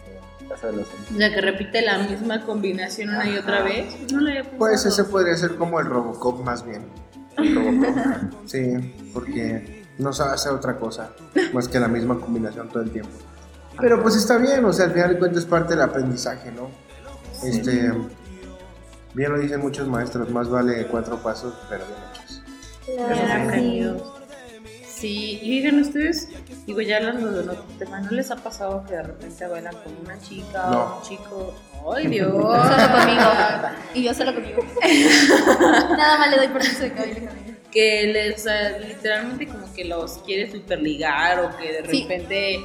en 0.55 0.61
caso 0.61 0.67
de 0.69 0.73
los 0.79 0.88
hombres. 0.88 1.11
O 1.12 1.17
sea, 1.17 1.35
que 1.35 1.40
repite 1.40 1.83
la 1.83 1.99
misma 1.99 2.45
combinación 2.45 3.11
una 3.11 3.29
y 3.29 3.37
otra 3.37 3.62
vez. 3.62 3.95
No 4.12 4.21
había. 4.21 4.45
Pues 4.45 4.85
ese 4.87 5.05
podría 5.05 5.37
ser 5.37 5.57
como 5.57 5.81
el 5.81 5.87
Robocop 5.87 6.45
más 6.45 6.64
bien. 6.64 6.83
El 7.37 7.55
Robocop. 7.55 7.97
Sí, 8.47 8.95
porque 9.12 9.85
no 9.99 10.12
sabe 10.12 10.35
hacer 10.35 10.53
otra 10.53 10.79
cosa 10.79 11.11
más 11.53 11.69
que 11.69 11.79
la 11.81 11.88
misma 11.88 12.21
combinación 12.21 12.69
todo 12.69 12.83
el 12.83 12.90
tiempo. 12.90 13.11
Pero 13.81 14.03
pues 14.03 14.17
está 14.17 14.38
bien, 14.38 14.64
o 14.64 14.73
sea, 14.73 14.87
al 14.87 14.93
final 14.93 15.11
de 15.11 15.19
cuentas 15.19 15.43
es 15.43 15.49
parte 15.49 15.75
del 15.75 15.83
aprendizaje, 15.83 16.53
¿no? 16.53 16.69
Este, 17.43 17.93
bien 19.14 19.33
lo 19.33 19.38
dicen 19.38 19.61
muchos 19.61 19.88
maestros, 19.88 20.31
más 20.31 20.49
vale 20.49 20.87
cuatro 20.87 21.17
pasos, 21.19 21.55
pero 21.69 21.85
bien 21.87 21.99
hechos. 22.12 22.43
Sí, 24.96 25.38
y 25.42 25.50
digan 25.50 25.80
ustedes, 25.80 26.28
digo, 26.66 26.80
ya 26.80 26.98
hablando 26.98 27.30
de 27.33 27.40
otro 27.40 27.64
tema, 27.78 28.00
¿no 28.00 28.11
les 28.12 28.30
ha 28.30 28.37
pasado 28.37 28.85
que 28.87 28.94
de 28.94 29.02
repente 29.02 29.46
bailan 29.46 29.74
con 29.83 29.92
una 30.04 30.18
chica 30.20 30.68
No. 30.70 30.80
o 30.83 30.96
un 30.98 31.02
chico? 31.02 31.54
¡Ay, 31.94 32.07
Dios! 32.07 32.30
Solo 32.33 32.92
conmigo. 32.98 33.30
Y 33.94 34.02
yo 34.04 34.14
solo 34.14 34.35
conmigo. 34.35 34.62
Nada 35.96 36.18
más 36.18 36.30
le 36.30 36.37
doy 36.38 36.48
permiso 36.48 36.83
de 36.83 36.92
que 36.92 37.00
baile 37.00 37.26
conmigo. 37.26 37.59
que 37.70 38.07
les, 38.12 38.40
o 38.40 38.44
sea, 38.44 38.78
literalmente 38.78 39.46
como 39.48 39.72
que 39.74 39.85
los 39.85 40.18
quiere 40.18 40.50
superligar 40.50 41.40
o 41.40 41.57
que 41.57 41.72
de 41.83 41.88
Sí. 41.90 42.02
repente... 42.02 42.61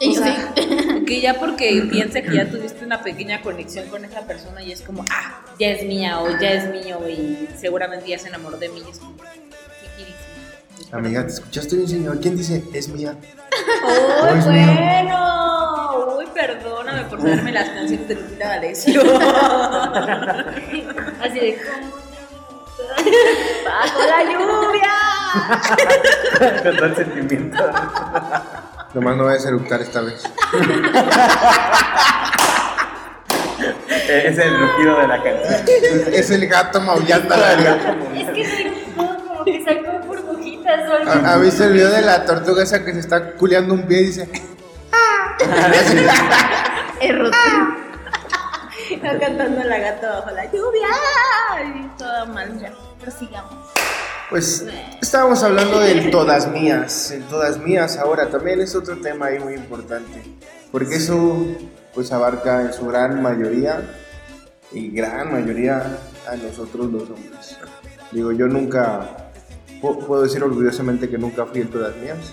Y 0.00 0.16
o 0.18 0.22
sea, 0.22 0.52
que 1.06 1.20
ya 1.20 1.38
porque 1.38 1.80
piensa 1.90 2.22
que 2.22 2.34
ya 2.34 2.48
tuviste 2.50 2.84
una 2.84 3.02
pequeña 3.02 3.40
conexión 3.40 3.86
con 3.88 4.04
esa 4.04 4.22
persona 4.22 4.60
y 4.62 4.72
es 4.72 4.82
como, 4.82 5.04
ah, 5.10 5.44
ya 5.60 5.68
es 5.70 5.84
mía 5.86 6.20
o 6.20 6.28
ya 6.40 6.52
es 6.54 6.68
mío 6.72 6.98
y 7.08 7.46
seguramente 7.56 8.08
ya 8.08 8.18
se 8.18 8.26
enamoró 8.28 8.56
de 8.58 8.68
mí 8.70 8.82
y 8.86 8.90
es 8.90 8.98
como. 8.98 9.14
Amiga, 10.92 11.22
¿te 11.26 11.32
escuchaste 11.32 11.74
bien, 11.76 11.88
señor? 11.88 12.20
¿Quién 12.20 12.36
dice 12.36 12.62
es 12.74 12.88
mía? 12.88 13.16
¡Uy, 13.82 14.38
es 14.38 14.46
mío. 14.46 14.66
bueno! 14.76 16.16
Uy, 16.18 16.26
perdóname 16.34 17.04
por 17.04 17.18
saberme 17.18 17.50
las 17.50 17.70
canciones 17.70 18.08
de 18.08 18.14
Lupita 18.14 18.48
D'Alessio. 18.48 19.00
Así 21.22 21.40
de, 21.40 21.58
¡Bajo 23.64 24.00
la 24.06 24.22
lluvia! 24.24 24.92
Con 26.62 26.76
todo 26.76 26.86
el 26.86 26.96
sentimiento. 26.96 27.64
Nomás 28.92 29.16
no 29.16 29.24
vayas 29.24 29.46
a 29.46 29.48
eructar 29.48 29.80
esta 29.80 30.02
vez. 30.02 30.22
Es 34.08 34.38
el 34.38 34.58
rugido 34.58 34.98
de 35.00 35.08
la 35.08 35.22
canción. 35.22 35.62
Es 36.12 36.30
el 36.30 36.46
gato 36.48 36.82
maullando 36.82 37.34
la 37.34 37.46
verga. 37.56 37.96
es 38.14 38.28
que 38.28 38.70
no, 38.94 39.16
como 39.26 39.44
que 39.44 39.64
sacó 39.64 40.02
burbujitas 40.76 40.88
o 40.90 41.10
algo. 41.10 41.26
¿Ha- 41.28 41.32
¿Ha 41.34 41.36
visto 41.38 41.64
el 41.64 41.72
video 41.72 41.90
de 41.90 42.02
la 42.02 42.24
tortuga 42.24 42.62
esa 42.62 42.84
que 42.84 42.92
se 42.92 43.00
está 43.00 43.32
culeando 43.32 43.74
un 43.74 43.86
pie 43.86 44.00
y 44.02 44.06
dice, 44.06 44.28
Es 47.00 47.18
Ruth. 47.18 47.32
Está 48.90 49.18
cantando 49.18 49.64
la 49.64 49.78
gata 49.78 50.10
bajo 50.20 50.30
la 50.30 50.44
lluvia. 50.46 50.88
Y 51.76 51.88
toda 51.98 52.24
mal 52.26 52.58
ya. 52.60 52.72
Prosigamos. 53.00 53.54
Pues 54.30 54.64
estábamos 55.02 55.42
hablando 55.42 55.80
del 55.80 56.10
todas 56.10 56.48
mías, 56.48 57.10
el 57.10 57.22
todas 57.24 57.58
mías 57.58 57.98
ahora 57.98 58.30
también 58.30 58.62
es 58.62 58.74
otro 58.74 58.96
tema 58.98 59.26
ahí 59.26 59.38
muy 59.38 59.52
importante, 59.52 60.22
porque 60.70 60.94
eso 60.96 61.36
pues 61.92 62.10
abarca 62.12 62.62
en 62.62 62.72
su 62.72 62.86
gran 62.86 63.20
mayoría 63.20 63.82
y 64.72 64.90
gran 64.90 65.30
mayoría 65.32 65.98
a 66.26 66.36
nosotros 66.36 66.90
los 66.90 67.02
hombres. 67.10 67.58
Digo, 68.10 68.32
yo 68.32 68.46
nunca, 68.46 69.21
puedo 69.82 70.22
decir 70.22 70.42
orgullosamente 70.42 71.08
que 71.08 71.18
nunca 71.18 71.44
fui 71.46 71.60
el 71.60 71.68
todas 71.68 71.96
mías, 71.96 72.32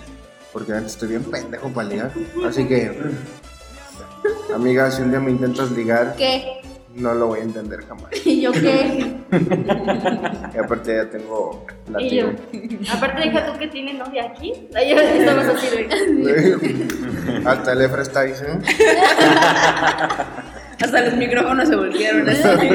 porque 0.52 0.72
antes 0.72 0.92
estoy 0.92 1.08
bien 1.10 1.24
pendejo 1.24 1.68
para 1.68 1.88
ligar, 1.88 2.12
así 2.46 2.64
que, 2.66 2.96
amiga, 4.54 4.90
si 4.90 5.02
un 5.02 5.10
día 5.10 5.20
me 5.20 5.30
intentas 5.32 5.70
ligar, 5.72 6.14
¿Qué? 6.16 6.60
no 6.94 7.14
lo 7.14 7.28
voy 7.28 7.40
a 7.40 7.42
entender 7.42 7.80
jamás. 7.86 8.10
¿Y 8.24 8.40
yo 8.40 8.52
qué? 8.52 9.16
Y 10.54 10.58
aparte 10.58 10.96
ya 10.96 11.08
tengo 11.10 11.64
Y 11.98 12.16
yo, 12.16 12.30
aparte 12.92 13.22
deja 13.22 13.46
tú 13.46 13.58
que 13.58 13.68
tiene 13.68 13.94
novia 13.94 14.26
aquí. 14.26 14.52
Ahí 14.74 14.92
estamos 14.98 15.44
así 15.46 15.66
de. 15.68 17.42
Hasta 17.44 17.72
el 17.72 17.82
Efra 17.82 18.02
está 18.02 18.20
ahí, 18.20 18.34
¿sí? 18.34 18.44
Hasta 20.82 21.00
los 21.04 21.16
micrófonos 21.16 21.68
se 21.68 21.76
voltearon. 21.76 22.28
así. 22.28 22.68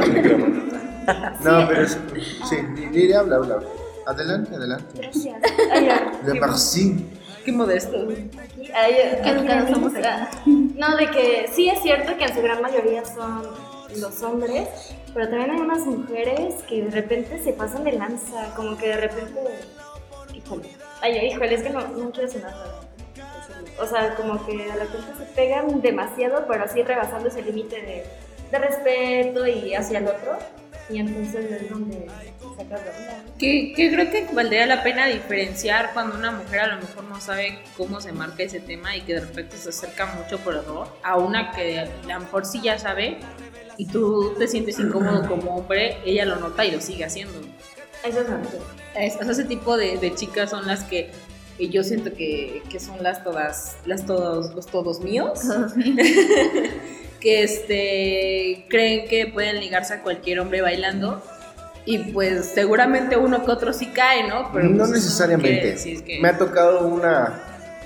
No, 1.44 1.68
pero 1.68 1.82
es. 1.82 1.98
Sí, 2.50 2.58
Lili, 2.92 3.14
habla, 3.14 3.36
habla. 3.38 3.60
Adelante, 4.06 4.56
adelante. 4.56 4.86
Gracias. 5.02 5.42
De 6.26 6.34
merci. 6.34 7.06
Qué 7.44 7.52
modesto. 7.52 7.98
Aquí, 8.40 8.72
ay, 8.74 8.94
Qué 8.96 9.20
aquí 9.20 9.30
educados 9.30 9.66
venimos 9.70 9.94
somos 9.94 10.06
a- 10.06 10.30
No, 10.46 10.98
de 10.98 11.12
que 11.12 11.50
sí 11.54 11.70
es 11.70 11.82
cierto 11.82 12.18
que 12.18 12.26
en 12.26 12.36
su 12.36 12.42
gran 12.42 12.62
mayoría 12.62 13.06
son 13.06 13.44
los 14.00 14.22
hombres, 14.24 14.68
pero 15.14 15.30
también 15.30 15.52
hay 15.52 15.60
unas 15.60 15.80
mujeres 15.86 16.56
que 16.68 16.84
de 16.84 16.90
repente 16.92 17.42
se 17.44 17.54
pasan 17.54 17.84
de 17.84 17.94
lanza, 17.94 18.54
como 18.56 18.76
que 18.78 18.88
de 18.88 18.98
repente. 18.98 19.40
Híjole, 20.34 20.70
ay, 21.02 21.28
híjole, 21.28 21.54
es 21.56 21.64
que 21.64 21.70
no, 21.70 21.82
no 21.88 22.12
quiero 22.12 22.30
sonar. 22.32 22.54
O 23.80 23.86
sea, 23.88 24.16
como 24.16 24.44
que 24.46 24.58
de 24.58 24.72
repente 24.76 25.08
se 25.18 25.26
pegan 25.36 25.82
demasiado, 25.82 26.46
pero 26.48 26.64
así 26.64 26.82
rebasando 26.82 27.28
ese 27.30 27.42
límite 27.42 27.76
de, 27.76 28.06
de 28.52 28.60
respeto 28.60 29.46
y 29.48 29.74
hacia 29.76 30.00
el 30.00 30.08
otro. 30.08 30.38
Y 30.90 31.00
entonces 31.00 31.52
es 31.64 31.70
donde 31.70 32.08
Que, 33.38 33.74
que 33.76 33.92
creo 33.92 34.10
que 34.12 34.28
valdría 34.34 34.66
la 34.66 34.82
pena 34.84 35.08
diferenciar 35.08 35.92
cuando 35.94 36.16
una 36.18 36.32
mujer 36.32 36.60
a 36.62 36.68
lo 36.76 36.82
mejor 36.82 37.04
no 37.06 37.20
sabe 37.20 37.60
cómo 37.78 38.00
se 38.00 38.12
marca 38.14 38.44
ese 38.44 38.60
tema 38.60 38.96
y 38.96 39.02
que 39.02 39.16
de 39.16 39.22
repente 39.22 39.58
se 39.58 39.70
acerca 39.70 40.06
mucho 40.08 40.38
por 40.40 40.56
error 40.56 40.88
a 41.04 41.18
una 41.18 41.52
que 41.52 41.80
a 41.80 41.86
lo 42.08 42.20
mejor 42.22 42.46
sí 42.46 42.62
ya 42.64 42.80
sabe 42.80 43.18
y 43.78 43.88
tú 43.88 44.34
te 44.40 44.48
sientes 44.48 44.80
incómodo 44.80 45.28
como 45.28 45.58
hombre, 45.58 45.98
ella 46.06 46.24
lo 46.26 46.38
nota 46.38 46.64
y 46.66 46.72
lo 46.72 46.80
sigue 46.80 47.04
haciendo. 47.04 47.34
Eso 48.06 48.22
es 48.22 48.30
verdad. 48.30 48.44
Es- 48.96 49.16
o 49.16 49.24
sea, 49.24 49.32
ese 49.32 49.44
tipo 49.44 49.76
de, 49.76 49.98
de 49.98 50.16
chicas 50.16 50.50
son 50.52 50.66
las 50.66 50.84
que, 50.86 51.10
que 51.58 51.68
yo 51.68 51.84
siento 51.84 52.14
que, 52.14 52.62
que 52.70 52.80
son 52.80 53.04
las 53.04 53.22
todas, 53.24 53.76
las 53.86 54.06
todos, 54.06 54.54
los 54.56 54.66
todos 54.68 55.02
míos, 55.02 55.42
que 57.20 57.44
este, 57.44 58.66
creen 58.70 59.08
que 59.08 59.28
pueden 59.28 59.60
ligarse 59.60 59.96
a 59.96 60.02
cualquier 60.04 60.40
hombre 60.40 60.62
bailando. 60.62 61.22
Y 61.86 62.00
pues 62.12 62.46
seguramente 62.54 63.16
uno 63.18 63.46
que 63.46 63.52
otro 63.52 63.72
sí 63.74 63.88
cae, 63.88 64.28
¿no? 64.28 64.50
Pero 64.52 64.70
no 64.70 64.78
pues, 64.80 64.90
necesariamente. 64.92 65.76
que- 66.04 66.20
Me 66.22 66.30
ha 66.30 66.38
tocado 66.38 66.88
una, 66.88 67.42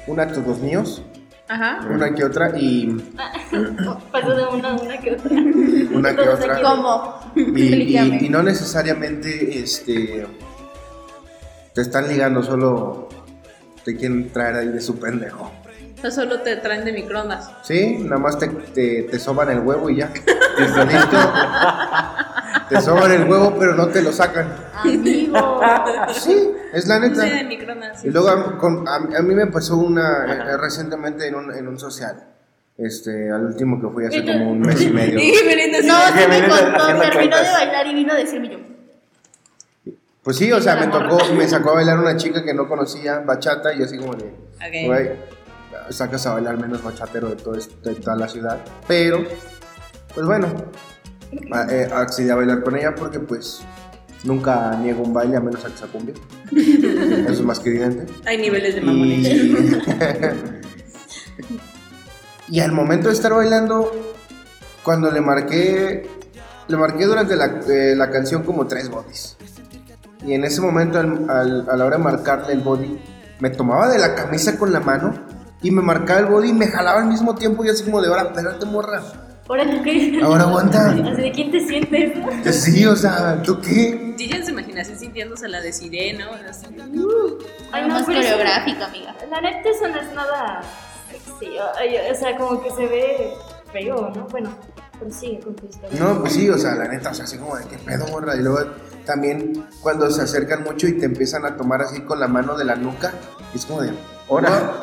una 0.08 0.28
todos 0.28 0.60
míos, 0.60 1.02
Ajá. 1.50 1.80
una 1.90 2.14
que 2.16 2.24
otra 2.24 2.58
y 2.58 2.88
Pasó 4.12 4.36
de 4.36 4.46
una 4.48 4.70
a 4.72 4.76
una 4.76 4.98
que 5.00 5.12
otra. 5.14 5.30
una 5.32 6.16
que 6.16 6.30
otra. 6.30 6.62
¿Cómo? 6.62 7.20
Y, 7.36 7.42
y- 7.42 7.68
Explícame. 7.68 8.18
y 8.22 8.30
no 8.30 8.42
necesariamente 8.44 9.60
este 9.60 10.26
te 11.74 11.82
están 11.82 12.08
ligando, 12.08 12.42
solo 12.42 13.10
te 13.84 13.96
quieren 13.98 14.32
traer 14.32 14.56
ahí 14.56 14.68
de 14.70 14.82
su 14.82 14.98
pendejo. 15.00 15.52
O 15.98 16.02
sea, 16.02 16.12
solo 16.12 16.40
te 16.40 16.56
traen 16.56 16.86
de 16.86 16.94
microondas. 16.94 17.52
Sí, 17.64 17.98
nada 18.00 18.18
más 18.18 18.40
te, 18.40 18.48
te, 18.48 19.04
te 19.04 19.20
soban 19.20 19.50
el 19.50 19.60
huevo 19.60 19.90
y 19.90 19.98
ya. 19.98 20.10
Listo. 20.58 21.18
Te 22.70 22.82
soban 22.82 23.12
el 23.12 23.24
huevo, 23.30 23.56
pero 23.58 23.74
no 23.76 23.88
te 23.88 24.02
lo 24.02 24.12
sacan. 24.12 24.54
Amigo. 24.76 25.60
Sí, 26.14 26.52
es 26.74 26.88
la 26.88 27.00
neta. 27.00 27.24
Sí, 27.24 27.30
de 27.30 27.44
microondas. 27.46 28.06
Y 28.06 28.10
luego 28.12 28.30
a, 28.30 28.58
con- 28.58 28.88
a- 28.88 28.96
a 29.18 29.22
mí 29.22 29.34
me 29.34 29.48
pasó 29.48 29.78
una 29.78 30.26
eh, 30.26 30.58
recientemente 30.58 31.28
en 31.28 31.36
un, 31.36 31.54
en 31.54 31.68
un 31.68 31.80
social. 31.80 32.24
Este, 32.78 33.30
al 33.32 33.46
último 33.48 33.82
que 33.82 33.88
fui 33.94 34.06
hace 34.06 34.24
como 34.24 34.52
un 34.52 34.62
mes 34.62 34.80
y 34.82 34.90
medio. 34.90 35.20
Y 35.22 35.32
Belinda 35.46 35.80
No, 35.84 36.08
sí 36.08 36.28
me 36.30 36.48
contó, 36.48 36.88
terminó 36.88 37.12
cuentas. 37.14 37.44
de 37.48 37.52
bailar 37.54 37.88
y 37.88 37.94
vino 37.96 38.14
a 38.14 38.16
decirme 38.16 38.50
yo. 38.52 38.58
Pues 40.24 40.38
sí, 40.38 40.52
o 40.52 40.62
sea, 40.62 40.76
me 40.76 40.88
tocó, 40.88 41.18
me 41.34 41.48
sacó 41.48 41.72
a 41.72 41.76
bailar 41.76 41.98
una 42.00 42.16
chica 42.18 42.44
que 42.44 42.54
no 42.54 42.68
conocía, 42.68 43.20
bachata, 43.20 43.74
y 43.74 43.82
así 43.84 43.98
como 43.98 44.14
de, 44.16 44.26
Ok. 44.26 44.86
güey, 44.86 45.10
sacas 45.90 46.26
a 46.28 46.34
bailar 46.34 46.58
menos 46.58 46.84
bachatero 46.84 47.30
de, 47.30 47.36
todo 47.38 47.56
esto- 47.56 47.90
de 47.90 47.96
toda 47.96 48.16
la 48.16 48.28
ciudad. 48.28 48.60
Pero, 48.88 49.24
pues 50.14 50.26
bueno, 50.28 50.48
eh, 51.32 51.90
accedí 51.94 52.30
a 52.30 52.36
bailar 52.36 52.64
con 52.64 52.76
ella 52.76 52.96
porque 52.96 53.20
pues 53.20 53.62
nunca 54.24 54.76
niego 54.82 55.04
un 55.04 55.14
baile 55.14 55.38
a 55.38 55.40
menos 55.40 55.64
a 55.66 55.70
que 55.70 55.78
sea 55.78 55.88
cumbia. 55.88 56.16
Eso 56.52 57.32
es 57.34 57.42
más 57.42 57.60
que 57.60 57.70
evidente. 57.70 58.12
Hay 58.26 58.38
niveles 58.38 58.76
de 58.76 58.82
mamones. 58.82 59.28
Y, 59.28 59.56
y 62.58 62.60
al 62.60 62.72
momento 62.72 63.08
de 63.08 63.14
estar 63.14 63.34
bailando, 63.34 63.92
cuando 64.84 65.12
le 65.12 65.22
marqué, 65.22 66.08
le 66.68 66.78
marqué 66.78 67.06
durante 67.06 67.36
la, 67.36 67.60
eh, 67.70 67.94
la 67.96 68.10
canción 68.10 68.44
como 68.44 68.66
tres 68.68 68.90
bodies. 68.90 69.38
Y 70.26 70.34
en 70.34 70.44
ese 70.44 70.60
momento, 70.62 71.00
al- 71.00 71.30
al- 71.30 71.68
a 71.70 71.76
la 71.78 71.86
hora 71.86 71.98
de 71.98 72.04
marcarle 72.04 72.54
el 72.54 72.60
body, 72.62 73.00
me 73.40 73.50
tomaba 73.52 73.88
de 73.90 74.00
la 74.00 74.16
camisa 74.16 74.58
con 74.58 74.74
la 74.74 74.80
mano 74.82 75.14
y 75.62 75.72
me 75.72 75.82
marcaba 75.82 76.20
el 76.20 76.26
body 76.26 76.50
y 76.50 76.54
me 76.54 76.68
jalaba 76.68 77.00
al 77.02 77.08
mismo 77.08 77.36
tiempo 77.36 77.64
y 77.64 77.70
así 77.70 77.84
como 77.84 78.02
de, 78.02 78.08
ahora, 78.10 78.24
espérate, 78.24 78.66
morra. 78.66 79.02
¿Ahora 79.50 79.66
tú 79.70 79.82
qué? 79.84 80.20
Ahora 80.24 80.44
aguanta. 80.44 80.92
Así 80.92 81.02
de 81.22 81.32
quién 81.32 81.50
te 81.52 81.60
sientes? 81.68 82.14
Sí, 82.56 82.86
o 82.86 82.96
sea, 82.96 83.42
¿tú 83.42 83.60
qué? 83.60 84.14
Yo 84.18 84.26
ya 84.28 84.36
en 84.38 84.46
su 84.46 84.52
imaginación 84.52 84.98
sintiéndose 85.00 85.48
la 85.48 85.60
de. 85.60 85.70
Así. 85.70 85.90
Ay, 85.92 86.80
Algo 87.72 87.88
no, 87.88 87.94
más 87.96 88.04
pero 88.06 88.20
eso- 88.20 88.32
coreográfico, 88.32 88.84
amiga. 88.84 89.16
La 89.30 89.42
neta 89.42 89.70
eso 89.70 89.88
no 89.88 90.00
es 90.00 90.14
nada 90.14 90.62
sexy. 91.12 91.56
O 91.58 92.16
sea, 92.16 92.38
como 92.38 92.62
que 92.62 92.70
se 92.70 92.86
ve 92.88 93.34
feo, 93.74 94.12
¿no? 94.16 94.28
Bueno, 94.30 94.52
prosigue 95.00 95.40
con 95.40 95.56
tu 95.56 95.66
historia. 95.66 96.00
No, 96.00 96.20
pues 96.22 96.34
sí, 96.34 96.48
o 96.50 96.58
sea, 96.58 96.76
la 96.76 96.88
neta, 96.88 97.10
o 97.10 97.14
sea, 97.16 97.26
así 97.26 97.38
como 97.40 97.56
de 97.58 97.66
qué 97.68 97.78
pedo, 97.80 98.08
morra. 98.10 98.36
Y 98.36 98.42
luego 98.42 98.60
también 99.06 99.66
cuando 99.82 100.12
se 100.12 100.22
acercan 100.22 100.64
mucho 100.64 100.86
y 100.88 100.94
te 101.00 101.06
empiezan 101.06 101.44
a 101.46 101.58
tomar 101.58 101.82
así 101.82 102.02
con 102.02 102.20
la 102.20 102.28
mano 102.28 102.56
de 102.56 102.66
la 102.66 102.76
nuca, 102.76 103.14
es 103.56 103.66
como 103.66 103.82
de, 103.82 103.94
Ahora. 104.30 104.74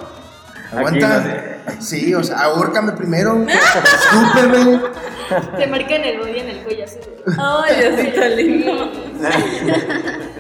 Aguanta. 0.72 1.16
Aquí 1.66 1.76
Sí, 1.80 2.14
o 2.14 2.22
sea, 2.22 2.38
ahórcame 2.42 2.92
primero. 2.92 3.44
Escúpeme. 3.48 4.80
Te 5.58 5.66
marcan 5.66 6.04
el 6.04 6.18
body 6.20 6.38
en 6.38 6.48
el 6.48 6.58
cuello 6.62 6.84
así. 6.84 6.98
Ay, 7.38 7.80
Diosito 7.80 8.28
lindo. 8.36 8.92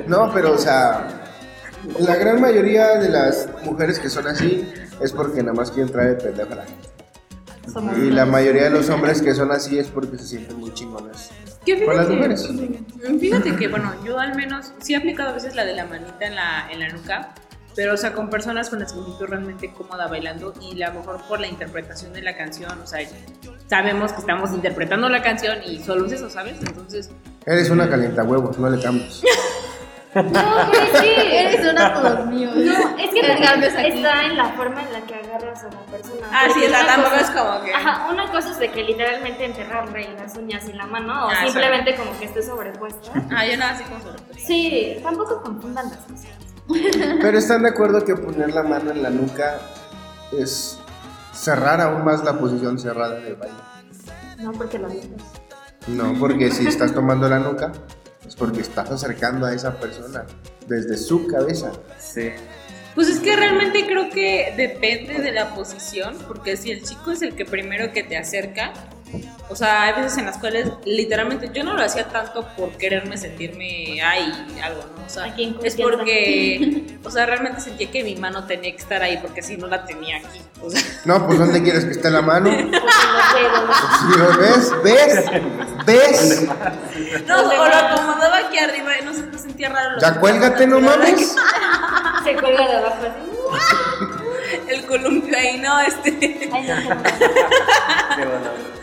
No, 0.06 0.30
pero 0.32 0.52
o 0.52 0.58
sea, 0.58 1.08
la 1.98 2.16
gran 2.16 2.40
mayoría 2.40 2.98
de 2.98 3.08
las 3.08 3.48
mujeres 3.64 3.98
que 3.98 4.08
son 4.08 4.26
así 4.28 4.72
es 5.00 5.12
porque 5.12 5.42
nada 5.42 5.54
más 5.54 5.70
quieren 5.70 5.92
traer 5.92 6.16
de 6.18 6.24
pendejo 6.24 6.52
a 6.52 6.56
la 6.56 6.64
gente. 6.64 6.88
Somos 7.72 7.98
Y 7.98 8.10
la 8.12 8.24
mayoría 8.24 8.64
de 8.64 8.70
los 8.70 8.88
hombres 8.90 9.20
que 9.20 9.34
son 9.34 9.50
así 9.50 9.78
es 9.78 9.88
porque 9.88 10.16
se 10.18 10.26
sienten 10.26 10.56
muy 10.58 10.72
chingones. 10.72 11.30
Que 11.64 11.84
Con 11.84 11.96
las 11.96 12.06
fíjate, 12.06 12.14
mujeres. 12.16 13.20
fíjate 13.20 13.56
que, 13.56 13.66
bueno, 13.66 13.92
yo 14.04 14.20
al 14.20 14.36
menos 14.36 14.72
sí 14.78 14.94
he 14.94 14.96
aplicado 14.96 15.30
a 15.30 15.32
veces 15.32 15.56
la 15.56 15.64
de 15.64 15.74
la 15.74 15.84
manita 15.84 16.24
en 16.24 16.36
la, 16.36 16.68
en 16.70 16.78
la 16.78 16.88
nuca, 16.90 17.34
pero, 17.76 17.94
o 17.94 17.96
sea, 17.96 18.12
con 18.14 18.30
personas 18.30 18.70
con 18.70 18.78
las 18.80 18.92
que 18.92 18.98
me 19.00 19.04
siento 19.04 19.26
realmente 19.26 19.72
cómoda 19.72 20.08
bailando 20.08 20.54
y 20.60 20.82
a 20.82 20.88
lo 20.88 21.00
mejor 21.00 21.22
por 21.28 21.38
la 21.40 21.46
interpretación 21.46 22.12
de 22.14 22.22
la 22.22 22.36
canción, 22.36 22.80
o 22.82 22.86
sea, 22.86 23.06
sabemos 23.68 24.12
que 24.12 24.20
estamos 24.20 24.50
interpretando 24.52 25.08
la 25.08 25.22
canción 25.22 25.58
y 25.64 25.78
solo 25.82 26.06
es 26.06 26.12
eso, 26.12 26.30
¿sabes? 26.30 26.56
Entonces, 26.60 27.10
Eres 27.44 27.70
una 27.70 27.88
calienta 27.88 28.24
huevos, 28.24 28.58
no 28.58 28.68
le 28.70 28.82
cambies. 28.82 29.22
No, 30.14 30.22
pero 30.72 30.82
es 30.94 31.00
que... 31.02 31.40
Eres 31.46 31.72
una 31.72 31.92
todos 31.92 32.26
míos. 32.28 32.54
No, 32.56 32.96
es 32.96 33.10
que 33.10 33.20
aquí. 33.20 33.98
está 33.98 34.24
en 34.24 34.36
la 34.38 34.48
forma 34.54 34.82
en 34.82 34.90
la 34.94 35.00
que 35.02 35.14
agarras 35.14 35.62
a 35.64 35.66
la 35.66 35.80
persona. 35.90 36.26
ah, 36.32 36.46
sí, 36.54 36.64
una 36.66 36.86
tampoco 36.86 37.10
cosa- 37.10 37.20
es 37.20 37.30
como 37.32 37.62
que... 37.62 37.74
Ajá, 37.74 38.08
una 38.10 38.32
cosa 38.32 38.50
es 38.52 38.58
de 38.58 38.70
que 38.70 38.82
literalmente 38.82 39.44
enterrarle 39.44 40.08
las 40.16 40.34
uñas 40.38 40.66
y 40.70 40.72
la 40.72 40.86
mano, 40.86 41.26
o 41.26 41.28
Ah, 41.30 41.42
simplemente 41.44 41.94
como 41.96 42.18
que 42.18 42.24
esté 42.24 42.42
sobrepuesta. 42.42 43.12
Ah, 43.30 43.44
yo 43.46 43.58
nada 43.58 43.72
así 43.72 43.84
como 43.84 44.00
sobre. 44.00 44.40
Sí, 44.40 44.96
tampoco 45.02 45.42
confundan 45.42 45.90
las 45.90 45.98
cosas. 45.98 46.28
Pero 47.20 47.38
están 47.38 47.62
de 47.62 47.70
acuerdo 47.70 48.04
que 48.04 48.16
poner 48.16 48.54
la 48.54 48.62
mano 48.62 48.90
en 48.90 49.02
la 49.02 49.10
nuca 49.10 49.58
es 50.32 50.78
cerrar 51.32 51.80
aún 51.80 52.04
más 52.04 52.24
la 52.24 52.38
posición 52.38 52.78
cerrada 52.78 53.20
de 53.20 53.34
baile. 53.34 53.54
No, 54.38 54.52
porque 54.52 54.78
lo 54.78 54.88
dices. 54.88 55.10
No, 55.88 56.14
porque 56.18 56.50
si 56.50 56.66
estás 56.66 56.92
tomando 56.92 57.28
la 57.28 57.38
nuca, 57.38 57.72
es 58.26 58.34
porque 58.34 58.60
estás 58.60 58.90
acercando 58.90 59.46
a 59.46 59.54
esa 59.54 59.78
persona 59.78 60.24
desde 60.66 60.96
su 60.96 61.26
cabeza. 61.26 61.72
Sí. 61.98 62.30
Pues 62.94 63.08
es 63.08 63.20
que 63.20 63.36
realmente 63.36 63.86
creo 63.86 64.10
que 64.10 64.54
depende 64.56 65.20
de 65.20 65.30
la 65.30 65.54
posición, 65.54 66.16
porque 66.26 66.56
si 66.56 66.70
el 66.70 66.82
chico 66.82 67.12
es 67.12 67.22
el 67.22 67.36
que 67.36 67.44
primero 67.44 67.92
que 67.92 68.02
te 68.02 68.16
acerca, 68.16 68.72
O 69.48 69.54
sea, 69.54 69.82
hay 69.82 70.02
veces 70.02 70.18
en 70.18 70.26
las 70.26 70.38
cuales 70.38 70.72
literalmente 70.84 71.50
yo 71.54 71.62
no 71.62 71.74
lo 71.74 71.82
hacía 71.82 72.08
tanto 72.08 72.46
por 72.56 72.70
quererme 72.70 73.16
sentirme 73.16 74.00
ay, 74.02 74.32
algo, 74.62 74.82
¿no? 74.96 75.04
O 75.06 75.08
sea, 75.08 75.32
en 75.36 75.56
es 75.62 75.76
porque, 75.76 76.98
o 77.04 77.10
sea, 77.10 77.26
realmente 77.26 77.60
sentía 77.60 77.90
que 77.90 78.02
mi 78.02 78.16
mano 78.16 78.44
tenía 78.44 78.72
que 78.72 78.78
estar 78.78 79.02
ahí 79.02 79.18
porque 79.18 79.42
si 79.42 79.56
no 79.56 79.68
la 79.68 79.84
tenía 79.84 80.16
aquí. 80.16 80.40
O 80.60 80.68
sea, 80.68 80.82
No, 81.04 81.24
pues 81.26 81.38
¿dónde 81.38 81.62
quieres 81.62 81.84
que 81.84 81.92
esté 81.92 82.10
la 82.10 82.22
mano? 82.22 82.50
Porque 82.56 82.70
los 82.70 83.56
huevos. 83.56 83.76
Sí, 84.00 84.18
¿lo 84.18 84.38
¿Ves? 84.38 84.72
¿Ves? 84.82 85.24
¿Ves? 85.86 86.46
no, 87.26 87.40
o 87.40 87.68
lo 87.68 87.74
acomodaba 87.74 88.38
aquí 88.38 88.58
arriba, 88.58 88.92
no 89.04 89.12
sé, 89.14 89.22
me 89.22 89.38
sentía 89.38 89.68
raro. 89.68 89.98
Ya 90.00 90.18
cuélgate, 90.18 90.66
no 90.66 90.80
mames. 90.80 91.34
Se 92.24 92.34
cuelga 92.34 92.66
de 92.66 92.76
abajo 92.76 92.96
así. 93.02 93.36
El 94.68 94.86
columpio 94.86 95.36
ahí, 95.36 95.58
no, 95.58 95.80
este. 95.80 96.50
Ay, 96.52 96.66
no, 96.66 96.84
no. 98.24 98.76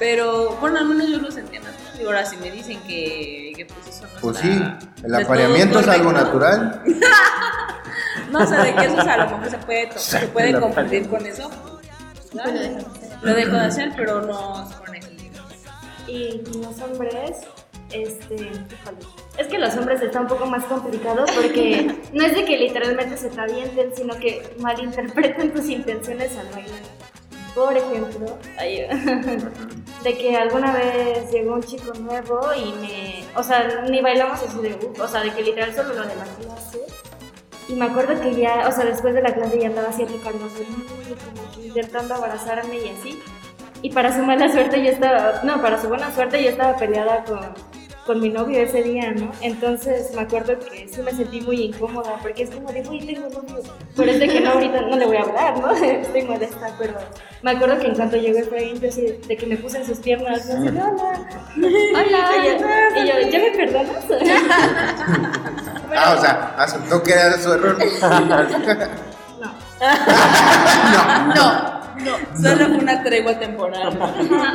Qué. 0.00 0.06
Pero 0.06 0.56
bueno, 0.60 0.78
al 0.78 0.86
menos 0.86 1.08
yo 1.08 1.18
lo 1.18 1.30
sentía 1.30 1.60
natural. 1.60 2.00
Y 2.00 2.04
ahora 2.06 2.24
si 2.26 2.36
me 2.38 2.50
dicen 2.50 2.80
que, 2.82 3.52
que 3.56 3.66
pues 3.66 3.86
eso 3.96 4.04
no 4.12 4.20
Pues 4.20 4.36
está 4.38 4.80
sí, 4.80 4.86
el 5.04 5.14
apareamiento 5.14 5.80
es 5.80 5.88
algo 5.88 6.12
natural. 6.12 6.82
No, 8.30 8.38
o 8.40 8.46
sea, 8.46 8.62
de 8.62 8.74
que 8.76 8.84
eso 8.84 9.00
a 9.00 9.16
lo 9.16 9.24
mejor 9.30 9.50
se 9.50 9.58
puede, 9.58 9.86
to- 9.88 9.98
se 9.98 10.18
puede 10.28 10.60
confundir 10.60 11.08
con 11.08 11.26
eso. 11.26 11.50
¿sabes? 12.32 12.84
Lo 13.22 13.34
dejo 13.34 13.50
de 13.52 13.60
hacer, 13.60 13.92
pero 13.96 14.20
no 14.20 14.70
con 14.78 14.94
eso. 14.94 15.08
Y 16.06 16.38
con 16.44 16.62
los 16.62 16.80
hombres, 16.80 17.32
este. 17.90 18.52
Es 19.36 19.48
que 19.48 19.58
los 19.58 19.76
hombres 19.76 20.00
está 20.02 20.20
un 20.20 20.28
poco 20.28 20.46
más 20.46 20.64
complicado 20.64 21.24
porque 21.34 21.92
no 22.12 22.24
es 22.24 22.34
de 22.36 22.44
que 22.44 22.56
literalmente 22.56 23.16
se 23.16 23.30
te 23.30 23.40
avienten, 23.40 23.90
sino 23.96 24.14
que 24.16 24.54
malinterpreten 24.60 25.52
tus 25.52 25.68
intenciones 25.68 26.36
al 26.36 26.46
bailar. 26.50 26.80
Por 27.54 27.76
ejemplo, 27.76 28.38
de 30.04 30.18
que 30.18 30.36
alguna 30.36 30.72
vez 30.72 31.30
llegó 31.32 31.54
un 31.54 31.62
chico 31.62 31.92
nuevo 31.94 32.40
y 32.54 32.72
me, 32.74 33.24
o 33.34 33.42
sea, 33.42 33.84
ni 33.88 34.00
bailamos 34.00 34.40
así 34.42 34.58
de, 34.60 34.78
o 34.98 35.08
sea, 35.08 35.22
de 35.22 35.32
que 35.32 35.42
literal 35.42 35.74
solo 35.74 35.94
lo 35.94 36.02
de 36.02 36.16
la 36.16 36.24
clase. 36.24 36.80
Y 37.68 37.74
me 37.74 37.86
acuerdo 37.86 38.20
que 38.20 38.34
ya, 38.34 38.66
o 38.68 38.72
sea, 38.72 38.84
después 38.84 39.14
de 39.14 39.22
la 39.22 39.34
clase 39.34 39.60
ya 39.60 39.68
andaba 39.68 39.88
así 39.88 40.04
mí, 40.04 40.20
como 40.22 40.48
intentando 41.64 42.14
abrazarme 42.14 42.78
y 42.78 42.88
así. 42.88 43.22
Y 43.82 43.90
para 43.90 44.14
su 44.14 44.22
mala 44.22 44.50
suerte 44.50 44.82
yo 44.82 44.90
estaba, 44.90 45.40
no, 45.42 45.62
para 45.62 45.80
su 45.80 45.88
buena 45.88 46.12
suerte 46.14 46.42
yo 46.42 46.50
estaba 46.50 46.76
peleada 46.76 47.24
con, 47.24 47.40
con 48.10 48.20
mi 48.20 48.28
novio 48.28 48.58
ese 48.58 48.82
día, 48.82 49.12
¿no? 49.12 49.30
Entonces 49.40 50.12
me 50.16 50.22
acuerdo 50.22 50.58
que 50.58 50.88
sí 50.92 51.00
me 51.00 51.12
sentí 51.12 51.40
muy 51.42 51.66
incómoda 51.66 52.16
porque 52.20 52.42
es 52.42 52.50
como 52.50 52.72
de, 52.72 52.82
uy, 52.88 53.06
tengo 53.06 53.28
novio. 53.28 53.62
Pero 53.94 54.10
es 54.10 54.18
de 54.18 54.26
que 54.26 54.40
no, 54.40 54.50
ahorita 54.50 54.80
no 54.80 54.96
le 54.96 55.06
voy 55.06 55.16
a 55.16 55.22
hablar, 55.22 55.60
¿no? 55.60 55.70
Estoy 55.84 56.22
molesta, 56.22 56.74
pero 56.76 56.94
me 57.42 57.52
acuerdo 57.52 57.78
que 57.78 57.86
en 57.86 57.94
cuanto 57.94 58.16
llegó 58.16 58.40
Efraín, 58.40 58.80
yo 58.80 58.88
así, 58.88 59.16
de 59.28 59.36
que 59.36 59.46
me 59.46 59.56
puse 59.58 59.78
en 59.78 59.86
sus 59.86 59.98
piernas, 59.98 60.44
yo 60.48 60.54
así, 60.54 60.66
hola, 60.66 60.92
hola, 60.96 61.26
y 62.96 63.06
yo, 63.06 63.30
¿ya 63.30 63.38
me 63.38 63.50
perdonas? 63.52 64.04
Ah, 65.92 66.14
o 66.16 66.20
sea, 66.20 66.54
aceptó 66.56 67.02
que 67.02 67.12
era 67.12 67.36
su 67.36 67.52
error. 67.52 67.76
No, 69.40 69.52
no, 71.34 71.79
solo 72.40 72.66
fue 72.66 72.78
una 72.78 73.02
tregua 73.02 73.38
temporal. 73.38 73.98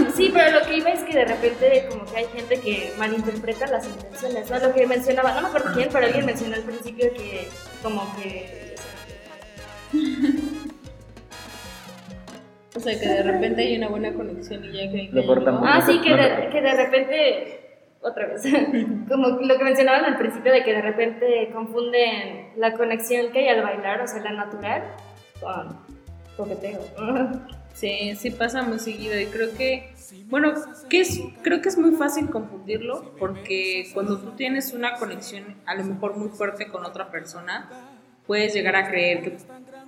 Sí, 0.15 0.31
pero 0.34 0.60
lo 0.60 0.65
que 0.65 0.77
iba 0.77 0.89
es 0.91 1.03
que 1.03 1.13
de 1.13 1.25
repente 1.25 1.88
como 1.89 2.05
que 2.05 2.17
hay 2.17 2.25
gente 2.25 2.60
que 2.60 2.93
malinterpreta 2.97 3.67
las 3.67 3.86
intenciones, 3.86 4.49
¿no? 4.49 4.60
Lo 4.60 4.73
que 4.73 4.88
mencionaba, 4.88 5.34
no 5.34 5.41
me 5.41 5.47
acuerdo 5.47 5.71
quién, 5.73 5.89
pero 5.91 6.05
alguien 6.05 6.25
mencionó 6.25 6.55
al 6.55 6.63
principio 6.63 7.12
que 7.13 7.47
como 7.84 8.03
que... 8.15 8.75
O 12.75 12.79
sea, 12.79 12.99
que 12.99 13.08
de 13.08 13.23
repente 13.23 13.62
hay 13.62 13.77
una 13.77 13.88
buena 13.88 14.13
conexión 14.13 14.63
y 14.65 14.73
ya 14.73 14.91
que. 14.91 15.10
Lo 15.12 15.25
cortamos. 15.25 15.62
Ah, 15.65 15.81
sí, 15.86 15.99
que 16.01 16.13
de, 16.13 16.49
que 16.49 16.62
de 16.62 16.75
repente, 16.75 17.79
otra 18.01 18.27
vez, 18.27 18.43
como 19.10 19.29
lo 19.29 19.58
que 19.58 19.63
mencionaban 19.63 20.03
al 20.03 20.17
principio 20.17 20.51
de 20.51 20.63
que 20.63 20.73
de 20.73 20.81
repente 20.81 21.49
confunden 21.53 22.51
la 22.58 22.73
conexión 22.73 23.31
que 23.31 23.39
hay 23.39 23.47
al 23.47 23.63
bailar, 23.63 24.01
o 24.01 24.08
sea, 24.08 24.21
la 24.21 24.34
natural, 24.34 24.84
con 25.39 25.94
coqueteo. 26.36 26.80
Sí, 27.74 28.15
sí 28.17 28.32
pasa 28.32 28.63
muy 28.63 28.80
seguido 28.80 29.19
y 29.19 29.26
creo 29.26 29.54
que, 29.58 29.93
bueno, 30.28 30.54
que 30.89 31.02
es, 31.02 31.19
creo 31.41 31.62
que 31.62 31.69
es 31.69 31.78
muy 31.78 31.91
fácil 31.91 32.30
confundirlo 32.30 33.15
porque 33.19 33.89
cuando 33.93 34.17
tú 34.17 34.32
tienes 34.32 34.71
una 34.74 34.95
conexión 34.95 35.58
a 35.65 35.76
lo 35.76 35.84
mejor 35.84 36.15
muy 36.15 36.30
fuerte 36.30 36.67
con 36.67 36.86
otra 36.86 37.12
persona, 37.12 37.69
puedes 38.26 38.54
llegar 38.54 38.78
a 38.78 38.88
creer 38.88 39.24
que 39.24 39.38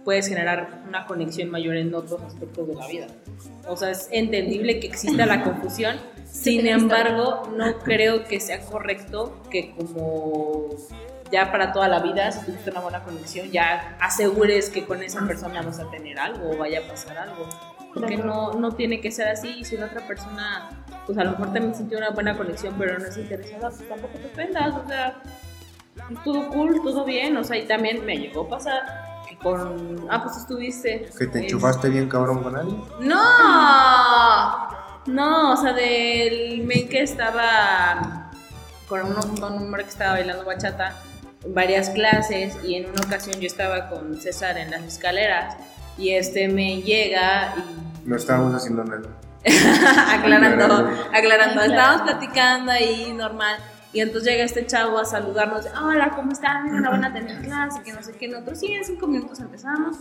puedes 0.04 0.28
generar 0.28 0.84
una 0.88 1.06
conexión 1.06 1.50
mayor 1.50 1.76
en 1.76 1.94
otros 1.94 2.22
aspectos 2.22 2.68
de 2.68 2.76
la 2.76 2.88
vida. 2.88 3.08
O 3.68 3.78
sea, 3.78 3.92
es 3.92 4.10
entendible 4.12 4.80
que 4.80 4.88
exista 4.88 5.26
la 5.26 5.44
confusión, 5.44 5.98
sin 6.26 6.68
embargo, 6.68 7.44
no 7.56 7.80
creo 7.80 8.26
que 8.26 8.40
sea 8.40 8.62
correcto 8.62 9.42
que 9.50 9.74
como 9.76 10.70
ya 11.32 11.52
para 11.52 11.72
toda 11.72 11.88
la 11.88 12.00
vida, 12.00 12.32
si 12.32 12.46
tuviste 12.46 12.70
una 12.72 12.80
buena 12.82 13.04
conexión, 13.04 13.50
ya 13.52 13.98
asegures 14.00 14.70
que 14.70 14.86
con 14.86 15.02
esa 15.04 15.26
persona 15.26 15.62
vas 15.62 15.80
a 15.80 15.90
tener 15.90 16.20
algo 16.20 16.52
o 16.52 16.58
vaya 16.58 16.80
a 16.80 16.88
pasar 16.88 17.18
algo. 17.18 17.48
Porque 17.94 18.18
no, 18.18 18.54
no 18.54 18.72
tiene 18.74 19.02
que 19.02 19.12
ser 19.12 19.28
así. 19.28 19.50
Y 19.60 19.66
si 19.66 19.76
la 19.78 19.88
otra 19.88 20.06
persona, 20.06 20.70
pues 21.06 21.18
a 21.18 21.24
lo 21.24 21.32
mejor 21.32 21.48
también 21.54 21.74
sintió 21.74 21.98
una 21.98 22.12
buena 22.12 22.38
conexión, 22.38 22.76
pero 22.78 23.00
no 23.00 23.06
es 23.06 23.18
interesada, 23.18 23.70
pues 23.70 23.90
tampoco 23.90 24.18
te 24.20 24.28
ofendas. 24.28 24.76
O 24.76 24.88
sea, 24.88 25.16
todo 26.24 26.48
cool, 26.50 26.80
todo 26.84 27.06
bien. 27.06 27.36
O 27.38 27.44
sea, 27.44 27.58
y 27.58 27.66
también 27.66 28.06
me 28.06 28.18
llegó 28.18 28.42
a 28.44 28.50
pasar 28.50 28.82
que 29.28 29.36
con. 29.38 30.06
Ah, 30.12 30.22
pues 30.24 30.38
estuviste. 30.38 31.10
¿Que 31.18 31.26
te 31.28 31.40
Es- 31.40 31.46
enchufaste 31.46 31.90
bien 31.90 32.08
cabrón 32.08 32.44
con 32.44 32.56
alguien? 32.56 32.84
¡No! 33.00 34.68
No, 35.08 35.54
o 35.54 35.58
sea, 35.58 35.74
del 35.74 36.64
men 36.66 36.88
que 36.90 37.02
estaba 37.02 38.30
con 38.88 39.02
un, 39.06 39.38
con 39.38 39.54
un 39.54 39.64
hombre 39.64 39.84
que 39.84 39.90
estaba 39.90 40.12
bailando 40.12 40.46
bachata 40.46 40.94
varias 41.54 41.90
clases 41.90 42.56
y 42.64 42.76
en 42.76 42.90
una 42.90 43.02
ocasión 43.06 43.40
yo 43.40 43.48
estaba 43.48 43.90
con 43.90 44.20
César 44.20 44.58
en 44.58 44.72
las 44.72 44.84
escaleras 44.84 45.56
y 45.98 46.12
este 46.12 46.48
me 46.48 46.82
llega 46.82 47.54
y 47.58 48.08
No 48.08 48.16
estábamos 48.16 48.54
haciendo 48.56 48.84
nada. 48.84 49.02
aclarando, 49.48 50.66
Aclarando. 50.66 51.02
aclarando, 51.14 51.62
estábamos 51.62 52.02
platicando 52.02 52.72
ahí 52.72 53.14
normal 53.14 53.58
y 53.94 54.02
entonces 54.02 54.32
llega 54.32 54.44
este 54.44 54.66
chavo 54.66 55.00
a 55.00 55.06
saludarnos, 55.06 55.66
hola, 55.82 56.12
¿cómo 56.16 56.32
están? 56.34 56.66
Mira, 56.66 56.82
no 56.82 56.92
van 56.92 57.06
a 57.06 57.14
tener 57.14 57.42
clase, 57.42 57.82
que 57.84 57.94
no 57.94 58.04
sé 58.04 58.14
qué, 58.14 58.28
nosotros 58.28 58.60
sí, 58.60 58.74
en 58.74 58.84
cinco 58.84 59.08
minutos 59.08 59.40
empezamos 59.40 59.98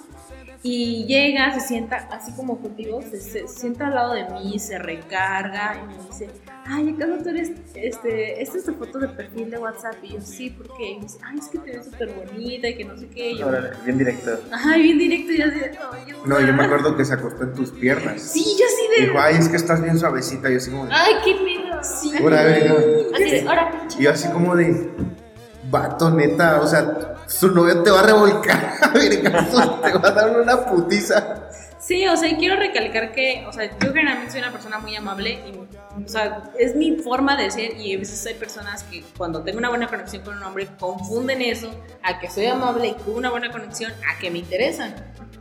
y 0.63 1.05
llega, 1.07 1.55
se 1.55 1.61
sienta 1.61 2.09
así 2.11 2.33
como 2.33 2.59
contigo, 2.61 3.01
se, 3.03 3.21
se 3.21 3.47
sienta 3.47 3.87
al 3.87 3.95
lado 3.95 4.13
de 4.15 4.25
mí, 4.31 4.59
se 4.59 4.79
recarga 4.79 5.77
y 5.83 5.87
me 5.87 6.03
dice, 6.09 6.29
ay, 6.69 6.95
¿acaso 6.97 7.23
tú 7.23 7.29
eres, 7.31 7.53
este, 7.75 8.43
esta 8.43 8.59
es 8.59 8.65
tu 8.65 8.75
foto 8.75 8.99
de 8.99 9.09
perfil 9.09 9.51
de 9.51 9.59
WhatsApp? 9.59 9.95
Y 10.03 10.15
yo, 10.15 10.21
sí, 10.21 10.51
porque 10.51 10.91
Y 10.91 10.97
me 10.97 11.03
dice, 11.03 11.19
ay, 11.25 11.39
es 11.39 11.49
que 11.49 11.59
te 11.59 11.71
ves 11.77 11.85
súper 11.87 12.09
bonita 12.11 12.69
y 12.69 12.77
que 12.77 12.85
no 12.85 12.97
sé 12.97 13.07
qué, 13.09 13.33
y 13.33 13.39
yo, 13.39 13.47
Órale, 13.49 13.71
bien 13.85 13.99
directo. 13.99 14.41
ay, 14.53 14.83
bien 14.83 14.99
directo, 14.99 15.33
y 15.33 15.39
yo 15.39 15.45
así 15.47 15.59
de, 15.61 15.71
"No, 15.71 16.07
yo 16.07 16.17
No, 16.27 16.41
yo 16.41 16.53
me 16.55 16.65
acuerdo 16.65 16.97
que 16.97 17.05
se 17.05 17.15
acostó 17.15 17.45
en 17.45 17.55
tus 17.55 17.71
piernas. 17.71 18.21
Sí, 18.23 18.45
yo 18.59 18.65
así 18.67 19.01
de, 19.01 19.07
Dijo, 19.09 19.19
ay, 19.21 19.37
es 19.39 19.49
que 19.49 19.57
estás 19.57 19.83
bien 19.83 19.99
suavecita. 19.99 20.49
Yo 20.51 20.57
así 20.59 20.71
como 20.71 20.87
de, 20.87 20.93
Ay, 20.93 21.15
qué 21.25 21.35
pedo. 21.35 21.83
sí, 21.83 22.13
"Ora, 22.23 22.43
verga". 22.43 22.75
Así 23.15 23.25
de, 23.31 23.41
ahora, 23.49 23.87
Y 23.99 24.03
yo 24.03 24.11
así 24.11 24.29
como 24.29 24.57
de, 24.57 24.91
vato, 25.71 26.11
neta, 26.11 26.61
o 26.61 26.67
sea, 26.67 27.17
su 27.27 27.51
novio 27.51 27.83
te 27.83 27.91
va 27.91 28.01
a 28.01 28.07
revolcar, 28.07 28.75
vergazos, 28.95 29.83
te 29.83 29.93
va 29.93 30.09
a 30.09 30.13
dar 30.13 30.41
una 30.41 30.65
putiza. 30.67 31.46
Sí, 31.87 32.05
o 32.09 32.16
sea, 32.16 32.29
y 32.29 32.35
quiero 32.35 32.57
recalcar 32.57 33.12
que, 33.12 33.44
o 33.46 33.53
sea, 33.53 33.70
yo 33.79 33.92
generalmente 33.92 34.33
soy 34.33 34.40
una 34.40 34.51
persona 34.51 34.81
muy 34.81 34.96
amable 34.96 35.38
y, 35.46 36.05
o 36.05 36.09
sea, 36.09 36.51
es 36.59 36.75
mi 36.75 36.96
forma 36.96 37.37
de 37.37 37.49
ser 37.49 37.77
y 37.77 37.94
a 37.94 37.99
veces 37.99 38.27
hay 38.27 38.35
personas 38.35 38.83
que 38.83 39.05
cuando 39.16 39.44
tengo 39.44 39.59
una 39.59 39.68
buena 39.68 39.87
conexión 39.87 40.25
con 40.25 40.37
un 40.37 40.42
hombre 40.42 40.66
confunden 40.81 41.42
eso 41.42 41.70
a 42.03 42.18
que 42.18 42.29
soy 42.29 42.46
amable 42.46 42.88
y 42.88 42.94
con 42.94 43.14
una 43.14 43.31
buena 43.31 43.53
conexión 43.53 43.92
a 44.12 44.18
que 44.18 44.33
me 44.33 44.40
interesan. 44.40 44.96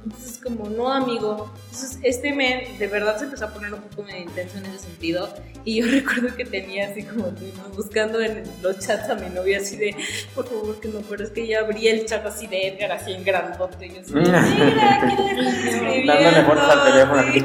Entonces, 0.05 0.39
como, 0.41 0.69
no, 0.69 0.91
amigo. 0.91 1.51
Entonces, 1.71 1.97
este 2.03 2.31
men 2.31 2.77
de 2.77 2.87
verdad 2.87 3.17
se 3.17 3.25
empezó 3.25 3.45
a 3.45 3.49
poner 3.49 3.73
un 3.73 3.81
poco 3.81 4.03
medio 4.03 4.21
intenso 4.21 4.59
en 4.59 4.65
ese 4.67 4.79
sentido. 4.79 5.33
Y 5.63 5.81
yo 5.81 5.87
recuerdo 5.91 6.35
que 6.35 6.45
tenía 6.45 6.89
así 6.89 7.03
como 7.03 7.31
buscando 7.75 8.21
en 8.21 8.43
los 8.61 8.79
chats 8.79 9.09
a 9.09 9.15
mi 9.15 9.29
novia 9.33 9.57
así 9.57 9.77
de, 9.77 9.95
por 10.35 10.47
favor, 10.47 10.79
que 10.79 10.89
no, 10.89 10.99
pero 11.01 11.23
es 11.23 11.31
que 11.31 11.47
ya 11.47 11.61
abrí 11.61 11.87
el 11.87 12.05
chat 12.05 12.23
así 12.23 12.45
de 12.45 12.67
Edgar, 12.67 12.91
así 12.91 13.13
en 13.13 13.23
grandote. 13.23 13.87
Y 13.87 13.95
yo 13.95 14.01
así, 14.01 14.13
mira, 14.13 14.45
¿quién 15.15 15.43
le 15.43 15.49
está 15.49 15.69
escribiendo? 15.69 16.13
Dándole 16.35 16.43
fuerza 16.45 16.71
al 16.73 16.83
teléfono. 16.91 17.23
Sí. 17.33 17.39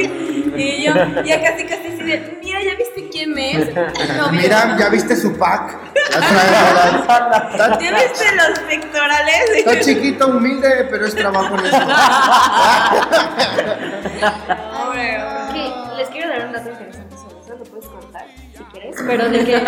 Y 0.56 0.82
yo, 0.84 0.92
ya 1.24 1.42
casi, 1.42 1.64
casi 1.64 1.86
así 1.88 2.02
de, 2.04 2.38
mira, 2.42 2.62
¿ya 2.62 2.74
viste 2.76 3.08
quién 3.10 3.36
es? 3.38 3.68
No, 4.16 4.30
Mira, 4.32 4.76
¿ya 4.78 4.88
viste 4.88 5.14
su 5.16 5.36
pack? 5.38 5.76
Ya 6.10 6.18
trae- 6.18 7.00
está, 7.00 7.78
¿Ya 7.80 7.90
viste 7.94 8.24
los 8.36 8.58
pectorales? 8.60 9.50
está 9.56 9.80
chiquito, 9.80 10.26
humilde, 10.28 10.86
pero 10.90 11.06
es 11.06 11.14
trabajo 11.14 11.54
en 11.58 11.66
eso. 11.66 11.78
pero 19.06 19.28
de 19.28 19.44
que, 19.44 19.56
o 19.56 19.60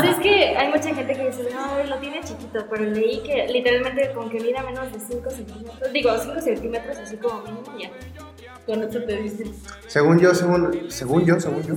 sea, 0.00 0.10
es 0.10 0.16
que 0.18 0.56
hay 0.56 0.68
mucha 0.68 0.94
gente 0.94 1.14
que 1.14 1.26
dice, 1.26 1.48
no, 1.52 1.82
lo 1.88 1.96
tiene 1.98 2.20
chiquito, 2.22 2.66
pero 2.70 2.84
leí 2.84 3.20
que 3.22 3.46
literalmente 3.48 4.12
con 4.12 4.28
que 4.30 4.40
mida 4.40 4.62
menos 4.62 4.92
de 4.92 5.00
5 5.00 5.30
centímetros, 5.30 5.92
digo, 5.92 6.10
5 6.18 6.40
centímetros 6.40 6.98
así 6.98 7.16
como 7.16 7.40
mínimo 7.42 7.78
ya. 7.78 7.90
Con 8.66 8.82
esto 8.82 9.02
te 9.04 9.16
dicen. 9.16 9.52
Según 9.86 10.18
yo, 10.20 10.34
según, 10.34 10.90
según 10.90 11.24
yo, 11.24 11.40
según 11.40 11.62
yo. 11.62 11.74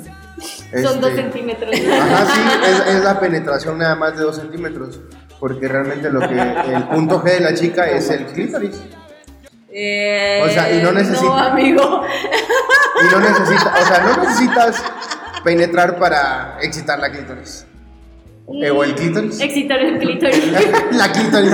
Son 0.84 0.99
dos 0.99 1.09
este, 1.11 1.21
centímetros. 1.24 1.74
Ajá, 1.74 2.26
sí, 2.26 2.41
es, 2.69 2.95
es 2.95 3.03
la 3.03 3.19
penetración 3.19 3.78
nada 3.78 3.95
más 3.95 4.17
de 4.17 4.24
dos 4.24 4.36
centímetros. 4.36 4.99
Porque 5.39 5.67
realmente 5.67 6.09
lo 6.09 6.19
que 6.19 6.36
el 6.39 6.84
punto 6.89 7.21
G 7.21 7.32
de 7.32 7.39
la 7.39 7.53
chica 7.53 7.89
es 7.89 8.09
el 8.09 8.26
clítoris. 8.28 8.82
Eh, 9.69 10.41
O 10.45 10.49
sea, 10.49 10.71
y 10.71 10.84
no 10.84 10.91
necesita- 10.91 11.26
No, 11.26 11.38
amigo. 11.38 12.03
Y 13.01 13.11
no 13.11 13.19
necesitas, 13.19 13.82
o 13.82 13.86
sea, 13.86 13.99
no 14.03 14.24
necesitas 14.24 14.84
penetrar 15.44 15.98
para 16.00 16.58
excitar 16.62 17.00
la 17.00 17.12
clítoris. 17.12 17.66
Eh, 18.62 18.72
o 18.72 18.84
el 18.84 18.94
clítoris. 18.94 19.39
Excitar 19.39 19.80
el 19.80 20.00
clítoris. 20.00 20.52
la 20.91 21.12
clítoris. 21.12 21.52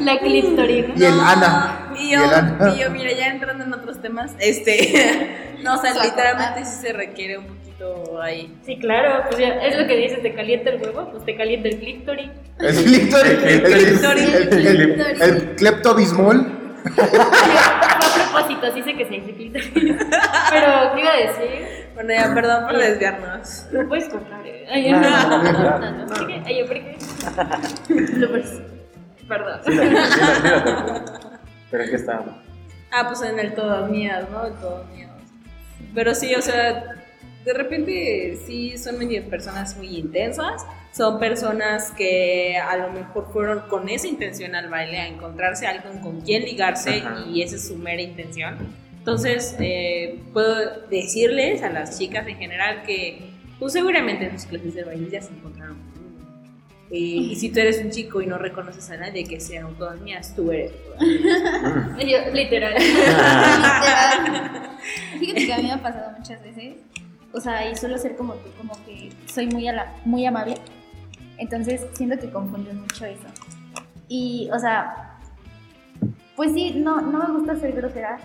La 0.00 0.18
clítoris. 0.18 0.86
Y 0.96 1.04
el 1.04 1.20
ana. 1.20 1.90
Y 1.96 2.06
Y 2.06 2.10
yo, 2.10 2.24
el 2.24 2.34
ana. 2.34 2.74
y 2.74 2.80
yo, 2.80 2.90
mira, 2.90 3.12
ya 3.12 3.28
entrando 3.28 3.64
en 3.64 3.72
otros 3.72 4.00
temas, 4.02 4.32
este. 4.40 5.56
no, 5.62 5.74
o 5.74 5.80
sea, 5.80 5.94
literalmente 6.02 6.64
sí 6.64 6.80
se 6.82 6.92
requiere 6.92 7.38
un 7.38 7.46
poquito 7.46 8.20
ahí. 8.20 8.52
Sí, 8.66 8.78
claro, 8.78 9.24
pues 9.28 9.38
ya, 9.40 9.54
es 9.64 9.78
lo 9.78 9.86
que 9.86 9.96
dices, 9.96 10.20
te 10.20 10.34
calienta 10.34 10.70
el 10.70 10.82
huevo, 10.82 11.08
pues 11.12 11.24
te 11.24 11.36
calienta 11.36 11.68
el 11.68 11.78
clítoris. 11.78 12.30
El 12.58 12.76
clítoris. 12.76 13.32
El, 13.44 13.62
clítoris. 13.62 14.34
el, 14.34 14.66
el, 14.66 14.80
el, 14.80 15.22
el 15.22 15.54
cleptobismol. 15.54 16.58
Fue 16.82 17.04
a 17.04 18.32
propósito, 18.32 18.66
así 18.66 18.82
sé 18.82 18.94
que 18.96 19.04
se 19.04 19.10
dice 19.14 19.32
clítoris. 19.32 19.70
Pero, 19.74 20.94
¿qué 20.94 21.00
iba 21.00 21.12
a 21.12 21.16
decir? 21.16 21.81
Bueno, 21.94 22.12
ya, 22.14 22.34
perdón 22.34 22.64
por 22.66 22.78
desviarnos. 22.78 23.66
Lo 23.72 23.86
puedes 23.88 24.08
cortar, 24.08 24.46
eh. 24.46 24.66
Ay, 24.70 24.90
no, 24.92 25.00
no, 25.00 25.42
no, 25.42 25.78
no, 25.78 25.90
no. 25.92 26.06
¿Por 26.06 26.26
qué? 26.26 26.42
Ay, 26.46 26.58
¿yo 26.60 26.66
por 26.66 26.74
qué? 26.76 26.96
Lo 28.18 28.28
puedes- 28.30 28.62
Perdón. 29.28 29.60
Dilo. 29.66 31.04
Pero 31.70 31.84
aquí 31.84 31.94
estábamos. 31.94 32.34
Ah, 32.90 33.04
pues 33.08 33.22
en 33.22 33.38
el 33.38 33.54
todas 33.54 33.90
mías, 33.90 34.28
¿no? 34.30 34.44
El 34.46 34.52
todas 34.54 34.86
mías. 34.90 35.10
Pero 35.94 36.14
sí, 36.14 36.34
o 36.34 36.42
sea, 36.42 36.84
de 37.44 37.52
repente 37.54 38.38
sí 38.46 38.76
son 38.78 38.98
medio 38.98 39.22
personas 39.28 39.76
muy 39.76 39.96
intensas. 39.98 40.66
Son 40.92 41.18
personas 41.18 41.90
que 41.92 42.58
a 42.58 42.76
lo 42.76 42.90
mejor 42.90 43.30
fueron 43.32 43.60
con 43.68 43.88
esa 43.88 44.06
intención 44.08 44.54
al 44.54 44.68
baile, 44.68 44.98
a 45.00 45.06
encontrarse 45.08 45.66
a 45.66 45.70
alguien 45.70 46.00
con 46.00 46.20
quien 46.20 46.42
ligarse 46.44 46.98
Ajá. 47.02 47.20
y 47.26 47.40
esa 47.42 47.56
es 47.56 47.66
su 47.68 47.76
mera 47.76 48.02
intención. 48.02 48.58
Entonces, 49.02 49.56
eh, 49.58 50.20
puedo 50.32 50.86
decirles 50.88 51.62
a 51.64 51.70
las 51.70 51.98
chicas 51.98 52.24
en 52.28 52.36
general 52.36 52.82
que 52.84 53.30
pues 53.58 53.72
seguramente 53.72 54.26
en 54.26 54.38
sus 54.38 54.46
clases 54.48 54.74
de 54.74 54.84
baile 54.84 55.08
ya 55.10 55.20
se 55.20 55.32
encontraron. 55.32 55.76
Eh, 56.90 56.96
y 56.98 57.36
si 57.36 57.48
tú 57.50 57.58
eres 57.60 57.78
un 57.82 57.90
chico 57.90 58.20
y 58.22 58.26
no 58.26 58.38
reconoces 58.38 58.88
a 58.90 58.96
nadie 58.98 59.24
que 59.24 59.40
sean 59.40 59.74
todas 59.76 60.00
mías, 60.00 60.34
tú 60.36 60.52
eres. 60.52 60.72
todas 60.84 61.00
mías. 61.00 61.98
Yo, 61.98 62.32
literal. 62.32 62.74
Literal. 62.78 64.70
Fíjate 65.18 65.46
que 65.46 65.52
a 65.52 65.56
mí 65.58 65.62
me 65.64 65.72
ha 65.72 65.82
pasado 65.82 66.10
muchas 66.18 66.42
veces. 66.42 66.74
O 67.32 67.40
sea, 67.40 67.68
y 67.70 67.74
suelo 67.76 67.96
ser 67.98 68.14
como 68.16 68.34
tú, 68.34 68.50
como 68.58 68.74
que 68.84 69.10
soy 69.26 69.46
muy, 69.46 69.66
ala- 69.68 69.94
muy 70.04 70.26
amable. 70.26 70.54
Entonces 71.38 71.86
siento 71.94 72.18
que 72.18 72.30
confunden 72.30 72.80
mucho 72.80 73.04
eso. 73.06 73.26
Y, 74.08 74.48
o 74.52 74.58
sea, 74.58 75.18
pues 76.36 76.52
sí, 76.52 76.72
no, 76.76 77.00
no 77.00 77.18
me 77.26 77.32
gusta 77.38 77.56
ser 77.56 77.72
grosera. 77.72 78.18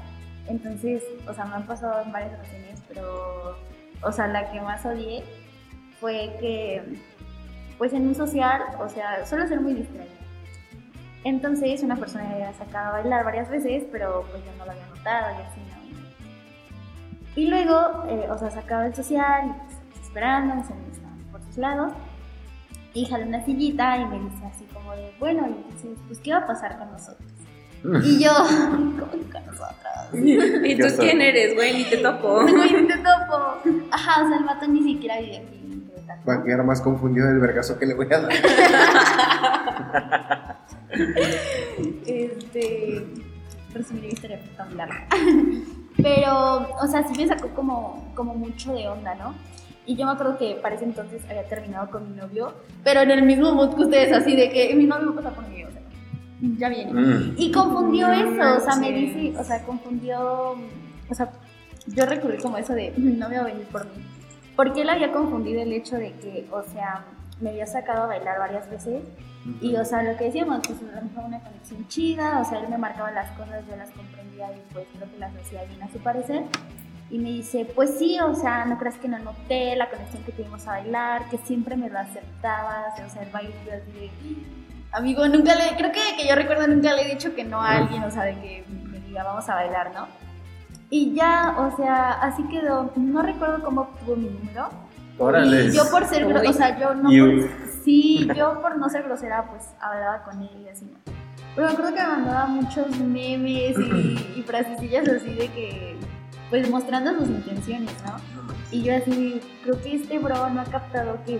Entonces, 0.47 1.03
o 1.27 1.33
sea, 1.33 1.45
me 1.45 1.55
han 1.55 1.65
pasado 1.65 2.01
en 2.01 2.11
varias 2.11 2.33
ocasiones, 2.39 2.81
pero, 2.87 3.57
o 4.01 4.11
sea, 4.11 4.27
la 4.27 4.51
que 4.51 4.61
más 4.61 4.85
odié 4.85 5.23
fue 5.99 6.35
que, 6.39 7.01
pues 7.77 7.93
en 7.93 8.07
un 8.07 8.15
social, 8.15 8.61
o 8.79 8.87
sea, 8.87 9.25
suelo 9.25 9.47
ser 9.47 9.59
muy 9.59 9.73
distraída. 9.73 10.13
Entonces, 11.23 11.83
una 11.83 11.97
persona 11.97 12.23
me 12.25 12.35
había 12.35 12.53
sacado 12.53 12.89
a 12.89 13.01
bailar 13.01 13.25
varias 13.25 13.49
veces, 13.49 13.85
pero 13.91 14.25
pues 14.31 14.43
yo 14.45 14.51
no 14.57 14.65
lo 14.65 14.71
había 14.71 14.87
notado 14.87 15.37
y 15.37 15.41
así, 15.41 15.59
¿no? 15.59 15.77
Y 17.35 17.47
luego, 17.47 18.05
eh, 18.07 18.27
o 18.31 18.37
sea, 18.37 18.49
sacaba 18.49 18.85
el 18.87 18.95
social, 18.95 19.47
y, 19.47 19.91
pues, 19.91 20.05
esperando, 20.05 20.63
se 20.63 20.73
por 21.31 21.41
sus 21.43 21.57
lados. 21.57 21.91
Y 22.93 23.05
jalé 23.05 23.25
una 23.25 23.45
sillita 23.45 23.97
y 23.97 24.05
me 24.05 24.19
dice 24.19 24.45
así 24.45 24.65
como 24.73 24.93
de, 24.93 25.13
bueno, 25.19 25.47
y 25.47 25.51
entonces, 25.51 25.99
pues, 26.07 26.19
¿qué 26.19 26.31
va 26.31 26.39
a 26.39 26.47
pasar 26.47 26.79
con 26.79 26.91
nosotros? 26.91 27.31
Y 28.03 28.23
yo, 28.23 28.31
¿cómo 28.35 29.11
que 29.11 29.31
con 29.31 29.45
nosotros? 29.45 29.77
¿Y 30.13 30.75
tú 30.77 30.89
soy- 30.89 30.97
quién 31.05 31.21
eres, 31.21 31.55
güey? 31.55 31.73
Ni 31.77 31.83
te 31.85 31.97
topo. 31.97 32.41
Güey, 32.41 32.87
te 32.87 32.97
topo. 32.97 33.57
Ajá, 33.91 34.23
o 34.23 34.27
sea, 34.27 34.37
el 34.37 34.43
vato 34.45 34.67
ni 34.67 34.83
siquiera 34.83 35.19
vive 35.19 35.37
aquí 35.37 35.59
en 35.71 35.87
Querétaro. 35.87 36.21
Va 36.27 36.33
a 36.35 36.43
quedar 36.43 36.63
más 36.63 36.81
confundido 36.81 37.27
del 37.27 37.39
vergazo 37.39 37.77
que 37.77 37.85
le 37.85 37.93
voy 37.93 38.07
a 38.11 38.19
dar. 38.19 38.31
Este. 42.05 43.05
Resumir 43.73 44.03
mi 44.03 44.09
historia 44.09 44.39
tan 44.55 44.75
larga. 44.77 45.07
Pero, 46.01 46.69
o 46.81 46.87
sea, 46.87 47.03
sí 47.07 47.19
me 47.19 47.27
sacó 47.27 47.49
como, 47.49 48.11
como 48.15 48.35
mucho 48.35 48.73
de 48.73 48.87
onda, 48.87 49.15
¿no? 49.15 49.33
Y 49.85 49.95
yo 49.95 50.05
me 50.05 50.11
acuerdo 50.11 50.37
que 50.37 50.55
para 50.61 50.75
ese 50.75 50.85
entonces 50.85 51.21
había 51.29 51.47
terminado 51.47 51.89
con 51.89 52.11
mi 52.11 52.17
novio, 52.17 52.53
pero 52.83 53.01
en 53.01 53.11
el 53.11 53.23
mismo 53.23 53.53
mood 53.53 53.75
que 53.75 53.81
ustedes, 53.83 54.11
así 54.13 54.35
de 54.35 54.49
que 54.49 54.73
mi 54.75 54.85
novio 54.85 55.15
pasa 55.15 55.29
por 55.31 55.47
mí, 55.47 55.63
o 55.63 55.71
sea, 55.71 55.81
ya 56.41 56.69
viene. 56.69 56.93
Mm. 56.93 57.35
Y 57.37 57.51
confundió 57.51 58.11
eso, 58.11 58.57
o 58.57 58.59
sea, 58.59 58.75
me 58.75 58.91
dice, 58.91 59.37
o 59.39 59.43
sea, 59.43 59.63
confundió, 59.63 60.51
o 61.09 61.13
sea, 61.13 61.31
yo 61.87 62.05
recurrí 62.05 62.37
como 62.37 62.57
eso 62.57 62.73
de, 62.73 62.93
no 62.97 63.29
me 63.29 63.37
va 63.37 63.43
a 63.43 63.47
venir 63.47 63.65
por 63.67 63.85
mí. 63.85 64.03
Porque 64.55 64.81
él 64.81 64.89
había 64.89 65.11
confundido 65.11 65.61
el 65.61 65.71
hecho 65.71 65.97
de 65.97 66.13
que, 66.13 66.47
o 66.51 66.63
sea, 66.63 67.05
me 67.39 67.51
había 67.51 67.67
sacado 67.67 68.03
a 68.03 68.07
bailar 68.07 68.39
varias 68.39 68.69
veces 68.69 69.03
y, 69.61 69.75
o 69.75 69.85
sea, 69.85 70.03
lo 70.03 70.17
que 70.17 70.25
decíamos, 70.25 70.59
pues 70.67 70.81
mejor 70.81 71.25
una 71.25 71.39
conexión 71.39 71.87
chida, 71.87 72.41
o 72.41 72.45
sea, 72.45 72.59
él 72.59 72.69
me 72.69 72.77
marcaba 72.77 73.11
las 73.11 73.31
cosas, 73.31 73.63
yo 73.69 73.75
las 73.75 73.89
comprendía 73.91 74.51
y 74.51 74.73
pues 74.73 74.87
creo 74.93 75.09
que 75.09 75.17
las 75.17 75.33
hacía 75.35 75.63
bien 75.63 75.81
a 75.81 75.91
su 75.91 75.99
parecer. 75.99 76.43
Y 77.09 77.19
me 77.19 77.29
dice, 77.29 77.65
pues 77.73 77.97
sí, 77.97 78.19
o 78.19 78.35
sea, 78.35 78.65
no 78.65 78.77
creas 78.77 78.97
que 78.97 79.07
no 79.07 79.17
noté 79.19 79.75
la 79.77 79.89
conexión 79.89 80.23
que 80.23 80.33
tuvimos 80.33 80.67
a 80.67 80.71
bailar, 80.71 81.29
que 81.29 81.37
siempre 81.37 81.77
me 81.77 81.89
lo 81.89 81.97
aceptabas, 81.97 82.99
o 82.99 83.09
sea, 83.09 83.23
el 83.23 83.31
baile 83.31 83.55
yo 83.65 83.73
así 83.73 83.91
de, 83.91 84.11
amigo, 84.91 85.27
nunca 85.27 85.55
le, 85.55 85.75
creo 85.77 85.91
que, 85.91 86.15
que 86.17 86.27
yo 86.27 86.35
recuerdo 86.35 86.67
nunca 86.67 86.93
le 86.95 87.03
he 87.03 87.13
dicho 87.15 87.35
que 87.35 87.43
no 87.43 87.61
a 87.61 87.71
alguien, 87.77 88.03
o 88.03 88.11
sea, 88.11 88.23
de 88.23 88.33
que 88.35 88.65
me 88.89 88.99
diga, 88.99 89.23
vamos 89.23 89.47
a 89.49 89.55
bailar, 89.55 89.91
¿no? 89.93 90.07
Y 90.89 91.13
ya, 91.13 91.55
o 91.57 91.75
sea, 91.75 92.13
así 92.13 92.43
quedó, 92.43 92.91
no 92.95 93.21
recuerdo 93.21 93.63
cómo 93.63 93.81
obtuvo 93.81 94.15
mi 94.15 94.29
número, 94.29 94.69
Órale. 95.19 95.65
y 95.65 95.71
yo 95.73 95.89
por 95.91 96.05
ser, 96.05 96.25
gro- 96.27 96.47
o 96.49 96.53
sea, 96.53 96.79
yo 96.79 96.93
no, 96.95 97.09
por- 97.09 97.49
sí, 97.83 98.27
yo 98.35 98.61
por 98.61 98.77
no 98.77 98.89
ser 98.89 99.03
grosera, 99.03 99.43
pues 99.49 99.63
hablaba 99.81 100.23
con 100.23 100.41
él 100.41 100.49
y 100.65 100.69
así, 100.69 100.85
¿no? 100.85 100.97
Pero 101.55 101.67
me 101.67 101.73
acuerdo 101.73 101.93
que 101.95 102.01
me 102.03 102.07
mandaba 102.07 102.45
muchos 102.45 102.87
memes 102.99 103.77
y, 103.79 104.35
y 104.39 104.43
frasecillas 104.45 105.07
así 105.09 105.33
de 105.33 105.47
que, 105.49 105.97
pues 106.49 106.69
mostrando 106.69 107.13
sus 107.15 107.27
intenciones, 107.27 107.91
¿no? 108.05 108.15
Y 108.71 108.83
yo 108.83 108.95
así, 108.95 109.41
creo 109.63 109.81
que 109.81 109.95
este 109.95 110.19
bro 110.19 110.49
no 110.51 110.61
ha 110.61 110.65
captado 110.65 111.17
que 111.25 111.39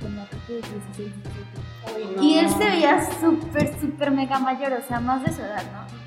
tenía 0.00 0.26
creo 0.28 0.42
que 0.46 0.54
16, 0.54 0.96
17. 0.96 1.14
Y 2.20 2.38
él 2.38 2.50
se 2.50 2.58
veía 2.58 3.08
súper, 3.20 3.80
súper 3.80 4.10
mega 4.10 4.38
mayor, 4.38 4.72
o 4.72 4.86
sea, 4.86 5.00
más 5.00 5.22
de 5.24 5.32
su 5.32 5.40
edad, 5.40 5.62
¿no? 5.72 5.98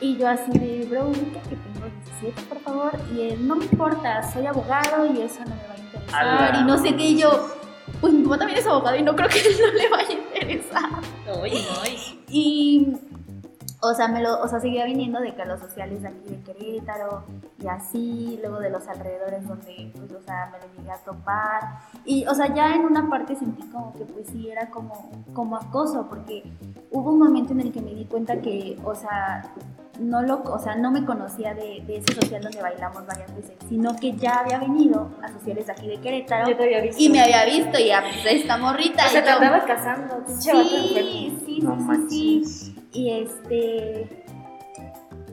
Y 0.00 0.16
yo 0.16 0.28
así 0.28 0.50
de, 0.58 0.86
bro, 0.90 1.10
que 1.12 1.56
tengo 1.56 1.86
17, 2.20 2.42
por 2.42 2.60
favor. 2.60 2.92
Y 3.14 3.22
él, 3.22 3.46
no 3.46 3.56
me 3.56 3.64
importa, 3.64 4.22
soy 4.30 4.46
abogado 4.46 5.06
y 5.06 5.22
eso 5.22 5.40
no 5.40 5.54
me 5.54 5.66
va 5.66 5.74
a 5.74 5.78
interesar. 5.78 6.26
Ala. 6.26 6.60
Y 6.60 6.64
no 6.64 6.78
sé 6.78 6.94
qué, 6.94 7.04
y 7.10 7.18
yo, 7.18 7.48
pues 8.00 8.12
mi 8.12 8.22
papá 8.24 8.38
también 8.38 8.58
es 8.58 8.66
abogado 8.66 8.96
y 8.96 9.02
no 9.02 9.16
creo 9.16 9.28
que 9.28 9.40
él 9.48 9.56
no 9.58 9.72
le 9.72 9.88
vaya 9.88 10.08
a 10.08 10.12
interesar. 10.12 10.90
Ay, 11.42 11.66
ay. 11.82 12.24
Y, 12.28 12.88
o 13.80 13.94
sea, 13.94 14.08
me 14.08 14.22
lo, 14.22 14.40
o 14.40 14.48
sea, 14.48 14.60
seguía 14.60 14.84
viniendo 14.84 15.20
de 15.20 15.34
que 15.34 15.42
a 15.42 15.44
los 15.44 15.60
sociales 15.60 16.02
de 16.02 16.08
aquí 16.08 16.28
de 16.28 16.40
Querétaro 16.40 17.24
y 17.62 17.66
así, 17.66 18.38
luego 18.40 18.58
de 18.58 18.70
los 18.70 18.86
alrededores 18.88 19.46
donde, 19.46 19.92
pues, 19.94 20.12
o 20.12 20.22
sea, 20.22 20.50
me 20.52 20.58
lo 20.58 20.74
llegué 20.76 20.90
a 20.90 20.98
topar. 20.98 21.78
Y, 22.04 22.26
o 22.26 22.34
sea, 22.34 22.52
ya 22.54 22.74
en 22.74 22.84
una 22.84 23.08
parte 23.08 23.36
sentí 23.36 23.62
como 23.68 23.92
que, 23.92 24.04
pues 24.04 24.28
sí, 24.28 24.48
era 24.48 24.70
como, 24.70 25.10
como 25.34 25.56
acoso, 25.56 26.06
porque 26.08 26.42
hubo 26.90 27.12
un 27.12 27.18
momento 27.18 27.52
en 27.52 27.60
el 27.60 27.72
que 27.72 27.80
me 27.80 27.94
di 27.94 28.06
cuenta 28.06 28.40
que, 28.40 28.78
o 28.82 28.94
sea, 28.94 29.52
no 30.00 30.22
lo, 30.22 30.42
o 30.42 30.58
sea, 30.58 30.76
no 30.76 30.90
me 30.90 31.04
conocía 31.04 31.54
de, 31.54 31.82
de 31.86 31.98
ese 31.98 32.14
social 32.14 32.42
donde 32.42 32.60
bailamos 32.60 33.06
varias 33.06 33.34
veces, 33.34 33.56
sino 33.68 33.96
que 33.96 34.12
ya 34.12 34.40
había 34.40 34.58
venido 34.58 35.10
a 35.22 35.28
sociales 35.28 35.66
de 35.66 35.72
aquí 35.72 35.88
de 35.88 35.98
Querétaro 35.98 36.48
Yo 36.48 36.56
te 36.56 36.64
había 36.64 36.80
visto. 36.82 37.02
y 37.02 37.08
me 37.08 37.20
había 37.20 37.44
visto 37.44 37.78
y 37.78 37.90
a 37.90 38.02
pues, 38.02 38.26
esta 38.26 38.56
morrita. 38.56 39.06
O 39.06 39.08
sea, 39.08 39.24
te 39.24 39.30
andabas 39.30 39.64
casando. 39.64 40.22
Sí, 40.38 40.50
sí, 41.44 41.60
No 41.62 41.78
sí, 42.08 42.44
sí, 42.44 42.44
sí. 42.44 42.85
Y 42.96 43.10
este. 43.10 44.08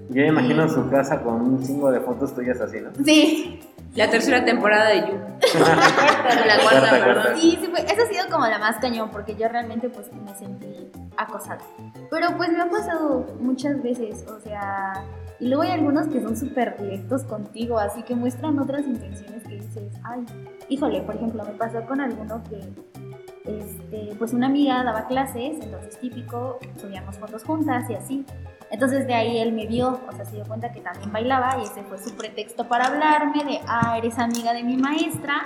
Yo 0.10 0.22
me 0.22 0.28
imagino 0.28 0.68
su 0.68 0.90
casa 0.90 1.22
con 1.22 1.42
un 1.42 1.64
chingo 1.64 1.90
de 1.92 2.02
fotos 2.02 2.36
tuyas 2.36 2.60
así, 2.60 2.82
¿no? 2.82 2.92
Sí, 3.06 3.62
La 3.96 4.10
tercera 4.10 4.44
temporada 4.44 4.90
de 4.90 5.00
You. 5.00 5.14
la 6.46 6.60
Cuarta, 6.62 6.90
perdón. 6.92 7.26
Sí, 7.40 7.58
sí, 7.62 7.68
fue, 7.68 7.80
esa 7.80 8.04
ha 8.04 8.08
sido 8.08 8.26
como 8.30 8.46
la 8.48 8.60
más 8.60 8.78
cañón 8.80 9.10
porque 9.12 9.36
yo 9.36 9.48
realmente 9.48 9.88
pues 9.90 10.12
me 10.14 10.36
sentí 10.36 10.92
acosada. 11.16 11.62
Pero 12.12 12.36
pues 12.36 12.52
me 12.52 12.62
ha 12.62 12.70
pasado 12.70 13.26
muchas 13.40 13.82
veces, 13.82 14.26
o 14.28 14.40
sea, 14.42 15.06
y 15.44 15.48
luego 15.48 15.64
hay 15.64 15.72
algunos 15.72 16.08
que 16.08 16.22
son 16.22 16.38
súper 16.38 16.78
directos 16.82 17.26
contigo, 17.26 17.78
así 17.78 18.02
que 18.04 18.16
muestran 18.16 18.58
otras 18.60 18.88
intenciones 18.88 19.44
que 19.44 19.56
dices, 19.56 19.92
ay, 20.06 20.24
híjole, 20.70 21.02
por 21.02 21.16
ejemplo, 21.16 21.44
me 21.44 21.52
pasó 21.56 21.86
con 21.86 22.00
alguno 22.00 22.42
que, 22.44 22.62
este, 23.44 24.16
pues 24.18 24.32
una 24.32 24.48
amiga 24.48 24.82
daba 24.86 25.06
clases, 25.06 25.62
entonces 25.62 26.00
típico, 26.00 26.60
subíamos 26.80 27.18
fotos 27.18 27.44
juntas 27.44 27.90
y 27.90 27.96
así. 27.96 28.26
Entonces 28.72 29.06
de 29.06 29.16
ahí 29.16 29.38
él 29.40 29.52
me 29.52 29.68
vio, 29.68 30.00
o 30.08 30.12
sea, 30.14 30.24
se 30.24 30.38
dio 30.38 30.46
cuenta 30.46 30.72
que 30.72 30.80
también 30.80 31.12
bailaba 31.12 31.58
y 31.60 31.64
ese 31.64 31.84
fue 31.84 31.98
su 31.98 32.16
pretexto 32.16 32.70
para 32.70 32.86
hablarme 32.86 33.44
de, 33.44 33.60
ah, 33.68 33.98
eres 33.98 34.18
amiga 34.20 34.54
de 34.54 34.64
mi 34.64 34.78
maestra. 34.78 35.42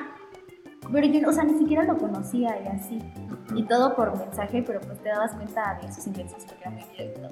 Pero 0.91 1.07
yo, 1.07 1.29
o 1.29 1.33
sea, 1.33 1.43
ni 1.43 1.57
siquiera 1.57 1.83
lo 1.83 1.97
conocía 1.97 2.55
y 2.63 2.67
así. 2.67 2.99
Y 3.55 3.63
todo 3.63 3.95
por 3.95 4.17
mensaje, 4.17 4.63
pero 4.65 4.79
pues 4.81 5.01
te 5.01 5.09
dabas 5.09 5.33
cuenta 5.33 5.79
de 5.81 5.91
sus 5.91 6.07
intenciones 6.07 6.45
porque 6.45 6.61
era 6.61 6.71
muy 6.71 6.83
directo. 6.91 7.29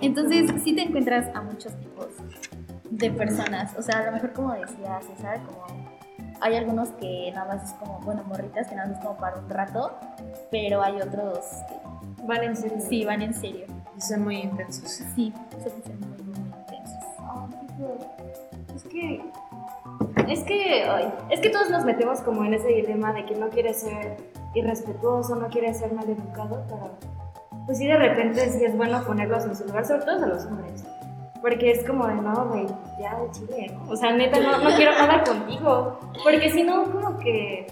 Entonces 0.00 0.50
sí 0.62 0.74
te 0.74 0.82
encuentras 0.82 1.34
a 1.34 1.42
muchos 1.42 1.74
tipos 1.76 2.08
de 2.90 3.10
personas. 3.10 3.76
O 3.78 3.82
sea, 3.82 3.98
a 4.00 4.06
lo 4.06 4.12
mejor 4.12 4.32
como 4.32 4.52
decía 4.52 5.00
César, 5.02 5.40
como 5.44 5.64
hay 6.40 6.56
algunos 6.56 6.88
que 6.90 7.30
nada 7.34 7.54
más 7.54 7.70
es 7.70 7.74
como, 7.74 8.00
bueno, 8.00 8.24
morritas 8.24 8.68
que 8.68 8.74
nada 8.74 8.88
más 8.88 8.98
es 8.98 9.04
como 9.04 9.18
para 9.18 9.38
un 9.38 9.48
rato, 9.48 9.98
pero 10.50 10.82
hay 10.82 11.00
otros 11.00 11.38
que 11.68 11.80
Van 12.26 12.42
en 12.42 12.56
serio. 12.56 12.78
sí 12.88 13.04
van 13.04 13.22
en 13.22 13.34
serio. 13.34 13.66
Y 13.96 14.00
son 14.00 14.24
muy 14.24 14.36
intensos. 14.36 14.88
Sí, 15.14 15.32
ser 15.62 15.96
muy, 15.96 16.22
muy, 16.22 16.38
intensos. 16.38 17.04
Es 18.74 18.84
que. 18.84 19.22
Es 20.30 20.44
que. 20.44 20.84
ay, 20.84 21.12
es 21.30 21.40
que 21.40 21.50
todos 21.50 21.70
nos 21.70 21.84
metemos 21.84 22.20
como 22.20 22.44
en 22.44 22.54
ese 22.54 22.68
dilema 22.68 23.12
de 23.12 23.26
que 23.26 23.34
no 23.34 23.48
quieres 23.48 23.80
ser 23.80 24.16
irrespetuoso, 24.54 25.34
no 25.34 25.48
quieres 25.48 25.78
ser 25.78 25.92
mal 25.92 26.08
educado, 26.08 26.64
pero. 26.68 26.90
Pues 27.66 27.78
sí, 27.78 27.86
de 27.86 27.96
repente 27.96 28.48
sí 28.48 28.64
es 28.64 28.76
bueno 28.76 29.02
ponerlos 29.04 29.44
en 29.44 29.56
su 29.56 29.64
lugar, 29.64 29.84
sobre 29.84 30.02
todo 30.02 30.24
a 30.24 30.28
los 30.28 30.46
hombres. 30.46 30.84
Porque 31.40 31.72
es 31.72 31.84
como 31.84 32.06
de, 32.06 32.14
no, 32.14 32.46
güey, 32.46 32.66
ya 33.00 33.18
de 33.18 33.30
chile. 33.32 33.76
O 33.88 33.96
sea, 33.96 34.12
neta, 34.12 34.38
no, 34.38 34.58
no 34.58 34.76
quiero 34.76 34.92
nada 34.92 35.24
contigo. 35.24 35.98
Porque 36.22 36.50
si 36.50 36.62
no, 36.62 36.84
como 36.84 37.18
que. 37.18 37.66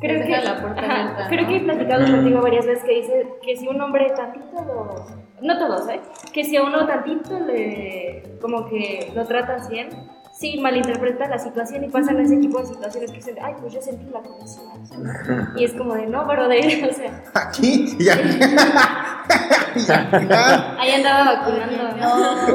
Creo 0.00 0.26
que, 0.26 0.28
la 0.28 0.60
puerta 0.60 0.82
ajá, 0.82 1.28
creo 1.28 1.42
¿no? 1.42 1.48
que 1.48 1.56
he 1.56 1.60
platicado 1.60 2.04
contigo 2.04 2.42
varias 2.42 2.66
veces 2.66 2.84
que 2.84 2.94
dice 2.96 3.26
que 3.42 3.56
si 3.56 3.68
un 3.68 3.80
hombre 3.80 4.10
tantito 4.10 4.64
lo. 4.64 5.06
No 5.40 5.58
todos, 5.58 5.88
¿eh? 5.88 6.00
Que 6.32 6.44
si 6.44 6.56
a 6.56 6.64
uno 6.64 6.86
tantito 6.86 7.38
le. 7.40 8.38
como 8.40 8.66
que 8.66 9.10
lo 9.14 9.24
tratas 9.24 9.68
bien, 9.70 9.88
sí 10.38 10.60
malinterpreta 10.60 11.26
la 11.28 11.38
situación 11.38 11.84
y 11.84 11.88
pasan 11.88 12.20
ese 12.20 12.36
tipo 12.36 12.60
de 12.60 12.66
situaciones 12.66 13.10
que 13.10 13.16
dicen, 13.16 13.36
ay, 13.42 13.54
pues 13.60 13.72
yo 13.72 13.80
sentí 13.80 14.04
la 14.10 14.20
conexión. 14.20 14.66
Y 15.56 15.64
es 15.64 15.72
como 15.72 15.94
de, 15.94 16.06
no, 16.06 16.26
brother, 16.26 16.84
o 16.90 16.94
sea, 16.94 17.24
Aquí 17.34 17.96
y 17.98 18.04
y 18.04 18.08
acá. 18.10 19.24
ahí 20.78 20.92
andaba 20.92 21.36
vacunando. 21.36 21.96
No, 21.96 22.48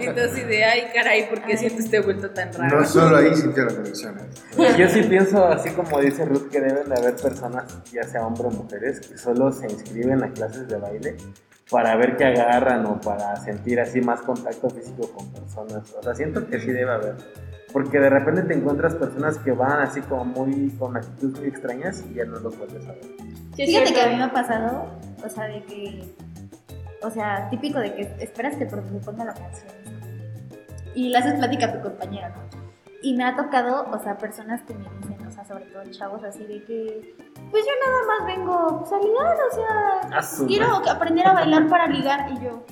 Entonces, 0.00 0.48
de 0.48 0.64
ay, 0.64 0.82
caray, 0.94 1.28
¿por 1.28 1.42
qué 1.42 1.56
siento 1.56 1.82
este 1.82 2.00
vuelto 2.00 2.30
tan 2.30 2.52
raro? 2.52 2.80
No 2.80 2.86
solo 2.86 3.16
ahí 3.16 3.34
sintió 3.34 3.64
la 3.64 3.74
conexión. 3.74 4.16
Yo 4.76 4.88
sí 4.88 5.02
pienso, 5.04 5.44
así 5.46 5.70
como 5.70 6.00
dice 6.00 6.24
Ruth, 6.24 6.48
que 6.50 6.60
deben 6.60 6.88
de 6.88 6.98
haber 6.98 7.16
personas, 7.16 7.64
ya 7.92 8.02
sea 8.02 8.26
hombres 8.26 8.54
o 8.54 8.62
mujeres, 8.62 9.00
que 9.06 9.18
solo 9.18 9.52
se 9.52 9.66
inscriben 9.66 10.22
a 10.22 10.32
clases 10.32 10.68
de 10.68 10.76
baile 10.76 11.16
para 11.70 11.96
ver 11.96 12.16
qué 12.16 12.24
agarran 12.24 12.86
o 12.86 13.00
para 13.00 13.36
sentir 13.36 13.80
así 13.80 14.00
más 14.00 14.20
contacto 14.22 14.68
físico 14.70 15.10
con 15.12 15.30
personas. 15.32 15.92
O 15.94 16.02
sea, 16.02 16.14
siento 16.14 16.46
que 16.46 16.60
sí 16.60 16.70
debe 16.70 16.92
haber. 16.92 17.16
Porque 17.72 17.98
de 17.98 18.10
repente 18.10 18.42
te 18.42 18.54
encuentras 18.54 18.94
personas 18.94 19.38
que 19.38 19.52
van 19.52 19.80
así 19.80 20.00
como 20.02 20.24
muy, 20.24 20.70
con 20.78 20.96
actitudes 20.96 21.40
muy 21.40 21.48
extrañas 21.48 22.04
y 22.08 22.14
ya 22.14 22.24
no 22.24 22.38
los 22.38 22.56
vuelves 22.56 22.84
a 22.86 22.92
ver. 22.92 23.02
Sí, 23.56 23.62
es 23.62 23.68
Fíjate 23.70 23.92
que 23.92 24.00
a 24.00 24.08
mí 24.08 24.16
me 24.16 24.24
ha 24.24 24.32
pasado, 24.32 24.86
o 25.24 25.28
sea, 25.28 25.44
de 25.44 25.62
que, 25.64 26.14
o 27.02 27.10
sea, 27.10 27.48
típico 27.50 27.80
de 27.80 27.94
que 27.94 28.02
esperas 28.20 28.56
que 28.56 28.66
ponga 28.66 29.24
la 29.24 29.34
canción 29.34 29.72
y 30.94 31.08
le 31.08 31.18
haces 31.18 31.34
plática 31.34 31.66
a 31.66 31.72
tu 31.72 31.80
compañera, 31.80 32.28
¿no? 32.30 32.44
Y 33.02 33.14
me 33.14 33.24
ha 33.24 33.36
tocado, 33.36 33.90
o 33.90 33.98
sea, 34.02 34.16
personas 34.16 34.62
que 34.62 34.74
me 34.74 34.88
dicen, 35.00 35.26
o 35.26 35.30
sea, 35.30 35.44
sobre 35.44 35.66
todo 35.66 35.82
chavos 35.90 36.24
así 36.24 36.44
de 36.44 36.64
que, 36.64 37.16
pues 37.54 37.64
yo 37.66 37.70
nada 37.86 38.02
más 38.08 38.26
vengo 38.36 38.78
pues, 38.80 38.92
a 38.92 38.98
ligar, 38.98 39.36
o 39.48 39.54
sea, 39.54 40.46
quiero 40.48 40.74
aprender 40.90 41.24
a 41.24 41.34
bailar 41.34 41.68
para 41.68 41.86
ligar 41.86 42.28
y 42.32 42.44
yo, 42.44 42.64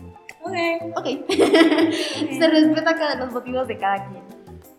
Ok. 0.43 0.97
ok, 0.97 1.07
se 1.28 2.49
respeta 2.49 2.97
cada, 2.97 3.14
los 3.14 3.30
motivos 3.33 3.68
de 3.68 3.78
cada 3.78 4.09
quien, 4.09 4.24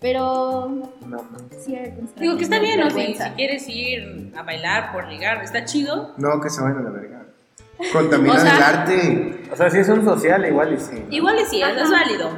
pero 0.01 0.68
No, 0.68 0.89
no. 1.08 1.24
sí 1.58 1.74
Digo 2.18 2.36
que 2.36 2.43
está 2.43 2.60
bien, 2.60 2.82
¿no? 2.82 2.89
Si, 2.89 3.14
si 3.16 3.30
quieres 3.38 3.66
ir 3.70 4.34
a 4.36 4.43
bailar 4.43 4.91
por 4.91 5.08
ligar, 5.08 5.41
está 5.41 5.64
chido. 5.64 6.14
No, 6.18 6.41
que 6.41 6.49
se 6.49 6.62
vayan 6.62 6.80
a 6.80 6.82
la 6.82 6.89
verga. 6.89 7.26
O 7.80 8.38
sea- 8.38 8.58
el 8.58 8.62
arte. 8.62 9.43
O 9.54 9.56
sea, 9.56 9.70
si 9.70 9.78
es 9.78 9.88
un 9.88 10.04
social, 10.04 10.45
igual 10.45 10.74
y 10.74 10.80
sí. 10.82 11.06
Igual 11.12 11.39
y 11.39 11.45
sí, 11.45 11.62
es 11.62 11.89
válido. 11.89 12.30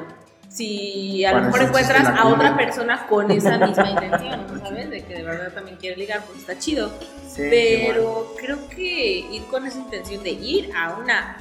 Si 0.55 1.25
a 1.25 1.33
lo 1.33 1.41
mejor 1.41 1.63
encuentras 1.63 2.07
a 2.07 2.27
otra 2.27 2.55
persona 2.55 3.05
con 3.07 3.29
esa 3.29 3.57
misma 3.67 3.89
intención, 3.89 4.47
¿no 4.47 4.59
¿sabes? 4.59 4.89
De 4.89 5.03
que 5.03 5.15
de 5.15 5.23
verdad 5.23 5.51
también 5.53 5.75
quiere 5.75 5.97
ligar, 5.97 6.23
pues 6.25 6.39
está 6.39 6.57
chido. 6.57 6.91
Sí, 7.27 7.43
Pero 7.49 8.33
creo 8.37 8.69
que 8.69 9.19
ir 9.31 9.43
con 9.51 9.65
esa 9.65 9.79
intención 9.79 10.23
de 10.23 10.31
ir 10.31 10.71
a 10.73 10.95
una 10.97 11.37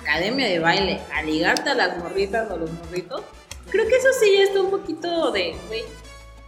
academia 0.00 0.46
de 0.46 0.60
baile 0.60 1.00
a 1.12 1.22
ligarte 1.22 1.70
a 1.70 1.74
las 1.74 1.98
morritas 1.98 2.48
o 2.52 2.56
los 2.56 2.70
morritos, 2.70 3.22
creo 3.68 3.88
que 3.88 3.96
eso 3.96 4.08
sí 4.20 4.32
ya 4.38 4.44
está 4.44 4.60
un 4.60 4.70
poquito 4.70 5.32
de, 5.32 5.56
güey, 5.66 5.82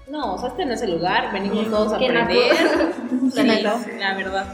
no, 0.06 0.34
o 0.34 0.38
sea, 0.38 0.50
este 0.50 0.66
no 0.66 0.74
es 0.74 0.82
el 0.82 0.92
lugar, 0.92 1.32
venimos 1.32 1.68
todos 1.68 1.92
a 1.92 1.96
aprender. 1.96 2.54
Sí, 3.34 3.42
la 3.98 4.14
verdad. 4.14 4.46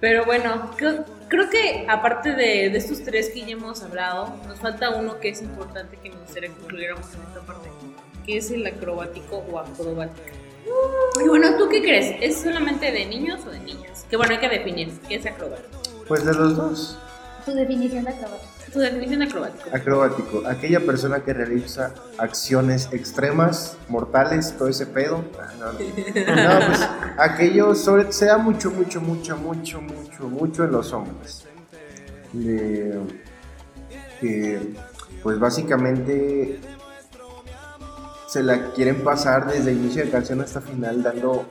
Pero 0.00 0.24
bueno, 0.24 0.70
creo, 0.76 1.04
creo 1.36 1.50
que 1.50 1.86
aparte 1.88 2.30
de, 2.30 2.70
de 2.70 2.78
estos 2.78 3.02
tres 3.02 3.30
que 3.30 3.40
ya 3.40 3.52
hemos 3.52 3.82
hablado, 3.82 4.34
nos 4.46 4.58
falta 4.60 4.90
uno 4.90 5.18
que 5.20 5.30
es 5.30 5.42
importante 5.42 5.96
que 6.02 6.10
me 6.10 6.16
gustaría 6.16 6.48
que 6.48 6.60
incluyéramos 6.62 7.06
en 7.14 7.22
esta 7.22 7.40
parte, 7.46 7.68
que 8.24 8.36
es 8.36 8.50
el 8.50 8.66
acrobático 8.66 9.44
o 9.50 9.58
acrobática. 9.58 10.32
Y 11.22 11.28
bueno, 11.28 11.56
¿tú 11.58 11.68
qué 11.68 11.82
crees? 11.82 12.16
¿Es 12.20 12.40
solamente 12.42 12.90
de 12.90 13.04
niños 13.06 13.40
o 13.46 13.50
de 13.50 13.60
niñas? 13.60 14.06
Que 14.08 14.16
bueno, 14.16 14.32
hay 14.32 14.40
que 14.40 14.48
definir 14.48 14.92
qué 15.08 15.16
es 15.16 15.26
acrobático. 15.26 15.78
Pues 16.08 16.24
de 16.24 16.32
los 16.34 16.56
dos. 16.56 16.98
Tu 17.44 17.52
definición 17.52 18.04
de 18.04 18.10
acrobático. 18.10 18.53
Tu 18.74 18.80
definición 18.80 19.20
de 19.20 19.26
acrobático. 19.26 19.70
Acrobático, 19.72 20.42
aquella 20.48 20.80
persona 20.80 21.20
que 21.20 21.32
realiza 21.32 21.94
acciones 22.18 22.88
extremas, 22.90 23.76
mortales, 23.88 24.52
todo 24.58 24.66
ese 24.68 24.84
pedo. 24.86 25.24
Ah, 25.40 25.52
No, 25.60 25.72
no. 25.72 26.58
No, 26.58 26.66
pues 26.66 26.88
aquello 27.16 27.74
sobre, 27.76 28.12
se 28.12 28.26
da 28.26 28.36
mucho, 28.36 28.72
mucho, 28.72 29.00
mucho, 29.00 29.36
mucho, 29.36 29.80
mucho, 29.80 30.28
mucho 30.28 30.64
en 30.64 30.72
los 30.72 30.92
hombres. 30.92 31.44
Que 34.20 34.74
pues 35.22 35.38
básicamente 35.38 36.58
se 38.26 38.42
la 38.42 38.72
quieren 38.72 39.04
pasar 39.04 39.46
desde 39.46 39.70
inicio 39.72 40.04
de 40.04 40.10
canción 40.10 40.40
hasta 40.40 40.60
final 40.60 41.00
dando 41.02 41.46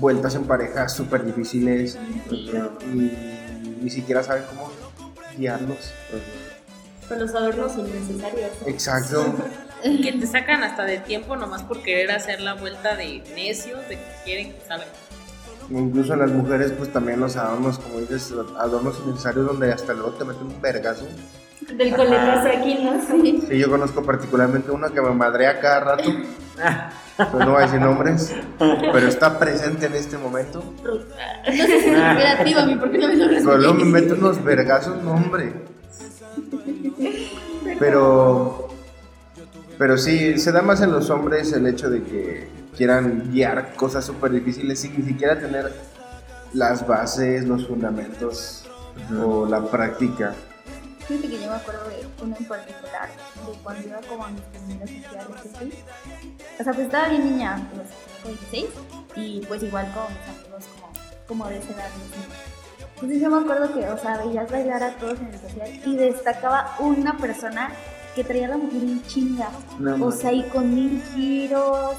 vueltas 0.00 0.34
en 0.34 0.44
pareja 0.44 0.88
súper 0.88 1.24
difíciles 1.26 1.98
y 2.30 3.12
ni 3.82 3.90
siquiera 3.90 4.22
saben 4.22 4.44
cómo 4.48 4.71
guiarlos. 5.36 5.92
Con 7.08 7.18
los 7.18 7.34
adornos 7.34 7.72
innecesarios. 7.76 8.50
Exacto. 8.66 9.34
Que 9.82 10.12
te 10.12 10.26
sacan 10.26 10.62
hasta 10.62 10.84
de 10.84 10.98
tiempo 10.98 11.36
nomás 11.36 11.62
por 11.62 11.82
querer 11.82 12.12
hacer 12.12 12.40
la 12.40 12.54
vuelta 12.54 12.94
de 12.96 13.22
necios, 13.34 13.80
de 13.88 13.96
que 13.96 14.12
quieren 14.24 14.52
que. 14.52 14.58
Incluso 15.70 16.14
las 16.16 16.30
mujeres, 16.30 16.72
pues 16.72 16.92
también 16.92 17.20
los 17.20 17.36
adornos, 17.36 17.78
como 17.78 18.00
dices, 18.00 18.32
adornos 18.58 19.00
innecesarios 19.04 19.46
donde 19.46 19.72
hasta 19.72 19.92
luego 19.92 20.10
te 20.10 20.24
meten 20.24 20.46
un 20.46 20.60
vergazo. 20.60 21.06
Del 21.76 21.94
coletazo 21.94 22.48
aquí, 22.48 22.78
¿no? 22.82 23.00
Sí. 23.06 23.42
Sí, 23.48 23.58
yo 23.58 23.70
conozco 23.70 24.02
particularmente 24.02 24.70
una 24.70 24.90
que 24.90 25.00
me 25.00 25.10
madrea 25.10 25.60
cada 25.60 25.80
rato. 25.80 26.10
Pues 27.16 27.44
no 27.44 27.52
voy 27.52 27.62
a 27.62 27.66
decir 27.66 27.80
nombres, 27.80 28.34
pero 28.58 29.06
está 29.06 29.38
presente 29.38 29.86
en 29.86 29.94
este 29.94 30.16
momento. 30.16 30.62
Creativo 31.44 32.60
a 32.60 32.66
mí, 32.66 32.76
¿por 32.76 32.90
qué 32.90 32.98
no 32.98 33.08
me 33.08 33.16
lo 33.16 33.28
Pero 33.28 33.58
luego 33.58 33.74
me 33.74 33.84
mete 33.84 34.14
unos 34.14 34.42
vergazos, 34.42 35.02
no, 35.02 35.12
hombre. 35.12 35.52
Pero, 37.78 38.68
pero 39.78 39.98
sí, 39.98 40.38
se 40.38 40.52
da 40.52 40.62
más 40.62 40.80
en 40.80 40.92
los 40.92 41.10
hombres 41.10 41.52
el 41.52 41.66
hecho 41.66 41.90
de 41.90 42.02
que 42.02 42.48
quieran 42.76 43.30
guiar 43.30 43.74
cosas 43.74 44.04
súper 44.04 44.32
difíciles 44.32 44.80
sin 44.80 44.96
ni 44.96 45.02
siquiera 45.02 45.38
tener 45.38 45.72
las 46.54 46.86
bases, 46.86 47.46
los 47.46 47.66
fundamentos 47.66 48.64
o 49.24 49.46
la 49.46 49.62
práctica. 49.62 50.34
Fíjate 51.12 51.28
que 51.28 51.42
yo 51.42 51.50
me 51.50 51.56
acuerdo 51.56 51.88
de 51.90 52.06
uno 52.22 52.36
en 52.38 52.44
particular, 52.46 53.10
de 53.46 53.52
cuando 53.62 53.86
iba 53.86 54.00
como 54.08 54.24
a 54.24 54.30
mis 54.30 54.40
primeros 54.40 54.88
sociales, 54.88 55.26
así. 55.54 55.72
O 56.58 56.64
sea, 56.64 56.72
pues 56.72 56.86
estaba 56.86 57.08
bien 57.08 57.24
niña, 57.24 57.68
pues, 57.74 57.88
tengo 58.22 58.38
16, 58.50 58.66
y 59.16 59.40
pues 59.46 59.62
igual 59.62 59.92
con 59.92 60.04
mis 60.08 60.40
amigos 60.40 60.64
como, 60.74 60.92
como 61.28 61.48
de 61.48 61.58
esa 61.58 61.72
edad. 61.72 61.90
Entonces 62.94 63.20
yo 63.20 63.28
me 63.28 63.42
acuerdo 63.42 63.74
que, 63.74 63.90
o 63.90 63.98
sea, 63.98 64.16
veías 64.24 64.50
bailar 64.50 64.82
a 64.82 64.94
todos 64.96 65.20
en 65.20 65.26
el 65.26 65.38
social 65.38 65.82
y 65.84 65.96
destacaba 65.96 66.76
una 66.78 67.18
persona 67.18 67.72
que 68.14 68.24
traía 68.24 68.48
la 68.48 68.56
mujer 68.56 68.82
en 68.82 69.02
chinga. 69.06 69.50
No, 69.78 70.06
o 70.06 70.12
sea, 70.12 70.32
y 70.32 70.44
con 70.44 70.74
mil 70.74 71.02
giros, 71.14 71.94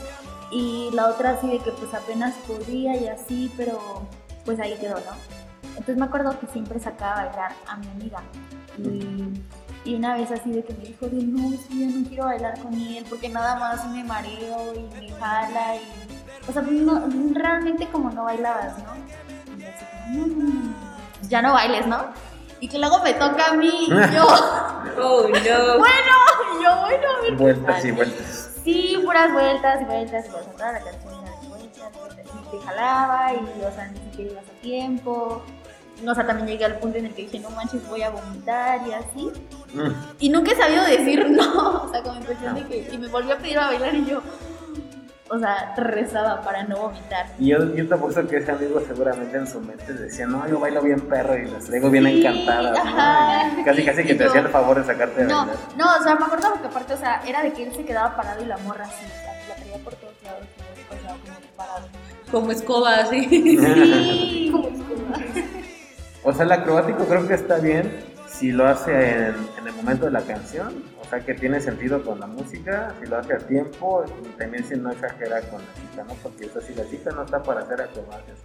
y 0.51 0.89
la 0.93 1.09
otra 1.09 1.31
así 1.31 1.47
de 1.47 1.59
que 1.59 1.71
pues 1.71 1.93
apenas 1.93 2.33
podía 2.47 2.95
y 2.95 3.07
así, 3.07 3.51
pero 3.57 4.07
pues 4.43 4.59
ahí 4.59 4.75
quedó, 4.79 4.95
¿no? 4.95 5.43
Entonces 5.69 5.97
me 5.97 6.05
acuerdo 6.05 6.39
que 6.39 6.47
siempre 6.47 6.79
sacaba 6.79 7.21
a 7.21 7.25
bailar 7.25 7.51
a 7.67 7.77
mi 7.77 7.87
amiga. 7.89 8.23
Y, 8.77 9.89
y 9.89 9.95
una 9.95 10.15
vez 10.15 10.31
así 10.31 10.49
de 10.51 10.63
que 10.63 10.73
me 10.73 10.85
dijo, 10.85 11.07
de, 11.07 11.23
no, 11.23 11.51
que 11.51 11.77
yo 11.77 11.99
no 11.99 12.07
quiero 12.07 12.25
bailar 12.25 12.59
con 12.59 12.73
él 12.73 13.05
porque 13.09 13.29
nada 13.29 13.55
más 13.59 13.85
me 13.89 14.03
mareo 14.03 14.73
y 14.75 14.79
me 14.95 15.11
jala 15.11 15.75
y... 15.75 15.81
O 16.49 16.51
sea, 16.53 16.61
no- 16.61 17.03
realmente 17.33 17.87
como 17.87 18.09
no 18.09 18.23
bailabas, 18.25 18.77
¿no? 18.79 18.95
Y 19.57 19.63
así 19.63 19.85
no, 20.11 20.27
no, 20.27 20.35
no, 20.35 20.73
ya 21.29 21.41
no 21.41 21.53
bailes, 21.53 21.85
¿no? 21.87 21.97
Y 22.59 22.67
que 22.69 22.79
luego 22.79 22.99
me 23.03 23.13
toca 23.13 23.47
a 23.51 23.53
mí 23.53 23.87
y 23.87 23.89
yo... 23.89 24.27
Oh, 24.95 25.23
no. 25.23 25.29
Bueno, 25.79 26.15
y 26.59 26.63
yo, 26.63 26.79
bueno, 26.81 27.07
a 27.17 27.21
ver. 27.21 27.35
Vueltas 27.35 27.83
y 27.85 27.91
vueltas. 27.91 28.51
Sí, 28.63 28.99
puras 29.03 29.33
vueltas 29.33 29.81
y 29.81 29.85
vueltas 29.85 30.25
y 30.27 30.29
vueltas. 30.29 30.55
Toda 30.55 30.71
la 30.73 30.79
canción 30.81 31.13
vueltas, 31.49 31.91
vueltas. 31.97 32.25
Y 32.25 32.57
te 32.57 32.65
jalaba 32.65 33.33
y, 33.33 33.61
o 33.63 33.71
sea, 33.73 33.87
ni 33.87 33.99
siquiera 34.11 34.31
ibas 34.33 34.45
a 34.45 34.61
tiempo. 34.61 35.41
O 36.05 36.13
sea, 36.15 36.25
también 36.27 36.47
llegué 36.47 36.65
al 36.65 36.79
punto 36.79 36.97
en 36.97 37.05
el 37.05 37.13
que 37.13 37.23
dije, 37.23 37.39
no 37.39 37.49
manches, 37.51 37.87
voy 37.87 38.01
a 38.01 38.09
vomitar 38.09 38.81
y 38.87 38.91
así. 38.93 39.31
Mm. 39.73 39.91
Y 40.19 40.29
nunca 40.29 40.51
he 40.51 40.55
sabido 40.55 40.83
decir 40.83 41.29
no. 41.29 41.83
O 41.83 41.89
sea, 41.89 42.01
como 42.03 42.19
impresión 42.19 42.55
de 42.55 42.65
que. 42.65 42.89
Y 42.91 42.97
me 42.97 43.07
volvió 43.07 43.33
a 43.35 43.37
pedir 43.37 43.57
a 43.59 43.67
bailar 43.67 43.93
y 43.95 44.05
yo. 44.05 44.21
O 45.29 45.39
sea, 45.39 45.73
rezaba 45.77 46.41
para 46.41 46.63
no 46.63 46.77
vomitar. 46.77 47.25
Y 47.39 47.47
yo, 47.49 47.73
yo 47.73 47.87
te 47.87 47.93
apuesto 47.95 48.27
que 48.27 48.37
ese 48.37 48.51
amigo 48.51 48.79
seguramente 48.85 49.37
en 49.37 49.47
su 49.47 49.59
mente 49.61 49.91
decía, 49.93 50.27
no, 50.27 50.47
yo 50.47 50.59
bailo 50.59 50.81
bien 50.81 50.99
perro 51.01 51.37
y 51.37 51.45
las 51.49 51.65
traigo 51.65 51.89
bien 51.89 52.03
Sí, 52.05 52.19
encantadas, 52.19 52.77
ajá. 52.77 53.47
¿no? 53.53 53.61
Y 53.61 53.63
casi 53.63 53.85
casi 53.85 54.03
que 54.03 54.13
te 54.15 54.25
hacía 54.25 54.41
el 54.41 54.49
favor 54.49 54.77
de 54.79 54.83
sacarte 54.85 55.21
de 55.21 55.27
No, 55.27 55.45
bailar. 55.45 55.55
no, 55.77 55.85
o 55.99 56.03
sea, 56.03 56.15
me 56.15 56.25
acuerdo 56.25 56.49
porque 56.51 56.67
aparte, 56.67 56.93
o 56.93 56.97
sea, 56.97 57.21
era 57.25 57.41
de 57.41 57.51
que 57.53 57.63
él 57.63 57.73
se 57.73 57.83
quedaba 57.85 58.15
parado 58.15 58.43
y 58.43 58.45
la 58.45 58.57
morra 58.57 58.83
así, 58.85 59.05
la, 59.25 59.47
la 59.47 59.55
traía 59.55 59.77
por 59.83 59.95
todos 59.95 60.13
lados, 60.23 60.45
como 60.89 61.57
parado. 61.57 61.87
Como 62.29 62.51
escoba, 62.51 62.95
así. 62.97 63.27
Sí, 63.31 64.49
como 64.51 64.69
O 66.23 66.33
sea, 66.33 66.45
el 66.45 66.51
acrobático 66.51 67.05
creo 67.05 67.27
que 67.27 67.33
está 67.33 67.57
bien 67.57 67.91
si 68.27 68.51
lo 68.51 68.67
hace 68.67 68.91
en, 68.91 69.35
en 69.59 69.67
el 69.67 69.73
momento 69.75 70.05
de 70.05 70.11
la 70.11 70.21
canción, 70.21 70.83
o 71.01 71.05
sea, 71.09 71.19
que 71.19 71.33
tiene 71.33 71.59
sentido 71.59 72.03
con 72.03 72.19
la 72.19 72.27
música, 72.27 72.93
si 72.99 73.07
lo 73.07 73.17
hace 73.17 73.33
a 73.33 73.37
tiempo 73.37 74.03
y 74.23 74.27
también 74.37 74.63
si 74.65 74.75
no 74.75 74.91
exagera 74.91 75.41
con 75.41 75.61
la 75.61 75.73
cita, 75.75 76.03
¿no? 76.03 76.13
Porque 76.23 76.45
o 76.45 76.49
sea, 76.53 76.61
si 76.61 76.73
la 76.73 76.83
cita 76.85 77.11
no 77.11 77.23
está 77.23 77.43
para 77.43 77.61
hacer 77.61 77.81
acrobacias, 77.81 78.37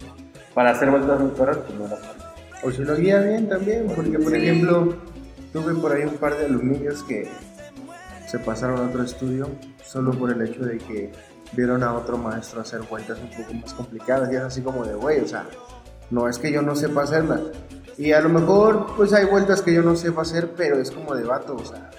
para 0.53 0.71
hacer 0.71 0.89
vueltas 0.91 1.19
muy 1.19 1.31
perras, 1.31 1.57
pues 1.57 1.79
no 1.79 1.87
la 1.87 1.95
para. 1.95 2.33
O 2.61 2.71
si 2.71 2.83
lo 2.83 2.95
guía 2.95 3.21
bien 3.21 3.47
también, 3.47 3.87
porque 3.95 4.19
por 4.19 4.35
ejemplo, 4.35 4.97
tuve 5.53 5.73
por 5.75 5.93
ahí 5.93 6.03
un 6.03 6.17
par 6.17 6.37
de 6.37 6.45
alumnios 6.45 7.03
que 7.03 7.27
se 8.27 8.39
pasaron 8.39 8.79
a 8.79 8.89
otro 8.89 9.03
estudio 9.03 9.49
solo 9.83 10.11
por 10.11 10.31
el 10.31 10.41
hecho 10.41 10.63
de 10.63 10.77
que 10.77 11.11
vieron 11.53 11.81
a 11.83 11.93
otro 11.93 12.17
maestro 12.17 12.61
hacer 12.61 12.81
vueltas 12.81 13.17
un 13.19 13.29
poco 13.31 13.53
más 13.53 13.73
complicadas 13.73 14.31
y 14.31 14.35
es 14.35 14.41
así 14.41 14.61
como 14.61 14.85
de, 14.85 14.93
güey, 14.93 15.21
o 15.21 15.27
sea, 15.27 15.47
no 16.11 16.27
es 16.27 16.37
que 16.37 16.51
yo 16.51 16.61
no 16.61 16.75
sepa 16.75 17.03
hacerlas. 17.03 17.41
Y 17.99 18.13
a 18.13 18.21
lo 18.21 18.29
mejor, 18.29 18.95
pues 18.95 19.11
hay 19.11 19.25
vueltas 19.25 19.61
que 19.61 19.73
yo 19.73 19.81
no 19.81 19.93
sepa 19.93 20.21
hacer, 20.21 20.51
pero 20.55 20.79
es 20.79 20.89
como 20.89 21.13
de 21.13 21.25
vato, 21.25 21.57
o 21.57 21.65
sea, 21.65 21.91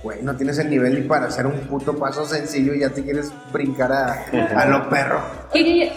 güey, 0.00 0.22
no 0.22 0.36
tienes 0.36 0.58
el 0.60 0.70
nivel 0.70 0.94
ni 0.94 1.08
para 1.08 1.26
hacer 1.26 1.44
un 1.44 1.58
puto 1.62 1.98
paso 1.98 2.24
sencillo 2.24 2.72
y 2.72 2.80
ya 2.80 2.90
te 2.90 3.02
quieres 3.02 3.32
brincar 3.52 3.90
a, 3.90 4.26
a 4.56 4.66
lo 4.66 4.88
perro. 4.88 5.20
Oye, 5.52 5.92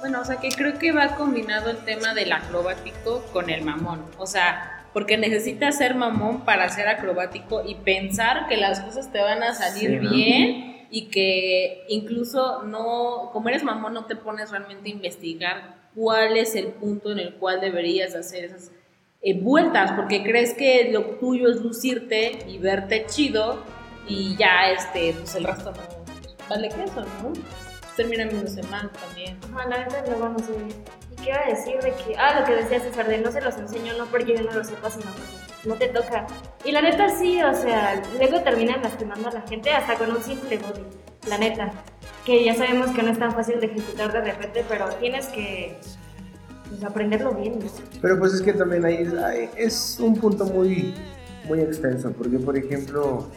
Bueno, 0.00 0.20
o 0.20 0.24
sea 0.26 0.36
que 0.36 0.50
creo 0.50 0.78
que 0.78 0.92
va 0.92 1.16
combinado 1.16 1.70
el 1.70 1.78
tema 1.78 2.12
del 2.12 2.32
acrobático 2.32 3.24
con 3.32 3.48
el 3.48 3.64
mamón. 3.64 4.04
O 4.18 4.26
sea, 4.26 4.84
porque 4.92 5.16
necesitas 5.16 5.78
ser 5.78 5.94
mamón 5.94 6.44
para 6.44 6.68
ser 6.68 6.88
acrobático 6.88 7.62
y 7.64 7.76
pensar 7.76 8.48
que 8.48 8.58
las 8.58 8.80
cosas 8.80 9.10
te 9.10 9.22
van 9.22 9.42
a 9.42 9.54
salir 9.54 9.88
Sí, 9.88 9.96
¿no? 10.04 10.10
bien 10.10 10.88
y 10.90 11.08
que 11.08 11.84
incluso 11.88 12.64
no, 12.64 13.30
como 13.32 13.48
eres 13.48 13.64
mamón, 13.64 13.94
no 13.94 14.04
te 14.04 14.14
pones 14.14 14.50
realmente 14.50 14.90
a 14.90 14.92
investigar 14.92 15.81
cuál 15.94 16.36
es 16.36 16.54
el 16.54 16.68
punto 16.68 17.12
en 17.12 17.18
el 17.18 17.34
cual 17.34 17.60
deberías 17.60 18.14
hacer 18.14 18.44
esas 18.44 18.70
eh, 19.22 19.40
vueltas, 19.40 19.92
porque 19.92 20.22
crees 20.22 20.54
que 20.54 20.90
lo 20.92 21.02
tuyo 21.16 21.48
es 21.48 21.60
lucirte 21.60 22.38
y 22.48 22.58
verte 22.58 23.06
chido 23.06 23.62
y 24.08 24.36
ya 24.36 24.70
este, 24.70 25.14
pues 25.14 25.34
el 25.34 25.44
resto 25.44 25.72
no 25.72 26.02
vale 26.48 26.68
que 26.68 26.84
eso, 26.84 27.00
¿no? 27.00 27.32
Termina 27.96 28.24
viéndose 28.24 28.62
mal 28.64 28.90
también. 28.90 29.38
Ajá, 29.52 29.68
la 29.68 29.78
neta 29.78 30.04
luego 30.06 30.28
no 30.28 30.38
sé. 30.38 30.52
¿Y 31.10 31.16
qué 31.16 31.30
iba 31.30 31.40
a 31.40 31.48
decir 31.48 31.80
de 31.80 31.92
que, 31.92 32.16
ah, 32.16 32.40
lo 32.40 32.46
que 32.46 32.54
decía 32.54 32.80
César, 32.80 33.06
de 33.06 33.18
no 33.18 33.30
se 33.30 33.40
los 33.40 33.56
enseño, 33.56 33.94
no 33.96 34.06
porque 34.06 34.36
yo 34.36 34.42
no 34.42 34.52
lo 34.52 34.64
sepa, 34.64 34.90
sino 34.90 35.04
porque 35.12 35.51
no 35.64 35.74
te 35.74 35.88
toca. 35.88 36.26
Y 36.64 36.72
la 36.72 36.82
neta 36.82 37.08
sí, 37.08 37.42
o 37.42 37.54
sea, 37.54 38.02
luego 38.18 38.40
terminan 38.42 38.82
lastimando 38.82 39.28
a 39.28 39.32
la 39.32 39.40
gente 39.42 39.70
hasta 39.70 39.96
con 39.96 40.10
un 40.10 40.22
simple 40.22 40.58
body, 40.58 40.84
la 41.28 41.38
neta. 41.38 41.72
Que 42.24 42.44
ya 42.44 42.54
sabemos 42.54 42.90
que 42.90 43.02
no 43.02 43.10
es 43.10 43.18
tan 43.18 43.32
fácil 43.32 43.60
de 43.60 43.66
ejecutar 43.66 44.12
de 44.12 44.20
repente, 44.20 44.64
pero 44.68 44.88
tienes 45.00 45.26
que 45.28 45.76
pues, 46.68 46.84
aprenderlo 46.84 47.32
bien, 47.34 47.58
¿no? 47.58 47.66
Pero 48.00 48.18
pues 48.18 48.34
es 48.34 48.42
que 48.42 48.52
también 48.52 48.84
ahí 48.84 49.08
es 49.56 49.98
un 50.00 50.14
punto 50.16 50.44
muy, 50.46 50.94
muy 51.48 51.60
extenso, 51.60 52.12
porque 52.12 52.38
por 52.38 52.56
ejemplo 52.56 53.28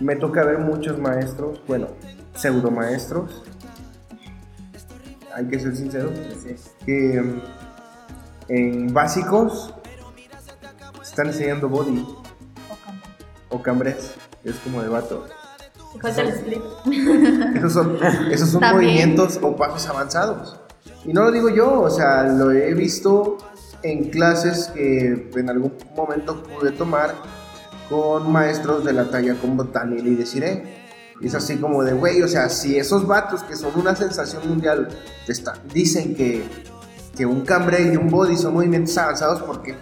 me 0.00 0.16
toca 0.16 0.44
ver 0.44 0.58
muchos 0.58 0.98
maestros, 0.98 1.62
bueno, 1.66 1.88
pseudo 2.34 2.70
maestros, 2.70 3.44
hay 5.34 5.46
que 5.46 5.58
ser 5.58 5.76
sinceros, 5.76 6.12
que 6.84 7.20
mm, 7.20 7.42
en 8.48 8.94
básicos 8.94 9.74
están 11.16 11.28
enseñando 11.28 11.66
body 11.70 12.06
o 13.48 13.62
cambres, 13.62 14.12
es 14.44 14.56
como 14.56 14.82
de 14.82 14.88
vato. 14.90 15.24
Te 15.94 15.98
falta 15.98 16.20
el 16.20 16.28
split. 16.28 16.60
Esos 17.56 17.72
son, 17.72 17.98
esos 18.30 18.50
son 18.50 18.60
También. 18.60 18.92
movimientos 18.92 19.38
o 19.40 19.56
pasos 19.56 19.88
avanzados. 19.88 20.60
Y 21.06 21.14
no 21.14 21.22
lo 21.22 21.32
digo 21.32 21.48
yo, 21.48 21.80
o 21.80 21.88
sea, 21.88 22.24
lo 22.24 22.50
he 22.50 22.74
visto 22.74 23.38
en 23.82 24.10
clases 24.10 24.66
que 24.74 25.30
en 25.34 25.48
algún 25.48 25.72
momento 25.96 26.42
pude 26.42 26.72
tomar 26.72 27.14
con 27.88 28.30
maestros 28.30 28.84
de 28.84 28.92
la 28.92 29.08
talla 29.08 29.36
como 29.40 29.64
Daniel 29.64 30.06
y 30.08 30.16
Desiree. 30.16 30.84
Y 31.22 31.28
es 31.28 31.34
así 31.34 31.56
como 31.56 31.82
de, 31.82 31.94
güey, 31.94 32.20
o 32.22 32.28
sea, 32.28 32.50
si 32.50 32.76
esos 32.76 33.06
vatos 33.06 33.42
que 33.44 33.56
son 33.56 33.70
una 33.80 33.96
sensación 33.96 34.46
mundial 34.46 34.88
te 35.24 35.32
está- 35.32 35.54
dicen 35.72 36.14
que, 36.14 36.44
que 37.16 37.24
un 37.24 37.40
cambre 37.40 37.90
y 37.90 37.96
un 37.96 38.10
body 38.10 38.36
son 38.36 38.52
movimientos 38.52 38.98
avanzados 38.98 39.40
porque 39.42 39.76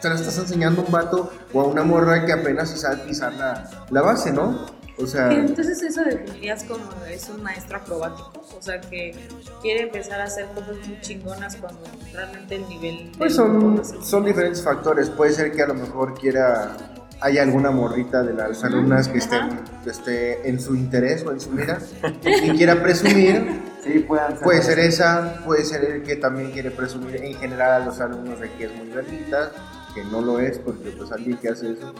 te 0.00 0.08
lo 0.08 0.14
estás 0.14 0.38
enseñando 0.38 0.82
a 0.82 0.84
un 0.84 0.92
vato 0.92 1.32
o 1.52 1.60
a 1.60 1.64
una 1.64 1.82
morra 1.82 2.24
que 2.24 2.32
apenas 2.32 2.70
sabe 2.70 2.98
pisar 2.98 3.32
la, 3.34 3.68
la 3.90 4.02
base, 4.02 4.32
¿no? 4.32 4.66
O 5.00 5.06
sea... 5.06 5.30
Entonces 5.32 5.80
eso 5.82 6.02
definirías 6.02 6.64
como 6.64 6.82
es 7.08 7.28
un 7.28 7.42
maestro 7.42 7.76
acrobático, 7.76 8.32
o 8.56 8.60
sea 8.60 8.80
que 8.80 9.14
quiere 9.62 9.82
empezar 9.82 10.20
a 10.20 10.24
hacer 10.24 10.46
cosas 10.46 10.76
muy 10.86 11.00
chingonas 11.00 11.56
cuando 11.56 11.80
realmente 12.12 12.56
el 12.56 12.68
nivel 12.68 13.12
Pues 13.16 13.34
son, 13.34 13.80
son 14.02 14.24
diferentes 14.24 14.62
factores. 14.62 15.08
Puede 15.10 15.32
ser 15.32 15.52
que 15.52 15.62
a 15.62 15.68
lo 15.68 15.74
mejor 15.74 16.18
quiera, 16.18 16.76
haya 17.20 17.42
alguna 17.42 17.70
morrita 17.70 18.24
de 18.24 18.34
las 18.34 18.64
alumnas 18.64 19.08
que 19.08 19.18
esté, 19.18 19.38
que 19.84 19.90
esté 19.90 20.48
en 20.48 20.60
su 20.60 20.74
interés 20.74 21.24
o 21.24 21.30
en 21.30 21.40
su 21.40 21.50
mira 21.50 21.78
y 22.24 22.50
quiera 22.56 22.82
presumir. 22.82 23.68
Sí. 23.80 24.04
Puede 24.42 24.62
ser 24.62 24.80
esa, 24.80 25.40
puede 25.46 25.64
ser 25.64 25.84
el 25.84 26.02
que 26.02 26.16
también 26.16 26.50
quiere 26.50 26.72
presumir 26.72 27.22
en 27.22 27.34
general 27.34 27.82
a 27.82 27.84
los 27.86 28.00
alumnos 28.00 28.40
de 28.40 28.50
que 28.52 28.64
es 28.64 28.74
muy 28.74 28.88
verguita, 28.88 29.52
que 29.98 30.04
no 30.10 30.20
lo 30.20 30.38
es, 30.38 30.58
porque 30.58 30.90
pues 30.90 31.10
alguien 31.12 31.36
que 31.38 31.48
hace 31.48 31.72
eso, 31.72 31.92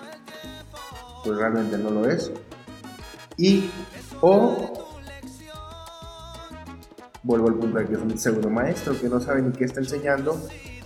pues 1.24 1.36
realmente 1.38 1.76
no 1.78 1.90
lo 1.90 2.08
es. 2.08 2.30
Y, 3.36 3.70
o, 4.20 4.88
vuelvo 7.22 7.48
al 7.48 7.54
punto 7.54 7.78
de 7.78 7.86
que 7.86 7.94
es 7.94 8.00
un 8.00 8.16
pseudo 8.18 8.48
maestro, 8.50 8.98
que 8.98 9.08
no 9.08 9.20
sabe 9.20 9.42
ni 9.42 9.52
qué 9.52 9.64
está 9.64 9.80
enseñando, 9.80 10.40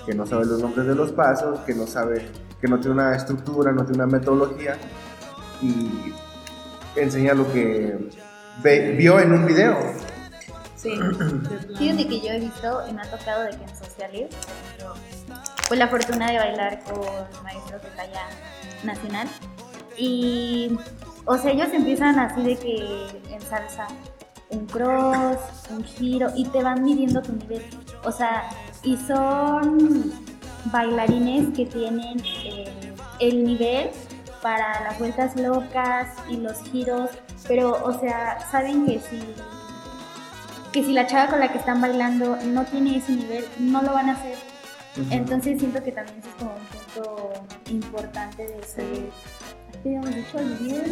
que 0.06 0.14
no 0.14 0.26
sabe 0.26 0.46
los 0.46 0.60
nombres 0.60 0.86
de 0.86 0.94
los 0.94 1.12
pasos, 1.12 1.60
que 1.60 1.74
no 1.74 1.86
sabe, 1.86 2.26
que 2.60 2.68
no 2.68 2.78
tiene 2.80 2.94
una 2.94 3.14
estructura, 3.16 3.72
no 3.72 3.84
tiene 3.84 4.04
una 4.04 4.18
metodología, 4.18 4.76
y 5.60 6.12
enseña 6.96 7.34
lo 7.34 7.50
que 7.52 8.10
ve- 8.62 8.92
vio 8.96 9.20
en 9.20 9.32
un 9.32 9.46
video. 9.46 9.78
Sí, 10.76 10.98
Fíjate 11.78 12.08
que 12.08 12.20
yo 12.20 12.30
he 12.32 12.40
visto 12.40 12.80
y 12.88 12.92
me 12.92 13.02
ha 13.02 13.10
tocado 13.10 13.44
de 13.44 13.50
que 13.50 13.62
en 13.62 13.76
sociales, 13.76 14.34
por 14.34 14.86
ejemplo, 14.88 14.94
pues 15.72 15.78
la 15.78 15.88
fortuna 15.88 16.30
de 16.30 16.36
bailar 16.36 16.80
con 16.84 17.00
maestros 17.42 17.82
de 17.82 17.88
talla 17.96 18.26
nacional 18.84 19.26
y, 19.96 20.70
o 21.24 21.38
sea, 21.38 21.50
ellos 21.50 21.68
empiezan 21.72 22.18
así 22.18 22.42
de 22.42 22.56
que 22.58 23.06
en 23.30 23.40
salsa, 23.40 23.86
un 24.50 24.66
cross, 24.66 25.38
un 25.70 25.82
giro 25.82 26.28
y 26.36 26.44
te 26.44 26.62
van 26.62 26.84
midiendo 26.84 27.22
tu 27.22 27.32
nivel, 27.32 27.64
o 28.04 28.12
sea, 28.12 28.50
y 28.82 28.98
son 28.98 30.12
bailarines 30.66 31.56
que 31.56 31.64
tienen 31.64 32.22
eh, 32.22 32.70
el 33.20 33.42
nivel 33.42 33.88
para 34.42 34.78
las 34.82 34.98
vueltas 34.98 35.36
locas 35.36 36.08
y 36.28 36.36
los 36.36 36.62
giros, 36.64 37.08
pero, 37.48 37.82
o 37.82 37.98
sea, 37.98 38.46
saben 38.50 38.84
que 38.84 39.00
si 39.00 39.24
que 40.70 40.84
si 40.84 40.92
la 40.92 41.06
chava 41.06 41.30
con 41.30 41.40
la 41.40 41.50
que 41.50 41.56
están 41.56 41.80
bailando 41.80 42.36
no 42.44 42.66
tiene 42.66 42.98
ese 42.98 43.12
nivel, 43.12 43.46
no 43.58 43.80
lo 43.80 43.94
van 43.94 44.10
a 44.10 44.12
hacer. 44.12 44.51
Entonces 45.10 45.58
siento 45.58 45.82
que 45.82 45.92
también 45.92 46.18
eso 46.18 46.28
es 46.28 46.34
como 46.34 46.54
un 46.54 46.66
punto 46.66 47.32
importante 47.70 48.46
de 48.46 48.62
ser, 48.62 48.84
¿qué 49.82 49.88
habíamos 49.88 50.14
dicho? 50.14 50.38
Líder. 50.60 50.86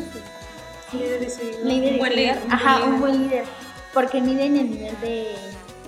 Líder, 1.64 1.92
un 1.92 1.98
buen 1.98 2.16
líder. 2.16 2.38
Ajá, 2.50 2.84
un 2.84 2.84
líder. 2.84 3.00
buen 3.00 3.22
líder. 3.22 3.44
Porque 3.92 4.20
miden 4.20 4.56
el 4.56 4.70
nivel 4.70 5.00
de, 5.00 5.34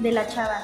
de 0.00 0.12
la 0.12 0.26
chava. 0.26 0.60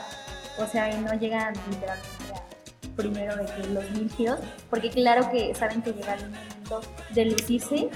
O 0.58 0.66
sea, 0.66 0.92
y 0.92 1.00
no 1.00 1.14
llegan 1.14 1.54
literalmente 1.70 2.32
a 2.34 2.48
primero 2.96 3.36
de 3.36 3.46
que 3.46 3.68
los 3.68 3.90
mil 3.92 4.10
giros. 4.10 4.40
Porque 4.68 4.90
claro 4.90 5.30
que 5.30 5.54
saben 5.54 5.80
que 5.82 5.92
llega 5.92 6.14
el 6.14 6.30
momento 6.30 6.80
de 7.14 7.24
lucirse, 7.26 7.88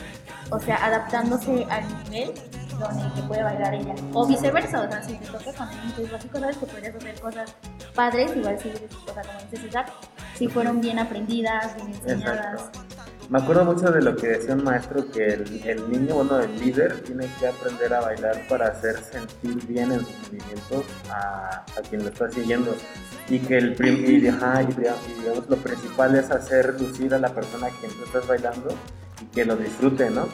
o 0.51 0.59
sea, 0.61 0.77
adaptándose 0.77 1.67
al 1.69 1.87
nivel 2.05 2.33
donde 2.79 3.15
que 3.15 3.23
puede 3.29 3.43
bailar 3.43 3.75
ella. 3.75 3.95
O 4.13 4.27
viceversa, 4.27 4.83
o 4.83 4.91
sea, 4.91 5.03
si 5.03 5.15
te 5.15 5.27
toca 5.27 5.53
con 5.53 5.69
el 5.69 5.85
inglés 5.91 6.13
básico, 6.13 6.39
sabes 6.39 6.57
que 6.57 6.67
podrías 6.67 6.95
hacer 6.95 7.21
cosas 7.21 7.55
padres, 7.95 8.37
igual 8.37 8.59
si, 8.61 8.69
o 8.71 9.13
sea, 9.15 9.23
como 9.23 9.39
dices 9.51 9.71
si 10.37 10.49
fueron 10.49 10.81
bien 10.81 10.99
aprendidas, 10.99 11.77
bien 11.77 11.89
enseñadas. 11.89 12.71
Me 13.29 13.39
acuerdo 13.39 13.65
mucho 13.65 13.91
de 13.91 14.03
lo 14.03 14.15
que 14.15 14.27
decía 14.29 14.55
un 14.55 14.65
maestro, 14.65 15.11
que 15.11 15.27
el, 15.27 15.91
niño, 15.91 16.17
bueno, 16.17 16.41
el 16.41 16.59
líder, 16.61 17.03
tiene 17.03 17.27
que 17.39 17.47
aprender 17.47 17.95
a 17.95 18.01
bailar 18.01 18.47
para 18.49 18.67
hacer 18.69 18.99
sentir 18.99 19.67
bien 19.67 19.91
en 19.93 20.01
sus 20.01 20.19
movimientos 20.25 20.85
a, 21.09 21.65
a 21.79 21.83
quien 21.89 22.03
lo 22.03 22.11
está 22.11 22.29
siguiendo. 22.31 22.75
Y 23.29 23.39
que 23.39 23.57
el 23.57 23.75
prim- 23.75 24.05
y 24.05 24.21
digamos, 24.21 25.49
lo 25.49 25.57
principal 25.57 26.15
es 26.17 26.31
hacer 26.31 26.79
lucir 26.79 27.15
a 27.15 27.19
la 27.19 27.29
persona 27.29 27.69
a 27.69 27.71
quien 27.71 27.93
tú 27.93 28.05
estás 28.05 28.27
bailando 28.27 28.69
y 29.23 29.25
que 29.27 29.45
lo 29.45 29.57
disfrute, 29.57 30.11
¿no? 30.11 30.29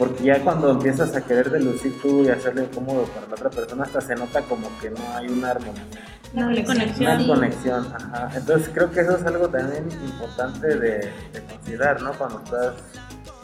Porque 0.00 0.24
ya 0.24 0.42
cuando 0.42 0.70
empiezas 0.70 1.14
a 1.14 1.20
querer 1.20 1.50
delucir 1.50 2.00
tú 2.00 2.24
y 2.24 2.30
hacerlo 2.30 2.62
incómodo 2.62 3.02
para 3.02 3.26
la 3.26 3.34
otra 3.34 3.50
persona, 3.50 3.84
hasta 3.84 4.00
se 4.00 4.14
nota 4.14 4.40
como 4.40 4.66
que 4.80 4.88
no 4.88 4.96
hay 5.14 5.28
una 5.28 5.50
armonía. 5.50 5.84
No, 6.32 6.46
Una 6.46 6.64
conexión. 6.64 7.16
Una 7.16 7.26
conexión, 7.26 7.86
ajá. 7.94 8.30
Entonces 8.34 8.70
creo 8.72 8.90
que 8.90 9.00
eso 9.00 9.18
es 9.18 9.26
algo 9.26 9.50
también 9.50 9.86
importante 10.06 10.68
de, 10.68 11.12
de 11.34 11.44
considerar, 11.46 12.00
¿no? 12.00 12.14
Cuando 12.14 12.42
estás 12.42 12.76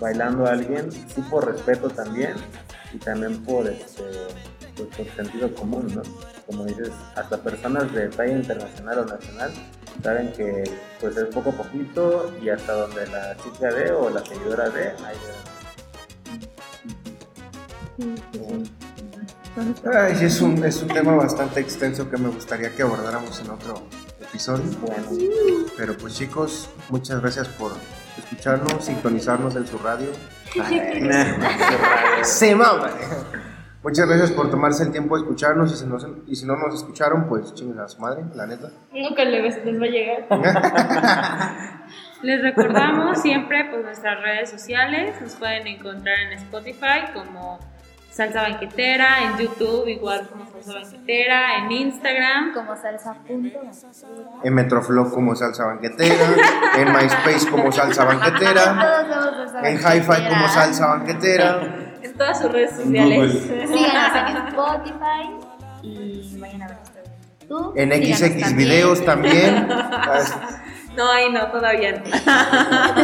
bailando 0.00 0.46
a 0.46 0.52
alguien, 0.52 0.90
sí 0.90 1.20
por 1.28 1.46
respeto 1.46 1.90
también 1.90 2.32
y 2.94 2.96
también 3.00 3.44
por 3.44 3.66
este 3.66 4.02
pues, 4.76 4.88
por 4.96 5.06
sentido 5.14 5.54
común, 5.54 5.92
¿no? 5.94 6.02
Como 6.46 6.64
dices, 6.64 6.90
hasta 7.16 7.36
personas 7.36 7.92
de 7.92 8.08
talla 8.08 8.32
internacional 8.32 9.00
o 9.00 9.04
nacional 9.04 9.50
saben 10.02 10.32
que 10.32 10.64
pues 11.02 11.18
es 11.18 11.26
poco 11.34 11.50
a 11.50 11.52
poquito 11.52 12.34
y 12.42 12.48
hasta 12.48 12.72
donde 12.72 13.06
la 13.08 13.36
chica 13.36 13.74
de 13.74 13.92
o 13.92 14.08
la 14.08 14.24
seguidora 14.24 14.70
de, 14.70 14.88
ahí 14.88 15.16
Ay, 19.94 20.14
sí, 20.16 20.26
es 20.26 20.40
un, 20.40 20.62
es 20.64 20.82
un 20.82 20.88
tema 20.88 21.14
bastante 21.14 21.60
extenso 21.60 22.10
que 22.10 22.18
me 22.18 22.28
gustaría 22.28 22.74
que 22.74 22.82
abordáramos 22.82 23.40
en 23.40 23.50
otro 23.50 23.82
episodio. 24.20 24.64
bueno. 24.80 25.06
Pero 25.76 25.96
pues 25.96 26.14
chicos, 26.14 26.68
muchas 26.90 27.20
gracias 27.20 27.48
por 27.48 27.72
escucharnos, 28.18 28.84
sintonizarnos 28.84 29.56
en 29.56 29.66
su 29.66 29.78
radio. 29.78 30.08
Se 32.22 32.54
mama. 32.54 32.90
Muchas 33.82 34.08
gracias 34.08 34.32
por 34.32 34.50
tomarse 34.50 34.82
el 34.82 34.90
tiempo 34.90 35.16
de 35.16 35.22
escucharnos 35.22 35.72
y 35.72 35.76
si, 35.76 35.86
no, 35.86 35.96
y 36.26 36.34
si 36.34 36.44
no 36.44 36.56
nos 36.56 36.74
escucharon, 36.74 37.28
pues 37.28 37.54
chinguen 37.54 37.78
a 37.78 37.88
su 37.88 38.00
madre, 38.00 38.24
la 38.34 38.46
neta. 38.46 38.68
Nunca 38.92 39.24
les, 39.24 39.64
les 39.64 39.80
va 39.80 39.84
a 39.84 39.88
llegar. 39.88 40.26
Les 42.22 42.42
recordamos 42.42 43.20
siempre 43.20 43.68
pues 43.70 43.84
nuestras 43.84 44.20
redes 44.22 44.50
sociales, 44.50 45.20
nos 45.20 45.34
pueden 45.34 45.66
encontrar 45.66 46.18
en 46.18 46.32
Spotify 46.32 47.12
como 47.14 47.60
Salsa 48.16 48.40
Banquetera, 48.40 49.24
en 49.24 49.36
YouTube 49.36 49.86
igual 49.88 50.26
como 50.26 50.46
Salsa 50.46 50.72
Banquetera, 50.72 51.58
en 51.58 51.70
Instagram. 51.70 52.54
Como 52.54 52.74
salsa 52.74 53.14
punto. 53.26 53.60
En 54.42 54.54
Metroflow 54.54 55.10
como 55.10 55.36
salsa 55.36 55.66
banquetera, 55.66 56.26
en 56.78 56.92
MySpace 56.94 57.50
como 57.50 57.70
salsa 57.70 58.04
banquetera, 58.06 59.52
en 59.64 59.76
Hi-Fi 59.76 60.28
como 60.30 60.48
salsa 60.48 60.86
banquetera. 60.86 61.60
En 62.02 62.14
todas 62.14 62.40
sus 62.40 62.50
redes 62.50 62.76
sociales. 62.76 63.32
Síganos 63.42 64.30
en 64.30 64.36
Spotify 64.48 65.30
y 65.82 66.38
vayan 66.40 66.62
a 66.62 66.68
ver 66.68 66.76
nuestro 66.78 67.02
YouTube. 67.40 67.72
En 67.76 67.90
XX 67.90 68.20
también. 68.20 68.56
videos 68.56 69.04
también. 69.04 69.68
No, 70.96 71.10
ahí 71.12 71.30
no, 71.30 71.46
todavía 71.50 71.92
no. 71.92 71.98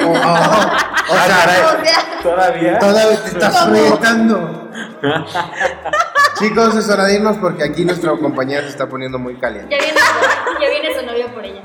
Oh, 0.06 0.12
oh, 0.12 1.12
o 1.12 1.14
sea, 1.14 1.76
O 1.80 1.84
sea, 1.84 2.20
¿Todavía? 2.22 2.78
todavía 2.78 3.22
te 3.22 3.28
estás 3.28 3.66
proyectando. 3.66 4.70
Chicos, 6.38 6.74
es 6.76 6.88
hora 6.88 7.04
de 7.04 7.14
irnos 7.16 7.36
porque 7.36 7.64
aquí 7.64 7.84
nuestra 7.84 8.12
compañía 8.12 8.62
se 8.62 8.68
está 8.68 8.86
poniendo 8.88 9.18
muy 9.18 9.36
caliente. 9.36 9.76
Ya 9.76 9.82
viene, 9.84 10.00
su- 10.00 10.60
ya 10.62 10.70
viene 10.70 10.98
su 10.98 11.06
novio 11.06 11.26
por 11.34 11.44
ella. 11.44 11.60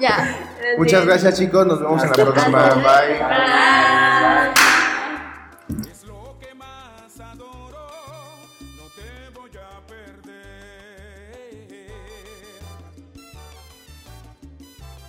ya. 0.00 0.38
Muchas 0.78 1.04
gracias 1.04 1.38
chicos, 1.38 1.66
nos 1.66 1.80
vemos 1.80 2.02
en 2.02 2.08
la 2.10 2.14
próxima. 2.14 2.62
Bye. 2.70 3.18
Bye. 3.18 4.71